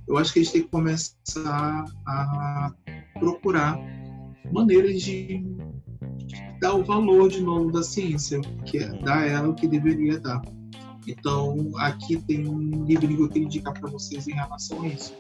[0.08, 2.72] Eu acho que a gente tem que começar a
[3.20, 3.80] procurar
[4.52, 5.46] maneiras de
[6.60, 10.42] dar o valor de novo da ciência, que é dar ela o que deveria dar.
[11.08, 15.14] Então, aqui tem um livro que eu queria indicar para vocês em relação a isso.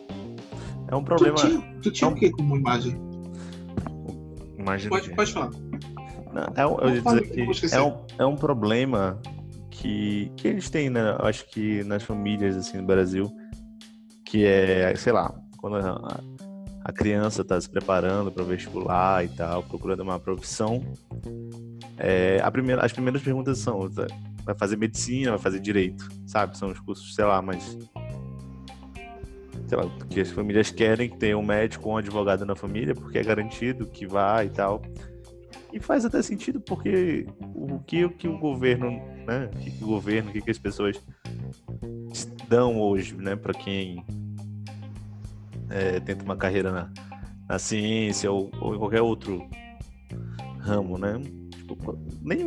[0.88, 1.35] É um problema.
[1.35, 2.15] Tu tinha, tu tinha é um...
[2.15, 2.95] o que como imagem?
[4.57, 5.51] Imagem pode, pode falar.
[6.34, 9.22] Não, é, um, eu dizer que é, um, é um problema
[9.69, 11.15] que, que eles têm, né?
[11.19, 13.31] Acho que nas famílias assim no Brasil,
[14.34, 15.76] que é, sei lá, quando
[16.84, 20.84] a, criança está se preparando para o vestibular e tal, procurando uma profissão,
[21.99, 24.07] é, primeira, as primeiras perguntas são: tá,
[24.43, 26.57] vai fazer medicina, vai fazer direito, sabe?
[26.57, 27.77] São os cursos, sei lá, mas
[29.68, 32.95] sei lá, que as famílias querem que tenha um médico ou um advogado na família,
[32.95, 34.81] porque é garantido que vai e tal.
[35.72, 38.89] E faz até sentido porque o que, o que o governo,
[39.27, 39.51] né?
[39.53, 40.99] O que o governo, o que, que as pessoas
[42.47, 43.35] dão hoje, né?
[43.35, 44.03] Para quem
[45.73, 46.91] é, tenta uma carreira na,
[47.49, 49.43] na ciência ou, ou, em qualquer outro
[50.59, 51.19] ramo, né?
[51.67, 51.97] Tipo,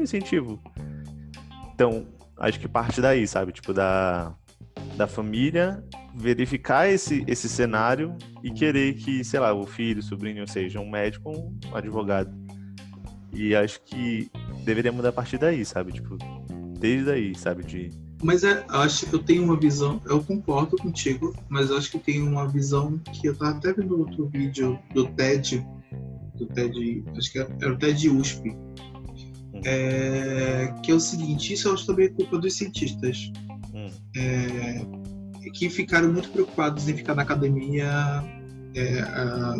[0.00, 0.62] incentivo.
[1.74, 2.06] Então,
[2.38, 3.52] acho que parte daí, sabe?
[3.52, 4.32] Tipo, da,
[4.96, 5.84] da família
[6.14, 10.88] verificar esse, esse cenário e querer que, sei lá, o filho, o sobrinho seja um
[10.88, 12.32] médico ou um advogado.
[13.32, 14.30] E acho que
[14.64, 15.92] deveria mudar a partir daí, sabe?
[15.92, 16.16] Tipo,
[16.78, 17.64] desde aí, sabe?
[17.64, 17.90] De...
[18.22, 22.22] Mas é, acho que eu tenho uma visão, eu concordo contigo, mas acho que tem
[22.22, 25.66] uma visão que eu tava até vendo outro vídeo do TED,
[26.34, 29.60] do TED, acho que era o TED USP, hum.
[29.64, 33.30] é, que é o seguinte, isso eu acho também culpa dos cientistas,
[33.74, 33.90] hum.
[34.16, 37.86] é, que ficaram muito preocupados em ficar na academia
[38.74, 39.54] é, a,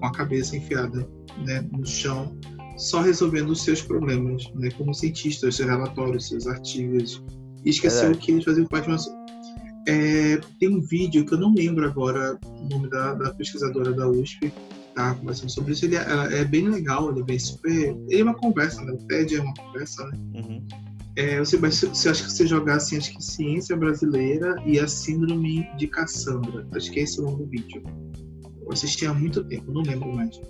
[0.00, 1.08] com a cabeça enfiada
[1.44, 2.36] né, no chão,
[2.76, 7.22] só resolvendo os seus problemas, né, como cientistas, seus relatórios, seus artigos,
[7.64, 9.20] e esqueceu que eles faziam parte de uma.
[9.88, 14.08] É, tem um vídeo que eu não lembro agora o nome da, da pesquisadora da
[14.08, 14.52] USP,
[14.94, 15.84] tá conversando sobre isso.
[15.84, 17.96] Ele é, é, bem legal, ele é bem super.
[18.08, 18.92] Ele é uma conversa, né?
[18.92, 20.18] O TED é uma conversa, né?
[20.34, 20.66] Uhum.
[21.16, 25.68] É, você, você acha que você jogar assim, acho que ciência brasileira e a síndrome
[25.76, 26.66] de Cassandra.
[26.72, 27.82] Acho que é esse o nome do vídeo.
[28.62, 30.40] Eu assisti há muito tempo, não lembro mais.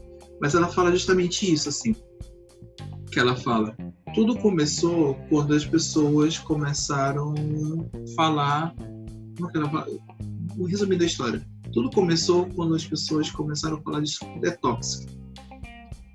[0.41, 1.95] Mas ela fala justamente isso, assim.
[3.11, 3.77] Que ela fala.
[4.15, 8.75] Tudo começou quando as pessoas começaram a falar.
[9.37, 9.87] Como é que ela fala?
[10.57, 11.45] O resumo da história.
[11.73, 15.07] Tudo começou quando as pessoas começaram a falar de suco detox.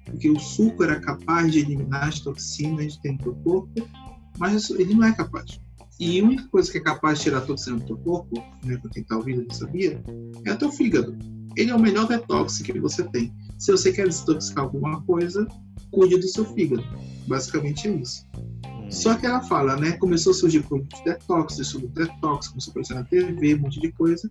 [0.06, 3.90] Porque o suco era capaz de eliminar as toxinas dentro do corpo,
[4.38, 5.60] mas ele não é capaz.
[6.00, 8.92] E a única coisa que é capaz de tirar toxina do teu corpo, né, para
[8.92, 10.04] quem está ouvindo não sabia,
[10.44, 11.18] é o teu fígado.
[11.56, 13.34] Ele é o melhor detox que você tem.
[13.66, 15.48] Se você quer desintoxicar alguma coisa,
[15.90, 16.84] cuide do seu fígado.
[17.28, 18.24] Basicamente é isso.
[18.68, 18.92] Hum.
[18.92, 19.94] Só que ela fala, né?
[19.94, 23.80] Começou a surgir produtos de detox, de detox, começou a aparecer na TV, um monte
[23.80, 24.30] de coisa.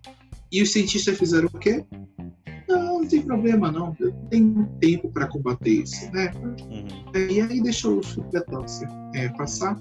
[0.53, 1.85] E os cientistas fizeram o quê?
[2.69, 3.97] Não, não tem problema, não.
[3.99, 6.31] Eu tenho tempo para combater isso, né?
[6.37, 6.87] Uhum.
[7.29, 8.83] E aí deixou o detox
[9.17, 9.77] é, passar.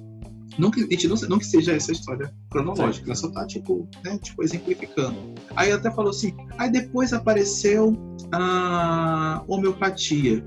[0.57, 4.17] Não que, gente, não, não, que seja essa história cronológica, ela só tá, tipo, né,
[4.19, 5.17] tipo, exemplificando.
[5.55, 7.95] Aí até falou assim, aí depois apareceu
[8.31, 10.45] a homeopatia.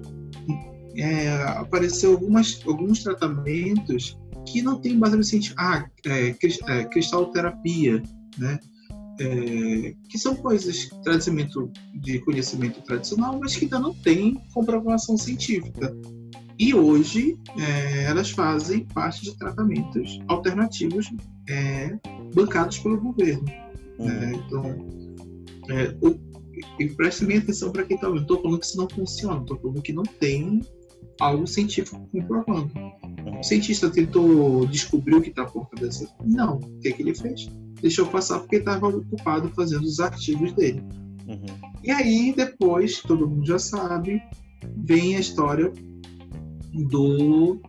[0.97, 4.17] É, apareceu algumas, alguns tratamentos
[4.47, 5.63] que não tem base científica.
[5.63, 6.29] Ah, é,
[6.69, 8.03] é, cristalterapia,
[8.39, 8.59] né?
[9.19, 10.91] É, que são coisas
[11.95, 15.95] de conhecimento tradicional, mas que ainda não tem comprovação científica.
[16.59, 21.13] E hoje é, elas fazem parte de tratamentos alternativos
[21.49, 21.99] é,
[22.35, 23.45] bancados pelo governo.
[23.99, 24.11] Uhum.
[24.11, 24.65] É, então,
[25.69, 26.19] é, o,
[26.79, 28.23] e prestem atenção para quem está ouvindo.
[28.23, 30.61] Estou falando que isso não funciona, estou falando que não tem
[31.21, 32.71] algo científico comprovando.
[32.77, 33.41] Uhum.
[33.41, 36.57] O cientista tentou descobrir o que está por trás Não.
[36.57, 37.49] O que, é que ele fez?
[37.81, 40.83] Deixou passar porque estava ocupado fazendo os artigos dele.
[41.27, 41.47] Uhum.
[41.83, 44.23] E aí, depois, todo mundo já sabe,
[44.77, 45.73] vem a história
[46.85, 47.61] do,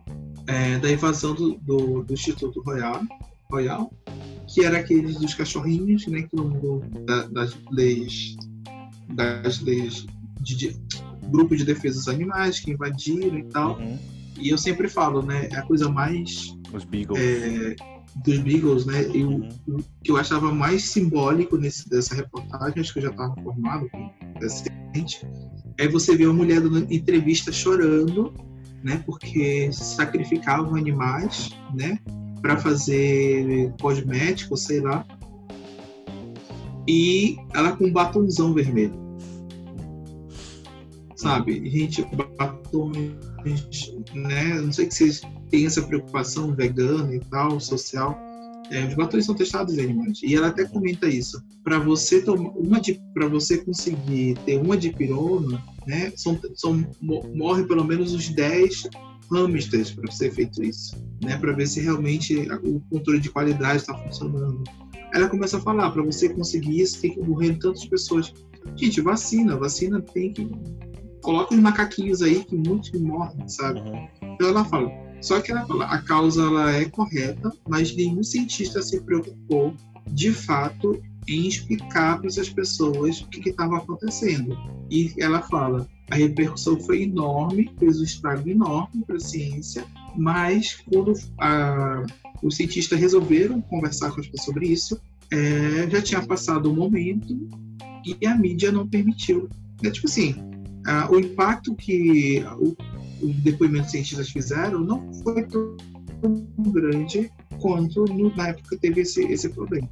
[0.46, 3.00] é, da invasão do, do, do, Instituto Royal,
[3.50, 3.92] Royal,
[4.46, 8.36] que era aqueles dos cachorrinhos, né, que no, da, das leis
[9.10, 10.06] das leis
[10.40, 10.76] de, de
[11.30, 13.78] grupo de defesa dos animais que invadiram e tal.
[13.78, 13.98] Uhum.
[14.38, 17.18] E eu sempre falo, né, é a coisa mais os Beagles.
[17.20, 17.76] É,
[18.24, 19.04] dos Beagles, né?
[19.14, 19.48] Eu, uhum.
[19.68, 23.88] O que eu achava mais simbólico nesse, dessa reportagem, acho que eu já estava formado
[23.90, 24.10] com
[25.78, 28.32] é você ver uma mulher dando entrevista chorando
[28.82, 29.02] né?
[29.04, 31.98] Porque sacrificavam animais, né?
[32.40, 35.04] Para fazer cosmético, sei lá.
[36.86, 38.94] E ela com um batonzão vermelho.
[41.16, 41.68] Sabe?
[41.68, 42.06] Gente,
[42.38, 42.96] batons,
[44.14, 44.54] né?
[44.60, 48.27] Não sei que vocês têm essa preocupação vegana e tal, social
[48.70, 50.20] é, os batons são testados em animais.
[50.22, 51.42] E ela até comenta isso.
[51.64, 52.80] Para você tomar uma
[53.14, 56.84] para você conseguir ter uma dipirona, né, são, são
[57.34, 58.88] morre pelo menos os 10
[59.30, 63.96] hamsters para ser feito isso, né, para ver se realmente o controle de qualidade está
[63.96, 64.62] funcionando.
[65.14, 68.32] Ela começa a falar, para você conseguir isso tem que morrer tantas pessoas.
[68.76, 70.48] Gente, vacina, vacina tem que
[71.22, 73.80] coloca os macaquinhos aí que muitos morrem, sabe?
[73.80, 74.08] Uhum.
[74.34, 74.90] Então ela fala,
[75.20, 79.74] só que fala, a causa ela é correta, mas nenhum cientista se preocupou,
[80.06, 84.56] de fato, em explicar para essas pessoas o que estava acontecendo.
[84.90, 89.84] E ela fala, a repercussão foi enorme, fez um estrago enorme para a ciência,
[90.16, 92.06] mas quando a,
[92.42, 94.98] os cientistas resolveram conversar com as pessoas sobre isso,
[95.30, 97.36] é, já tinha passado o momento
[98.20, 99.48] e a mídia não permitiu.
[99.82, 100.34] É tipo assim,
[100.86, 102.74] a, o impacto que o,
[103.22, 105.76] os depoimentos cientistas fizeram não foi tão
[106.58, 107.30] grande
[107.60, 109.88] quanto no, na época teve esse, esse problema.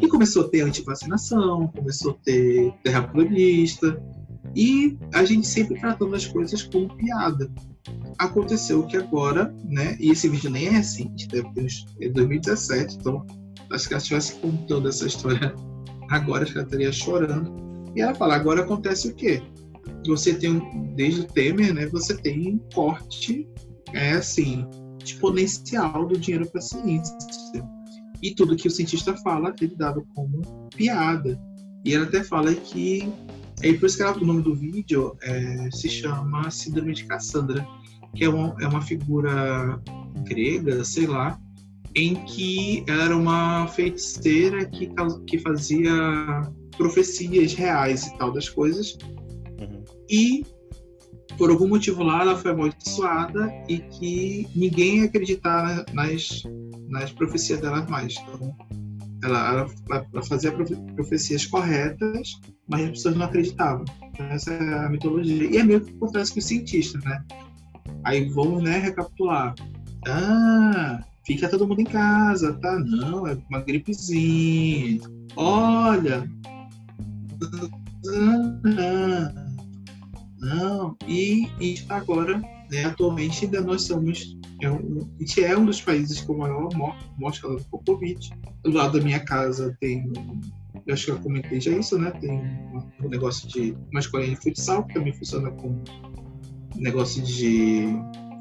[0.00, 4.00] E começou a ter antivacinação, começou a ter terraplanista,
[4.54, 7.50] e a gente sempre tratando as coisas como piada.
[8.18, 11.66] Aconteceu que agora, né, e esse vídeo nem é assim, deve ter
[12.00, 13.24] é 2017, então
[13.70, 15.54] acho que ela estivesse contando essa história
[16.10, 17.52] agora, acho que ela estaria chorando.
[17.94, 19.42] E ela fala, agora acontece o quê?
[20.06, 20.60] Você tem,
[20.94, 23.48] desde o Temer, né, você tem um corte
[23.92, 24.66] é assim,
[25.04, 27.16] exponencial do dinheiro para a ciência.
[28.22, 31.40] E tudo que o cientista fala ele dado como piada.
[31.84, 33.12] E ela até fala que.
[33.62, 37.66] É por isso que ela, o nome do vídeo é, se chama Síndrome de Cassandra,
[38.14, 39.80] que é uma, é uma figura
[40.24, 41.40] grega, sei lá,
[41.94, 44.90] em que ela era uma feiticeira que,
[45.26, 45.92] que fazia
[46.76, 48.96] profecias reais e tal das coisas.
[50.08, 50.44] E
[51.36, 56.42] por algum motivo lá ela foi amaldiçoada e que ninguém ia acreditar nas,
[56.88, 58.14] nas profecias dela mais.
[58.16, 58.56] Então,
[59.22, 59.48] ela,
[59.88, 60.52] ela, ela fazia
[60.94, 63.84] profecias corretas, mas as pessoas não acreditavam.
[64.02, 65.50] Então, essa é a mitologia.
[65.50, 67.22] E é meio que acontece com os cientistas, né?
[68.04, 69.54] Aí vamos né, recapitular.
[70.06, 72.78] Ah, fica todo mundo em casa, tá?
[72.78, 75.00] Não, é uma gripezinha.
[75.36, 76.28] Olha.
[78.08, 79.47] Ah,
[80.40, 82.38] não, e, e agora,
[82.70, 84.36] né, atualmente, ainda nós somos.
[84.60, 86.68] É um, a gente é um dos países com maior
[87.18, 88.30] morte por Covid.
[88.62, 90.12] Do lado da minha casa tem.
[90.86, 92.10] Eu acho que eu comentei já isso, né?
[92.12, 92.40] Tem
[93.02, 95.82] um negócio de uma escolinha de futsal, que também funciona com
[96.76, 97.88] negócio de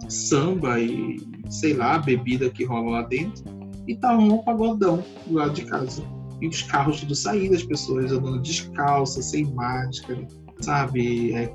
[0.07, 1.18] samba e,
[1.49, 3.44] sei lá, bebida que rola lá dentro.
[3.88, 6.03] E tá um pagodão do lado de casa.
[6.41, 10.28] E os carros tudo saindo, as pessoas andando descalças, sem máscara
[10.60, 11.34] sabe?
[11.34, 11.48] É,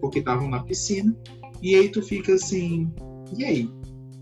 [0.00, 1.14] porque estavam na piscina.
[1.62, 2.90] E aí tu fica assim,
[3.36, 3.70] e aí?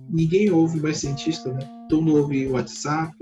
[0.08, 1.60] Ninguém ouve mais cientista, né?
[1.88, 3.14] Tu não ouve o WhatsApp.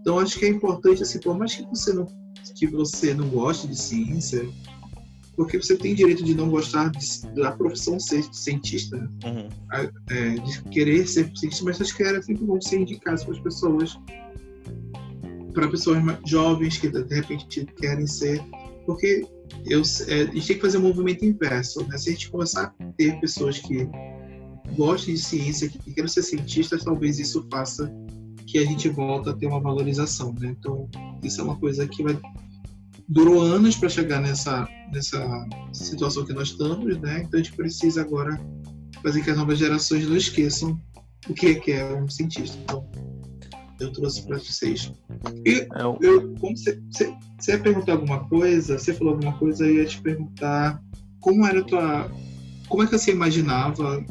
[0.00, 2.06] Então acho que é importante, assim, por mais que você não,
[2.54, 4.46] que você não goste de ciência,
[5.36, 9.08] porque você tem direito de não gostar de, da profissão ser cientista, né?
[9.24, 9.48] uhum.
[10.10, 13.40] é, de querer ser cientista, mas acho que era sempre bom ser indicado para as
[13.40, 13.98] pessoas,
[15.52, 18.40] para pessoas jovens que de repente querem ser,
[18.86, 19.26] porque
[19.66, 21.86] eu, é, a gente tem que fazer um movimento inverso.
[21.88, 21.96] Né?
[21.98, 23.88] Se a gente começar a ter pessoas que
[24.76, 27.92] gostem de ciência, que queiram ser cientistas, talvez isso faça
[28.46, 30.32] que a gente volta a ter uma valorização.
[30.38, 30.54] Né?
[30.58, 30.88] Então,
[31.22, 32.18] isso é uma coisa que vai
[33.08, 37.22] durou anos para chegar nessa nessa situação que nós estamos, né?
[37.22, 38.40] Então a gente precisa agora
[39.02, 40.80] fazer que as novas gerações não esqueçam
[41.28, 42.56] o que é, que é um cientista.
[42.62, 42.88] Então,
[43.80, 44.92] eu trouxe para vocês.
[45.44, 45.68] E é
[46.00, 49.86] eu, como você, você, você ia perguntar alguma coisa, você falou alguma coisa, eu ia
[49.86, 50.80] te perguntar
[51.20, 52.10] como era a tua.
[52.68, 54.04] Como é que você imaginava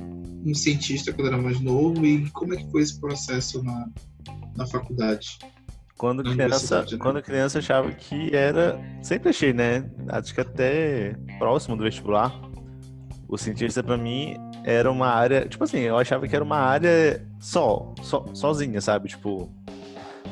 [0.45, 3.88] um cientista quando era mais novo e como é que foi esse processo na,
[4.56, 5.38] na faculdade?
[5.98, 6.98] Quando criança, né?
[6.99, 8.80] quando criança achava que era.
[9.02, 9.90] Sempre achei, né?
[10.10, 12.34] Acho que até próximo do vestibular.
[13.27, 15.48] O cientista, para mim, era uma área.
[15.48, 19.10] Tipo assim, eu achava que era uma área só, só sozinha, sabe?
[19.10, 19.52] Tipo,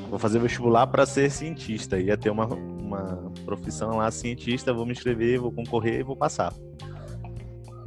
[0.10, 2.00] vou fazer vestibular para ser cientista.
[2.00, 6.54] Ia ter uma, uma profissão lá, cientista, vou me inscrever, vou concorrer e vou passar.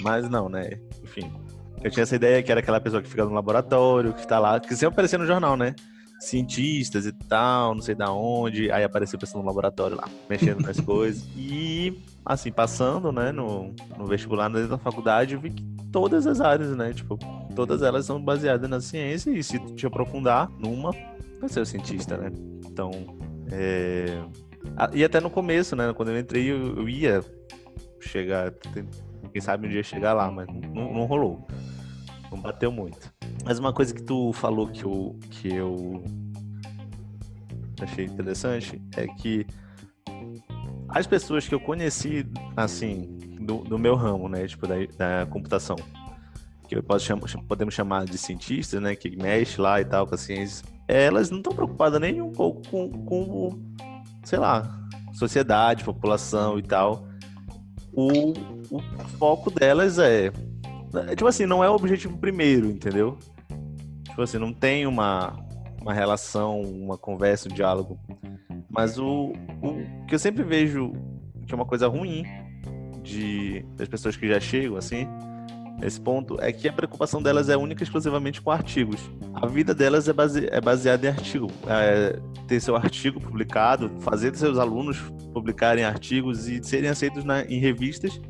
[0.02, 0.78] Mas não, né?
[1.02, 1.32] Enfim.
[1.82, 4.60] Eu tinha essa ideia que era aquela pessoa que fica no laboratório, que tá lá,
[4.60, 5.74] que sempre aparecia no jornal, né?
[6.20, 8.70] Cientistas e tal, não sei da onde.
[8.70, 11.26] Aí apareceu pessoa no laboratório lá, mexendo nas coisas.
[11.34, 16.40] E, assim, passando, né, no, no vestibular dentro da faculdade, eu vi que todas as
[16.40, 16.92] áreas, né?
[16.92, 17.16] Tipo,
[17.54, 20.90] todas elas são baseadas na ciência e se te aprofundar numa,
[21.38, 22.32] vai ser o cientista, né?
[22.66, 22.90] Então,
[23.52, 24.20] é...
[24.92, 25.92] E até no começo, né?
[25.92, 27.24] Quando eu entrei, eu, eu ia
[28.00, 28.52] chegar,
[29.32, 31.46] quem sabe um dia chegar lá, mas não, não, rolou.
[32.28, 33.14] Não bateu muito.
[33.44, 36.02] Mas uma coisa que tu falou que eu, que eu
[37.80, 39.46] achei interessante é que
[40.88, 42.26] as pessoas que eu conheci,
[42.56, 44.46] assim, do, do meu ramo, né?
[44.46, 45.76] Tipo, da, da computação.
[46.68, 48.94] Que eu posso chamar, podemos chamar de cientistas, né?
[48.94, 50.66] Que mexe lá e tal com a ciência.
[50.88, 53.50] Elas não estão preocupadas nem um pouco com, com,
[54.22, 54.80] sei lá,
[55.12, 57.06] sociedade, população e tal.
[57.92, 58.32] O,
[58.70, 58.80] o
[59.18, 61.14] foco delas é, é.
[61.14, 63.18] Tipo assim, não é o objetivo primeiro, entendeu?
[64.04, 65.36] Tipo assim, não tem uma,
[65.80, 67.98] uma relação, uma conversa, um diálogo.
[68.68, 70.92] Mas o, o que eu sempre vejo
[71.46, 72.24] que é uma coisa ruim
[73.04, 75.06] de das pessoas que já chegam assim
[75.78, 79.00] nesse ponto é que a preocupação delas é única e exclusivamente com artigos.
[79.34, 81.48] A vida delas é, base, é baseada em artigo.
[81.66, 84.98] É, ter seu artigo publicado, fazer seus alunos
[85.32, 88.20] publicarem artigos e serem aceitos na, em revistas.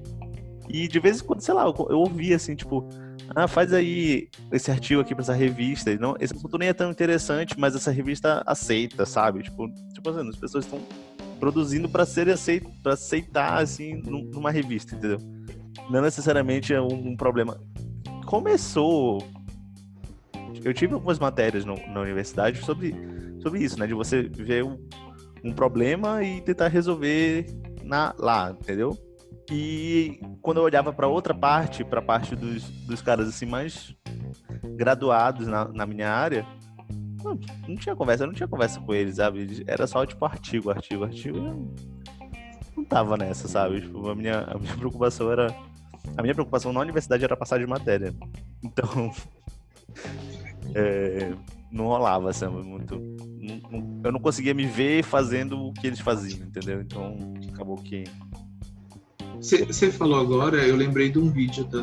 [0.68, 2.88] E de vez em quando, sei lá, eu, eu ouvi assim, tipo,
[3.34, 5.94] ah, faz aí esse artigo aqui para essa revista.
[5.96, 9.42] Não, esse assunto nem é tão interessante, mas essa revista aceita, sabe?
[9.42, 10.80] Tipo, tipo assim, as pessoas estão
[11.38, 15.18] produzindo para ser aceito, para aceitar assim numa revista, entendeu?
[15.90, 17.60] Não necessariamente é um, um, problema.
[18.26, 19.22] Começou.
[20.62, 22.94] Eu tive algumas matérias no, na universidade sobre,
[23.42, 23.86] sobre isso, né?
[23.86, 24.78] De você ver um,
[25.44, 27.46] um problema e tentar resolver
[27.82, 28.96] na, lá, entendeu?
[29.50, 33.94] E quando eu olhava para outra parte, para a parte dos, dos caras assim mais
[34.76, 36.46] graduados na, na minha área,
[37.24, 39.64] não, não, tinha conversa, eu não tinha conversa com eles, sabe?
[39.66, 41.38] Era só tipo artigo, artigo, artigo.
[41.38, 41.68] Eu
[42.76, 43.80] não tava nessa, sabe?
[43.80, 45.46] Tipo, a minha, a minha preocupação era.
[46.16, 48.14] A minha preocupação na universidade era passar de matéria.
[48.62, 49.10] Então.
[50.74, 51.32] é,
[51.72, 52.62] não rolava, sabe?
[52.62, 52.96] Muito.
[53.40, 56.80] Não, eu não conseguia me ver fazendo o que eles faziam, entendeu?
[56.80, 58.04] Então acabou que.
[59.40, 61.82] Você falou agora, eu lembrei de um vídeo da,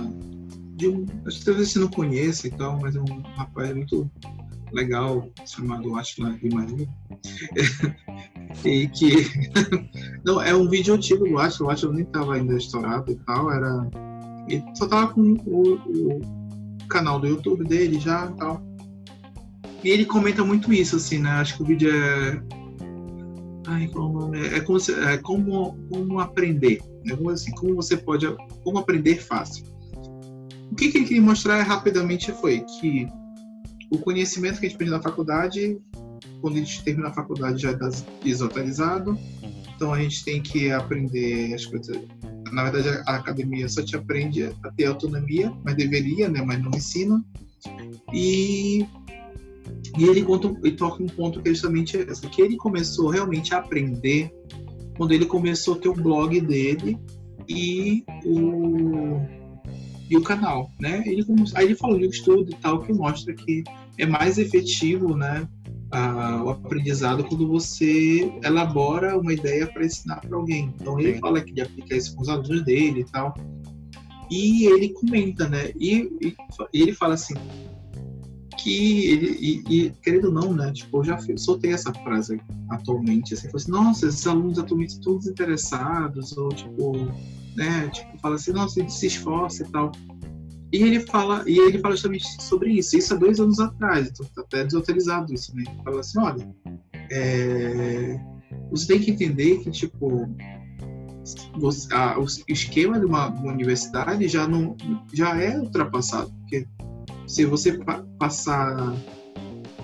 [0.76, 1.06] de um.
[1.28, 4.10] Acho que talvez você não conheça e tal, mas é um rapaz muito
[4.74, 6.88] legal chamado Ashla Maria
[8.66, 9.12] e que
[10.26, 13.52] não é um vídeo antigo do Ashla, o Ashla nem estava ainda estourado e tal,
[13.52, 13.90] era
[14.74, 16.20] só tava com o, o,
[16.90, 18.62] canal do YouTube dele já e tal.
[19.84, 21.30] E ele comenta muito isso, assim, né?
[21.32, 22.42] Acho que o vídeo é.
[23.68, 26.82] Ai, como é, é como, é como, como aprender.
[27.08, 28.28] É como, assim, como você pode.
[28.64, 29.66] Como aprender fácil.
[30.72, 33.08] O que, que ele queria mostrar rapidamente foi que
[33.92, 35.78] o conhecimento que a gente aprende na faculdade,
[36.40, 37.90] quando a gente termina a faculdade, já está
[38.24, 39.12] desatualizado.
[39.12, 39.64] Uhum.
[39.76, 42.02] Então a gente tem que aprender as coisas.
[42.54, 46.42] Na verdade, a academia só te aprende a ter autonomia, mas deveria, né?
[46.42, 47.24] Mas não ensina.
[48.14, 48.86] E,
[49.98, 53.54] e ele conta e toca um ponto que é justamente esse, que ele começou realmente
[53.54, 54.32] a aprender
[54.96, 56.98] quando ele começou a ter o blog dele
[57.48, 59.20] e o
[60.10, 61.02] e o canal, né?
[61.06, 63.64] Ele aí ele falou de um estudo e tal que mostra que
[63.98, 65.48] é mais efetivo, né?
[66.46, 70.74] o aprendizado quando você elabora uma ideia para ensinar para alguém.
[70.80, 73.34] Então ele fala que ele aplica isso com os alunos dele e tal.
[74.30, 75.72] E ele comenta, né?
[75.78, 76.36] E, e,
[76.74, 77.36] ele fala assim
[78.58, 80.72] que ele e, e, querendo ou não, né?
[80.72, 82.40] Tipo, eu já soltei essa frase
[82.70, 86.94] atualmente, assim, assim, nossa, esses alunos atualmente estão desinteressados ou tipo,
[87.56, 87.90] né?
[87.90, 89.92] Tipo, fala assim, nossa, se esforça e tal.
[90.72, 92.98] E ele fala, e ele fala justamente sobre isso.
[92.98, 95.64] Isso há dois anos atrás, então tá até desautorizado isso, né?
[95.68, 96.56] Ele fala assim, olha,
[97.12, 98.20] é,
[98.72, 100.30] você tem que entender que, tipo,
[101.60, 104.76] você, a, o esquema de uma, uma, universidade já não
[105.14, 106.66] já é ultrapassado, porque
[107.28, 108.96] se você pa, passar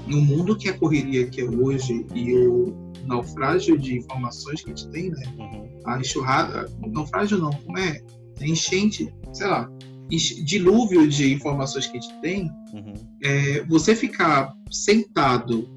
[0.08, 2.74] no mundo que a correria que é hoje e o
[3.06, 5.24] naufrágio de informações que a gente tem, né?
[5.38, 5.82] Uhum.
[5.86, 8.02] A enxurrada, naufrágio não, como é?
[8.40, 9.70] A enchente, sei lá,
[10.10, 12.94] dilúvio de informações que a gente tem, uhum.
[13.24, 15.70] é, você ficar sentado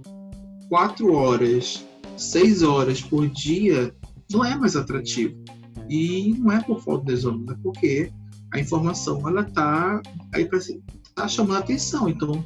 [0.69, 1.85] quatro horas,
[2.17, 3.95] seis horas por dia
[4.31, 5.35] não é mais atrativo.
[5.89, 8.13] E não é por falta de alunos, é porque
[8.53, 10.01] a informação ela tá
[10.33, 10.61] aí para
[11.15, 12.09] tá chamando a atenção.
[12.09, 12.45] Então,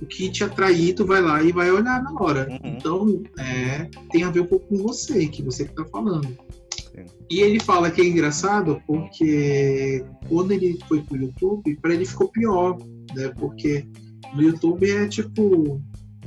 [0.00, 2.48] o que te atrair, tu vai lá e vai olhar na hora.
[2.48, 2.58] Uhum.
[2.62, 6.36] Então, é, tem a ver um pouco com você, que você que tá falando.
[7.30, 12.28] E ele fala que é engraçado porque quando ele foi pro YouTube, para ele ficou
[12.28, 12.78] pior,
[13.14, 13.28] né?
[13.38, 13.86] Porque
[14.34, 15.80] no YouTube é tipo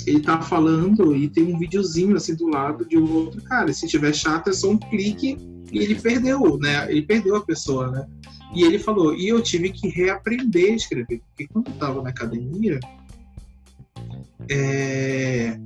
[0.06, 3.72] ele tá falando e tem um videozinho assim do lado de um outro cara.
[3.74, 5.38] Se tiver chato é só um clique
[5.72, 6.90] e ele perdeu, né?
[6.90, 8.08] Ele perdeu a pessoa, né?
[8.54, 12.10] E ele falou, e eu tive que reaprender a escrever, porque quando eu tava na
[12.10, 12.80] academia,
[14.50, 15.60] é,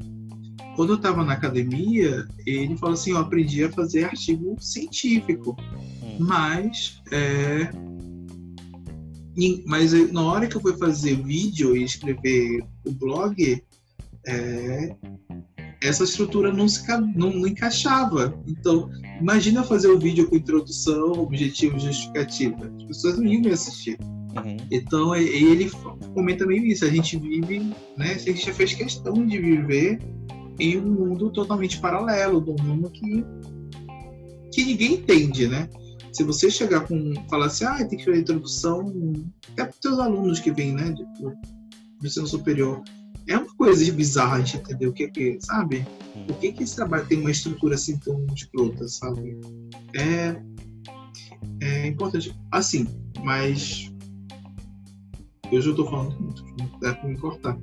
[0.75, 5.55] quando eu estava na academia, ele falou assim: eu aprendi a fazer artigo científico,
[6.03, 6.17] hum.
[6.19, 7.71] mas é,
[9.65, 13.63] mas na hora que eu fui fazer vídeo e escrever o blog,
[14.27, 14.95] é,
[15.81, 16.85] essa estrutura não, se,
[17.15, 18.39] não, não, encaixava.
[18.45, 18.89] Então,
[19.19, 22.71] imagina fazer o um vídeo com introdução, objetivo, justificativa.
[22.77, 23.97] As pessoas não iam me assistir.
[24.01, 24.57] Uhum.
[24.69, 25.71] Então, ele
[26.13, 26.85] comenta meio isso.
[26.85, 27.59] A gente vive,
[27.97, 28.13] né?
[28.13, 29.99] A gente já fez questão de viver
[30.61, 33.25] em um mundo totalmente paralelo, de um mundo que,
[34.53, 35.67] que ninguém entende, né?
[36.13, 37.13] Se você chegar com.
[37.29, 38.93] falar assim, ah, tem que fazer introdução,
[39.53, 41.35] até para os seus alunos que vêm, né, de, do
[42.03, 42.83] ensino superior,
[43.27, 45.85] é uma coisa bizarra a gente entender o que é que, sabe?
[46.27, 49.39] Por que, que esse trabalho tem uma estrutura assim tão escrota, sabe?
[49.95, 50.41] É,
[51.61, 52.35] é importante.
[52.51, 52.85] Assim,
[53.23, 53.90] mas
[55.51, 56.43] eu já estou falando muito,
[56.79, 57.57] dá para me cortar.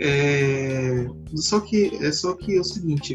[0.00, 3.14] É, só que é só que é o seguinte,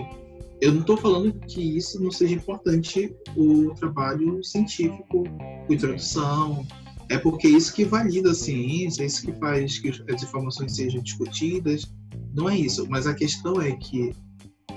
[0.61, 6.65] eu não estou falando que isso não seja importante o trabalho científico, com introdução,
[7.09, 10.75] é porque é isso que valida a ciência, é isso que faz que as informações
[10.75, 11.91] sejam discutidas.
[12.35, 14.13] Não é isso, mas a questão é que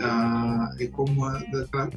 [0.01, 1.91] ah, é como a, daquela,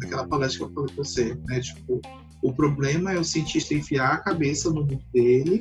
[0.00, 1.60] daquela palestra que eu falei para você, né?
[1.60, 2.00] Tipo,
[2.42, 5.60] o problema é o cientista enfiar a cabeça no mundo dele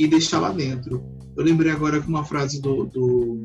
[0.00, 1.04] e deixar lá dentro.
[1.36, 3.44] Eu lembrei agora que uma frase do, do,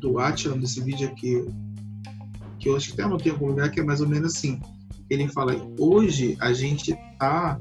[0.00, 1.44] do Atila nesse vídeo aqui,
[2.58, 4.58] que eu acho que até anotei em algum lugar, que é mais ou menos assim.
[5.10, 7.60] Ele fala, hoje a gente tá.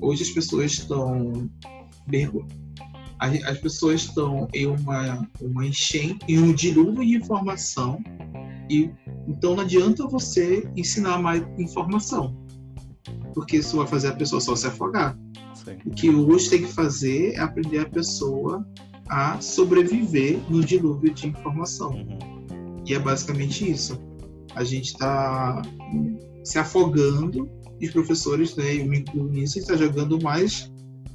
[0.00, 1.50] hoje as pessoas estão
[3.44, 8.00] as pessoas estão em uma, uma enchente, em um dilúvio de informação,
[8.70, 8.88] e
[9.26, 12.36] então não adianta você ensinar mais informação,
[13.34, 15.18] porque isso vai fazer a pessoa só se afogar.
[15.68, 15.78] Sim.
[15.84, 18.66] O que hoje tem que fazer é aprender a pessoa
[19.08, 21.92] a sobreviver no dilúvio de informação.
[21.92, 22.82] Uhum.
[22.86, 23.98] E é basicamente isso.
[24.54, 25.62] A gente está
[26.44, 27.48] se afogando
[27.80, 30.70] e os professores, né, eu me incluo nisso, está jogando mais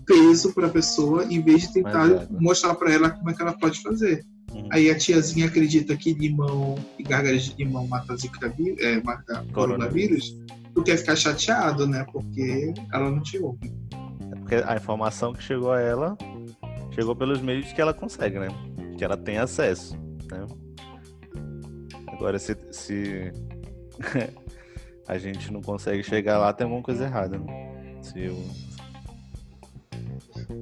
[0.05, 3.41] peso para a pessoa em vez de tentar é, mostrar para ela como é que
[3.41, 4.25] ela pode fazer.
[4.53, 4.67] Uhum.
[4.71, 10.37] Aí a tiazinha acredita que limão e gargaras de limão mata zika é, mata coronavírus.
[10.73, 12.05] Tu quer ficar chateado, né?
[12.11, 13.71] Porque ela não te ouve.
[14.53, 16.15] Porque a informação que chegou a ela
[16.91, 18.49] chegou pelos meios que ela consegue, né?
[18.97, 19.97] Que ela tem acesso,
[20.31, 20.45] né?
[22.07, 23.31] Agora, se, se
[25.07, 27.99] a gente não consegue chegar lá, tem alguma coisa errada, né?
[28.03, 28.37] Se eu...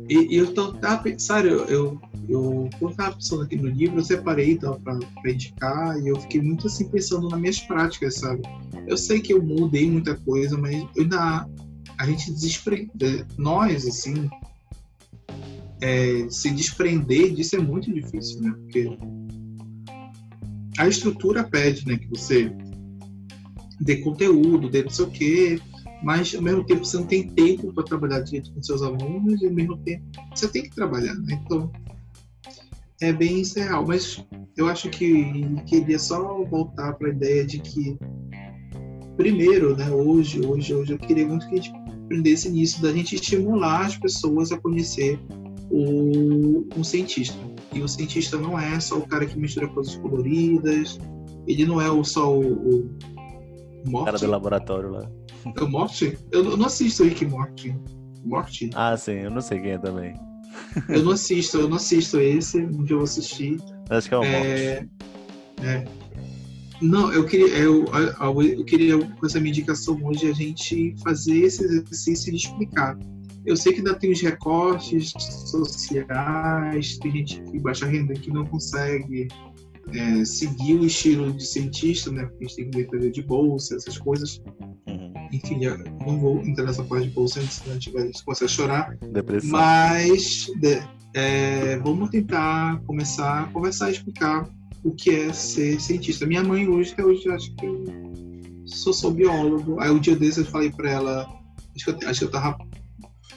[0.07, 1.99] E, eu tô, tava pensando, eu, eu,
[2.29, 4.99] eu quando tava pensando aqui no livro, eu separei então, para
[5.29, 8.41] indicar e eu fiquei muito assim pensando nas minhas práticas, sabe?
[8.87, 11.45] Eu sei que eu mudei muita coisa, mas eu ainda
[11.97, 14.29] a gente desprende, nós assim,
[15.81, 18.51] é, se desprender disso é muito difícil, né?
[18.51, 18.97] Porque
[20.77, 22.51] a estrutura pede, né, que você
[23.79, 25.59] dê conteúdo, dê não sei o quê,
[26.03, 29.47] mas ao mesmo tempo você não tem tempo para trabalhar direito com seus alunos e
[29.47, 30.03] ao mesmo tempo
[30.33, 31.41] você tem que trabalhar, né?
[31.43, 31.71] Então
[33.01, 34.23] é bem isso real, mas
[34.55, 37.97] eu acho que queria só voltar para a ideia de que
[39.17, 41.80] primeiro, né, hoje, hoje, hoje eu queria muito que a gente
[42.11, 45.17] aprendesse nisso da gente estimular as pessoas a conhecer
[45.69, 47.37] o, um cientista.
[47.73, 50.99] E o cientista não é só o cara que mistura coisas coloridas,
[51.47, 52.89] ele não é o, só o, o
[53.85, 54.05] Morte.
[54.05, 55.09] cara do laboratório lá.
[55.57, 56.17] É o Morte?
[56.31, 57.73] Eu não assisto Rick Morty.
[58.25, 58.69] Morte?
[58.75, 60.13] Ah, sim, eu não sei quem é também.
[60.89, 63.57] Eu não assisto, eu não assisto esse, um dia eu vou assistir.
[63.89, 64.87] Acho que é o é...
[65.63, 65.85] É.
[66.81, 67.85] Não, eu queria, eu,
[68.57, 72.97] eu queria com essa minha indicação hoje a gente fazer esse exercício de explicar
[73.45, 78.45] eu sei que ainda tem os recortes sociais, tem gente que baixa renda que não
[78.45, 79.27] consegue
[79.93, 82.25] é, seguir o estilo de cientista, né?
[82.25, 84.41] Porque a gente tem que depender de bolsa, essas coisas.
[84.87, 85.13] Uhum.
[85.33, 85.59] Enfim,
[86.05, 88.97] não vou entrar nessa parte de bolsa antes, senão a gente vai começar a chorar.
[89.11, 89.49] Depressão.
[89.49, 90.83] Mas de,
[91.15, 94.47] é, vamos tentar começar a conversar e explicar
[94.83, 96.25] o que é ser cientista.
[96.25, 97.83] Minha mãe hoje, até hoje, acho que eu
[98.65, 99.79] sou, sou biólogo.
[99.79, 101.27] Aí o um dia desses eu falei para ela,
[101.75, 102.57] acho que eu, acho que eu tava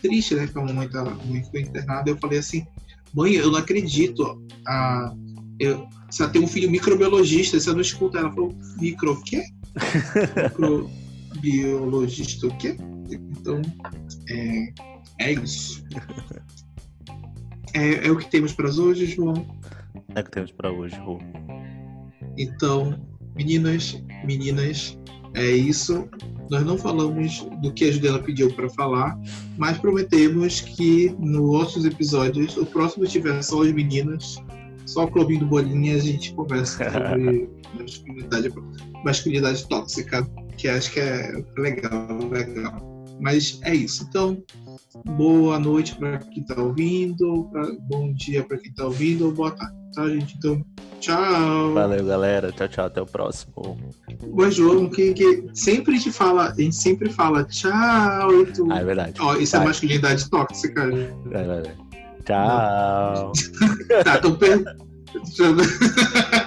[0.00, 0.46] triste, né?
[0.46, 2.10] Que a mamãe, tá, a mamãe ficou internada.
[2.10, 2.66] Eu falei assim,
[3.12, 4.42] mãe, eu não acredito.
[4.66, 5.14] Ah,
[5.58, 8.18] eu, você tem um filho microbiologista, você não escuta.
[8.18, 9.42] Ela falou, micro o quê?
[11.34, 12.76] Microbiologista o quê?
[13.10, 13.60] Então,
[14.28, 14.72] é,
[15.20, 15.84] é isso.
[17.76, 19.34] É, é o que temos para hoje, João?
[20.14, 21.18] É que temos para hoje, Rô.
[22.38, 22.98] Então,
[23.34, 24.98] meninas, meninas,
[25.34, 26.08] é isso.
[26.50, 29.18] Nós não falamos do que a Juliana pediu para falar,
[29.56, 34.36] mas prometemos que nos outros episódios, o próximo tiver só as meninas,
[34.86, 38.52] só o clubinho do Bolinha, a gente conversa sobre masculinidade,
[39.04, 40.24] masculinidade tóxica,
[40.56, 42.94] que acho que é legal, legal.
[43.20, 44.06] Mas é isso.
[44.08, 44.42] Então,
[45.16, 49.74] boa noite para quem está ouvindo, pra, bom dia para quem está ouvindo, boa tarde,
[49.94, 50.36] tá, gente?
[50.36, 50.64] Então,
[51.00, 51.74] tchau.
[51.74, 52.52] Valeu, galera.
[52.52, 52.86] Tchau, tchau.
[52.86, 53.78] Até o próximo.
[54.22, 58.70] O João, que, que sempre te fala, a gente sempre fala tchau e tu.
[58.70, 59.14] Ah, é verdade.
[59.20, 59.66] Ó, isso é Vai.
[59.66, 60.82] é masculinidade tóxica.
[60.82, 61.70] É verdade.
[62.24, 63.32] Tchau.
[64.04, 64.64] tá, tô per...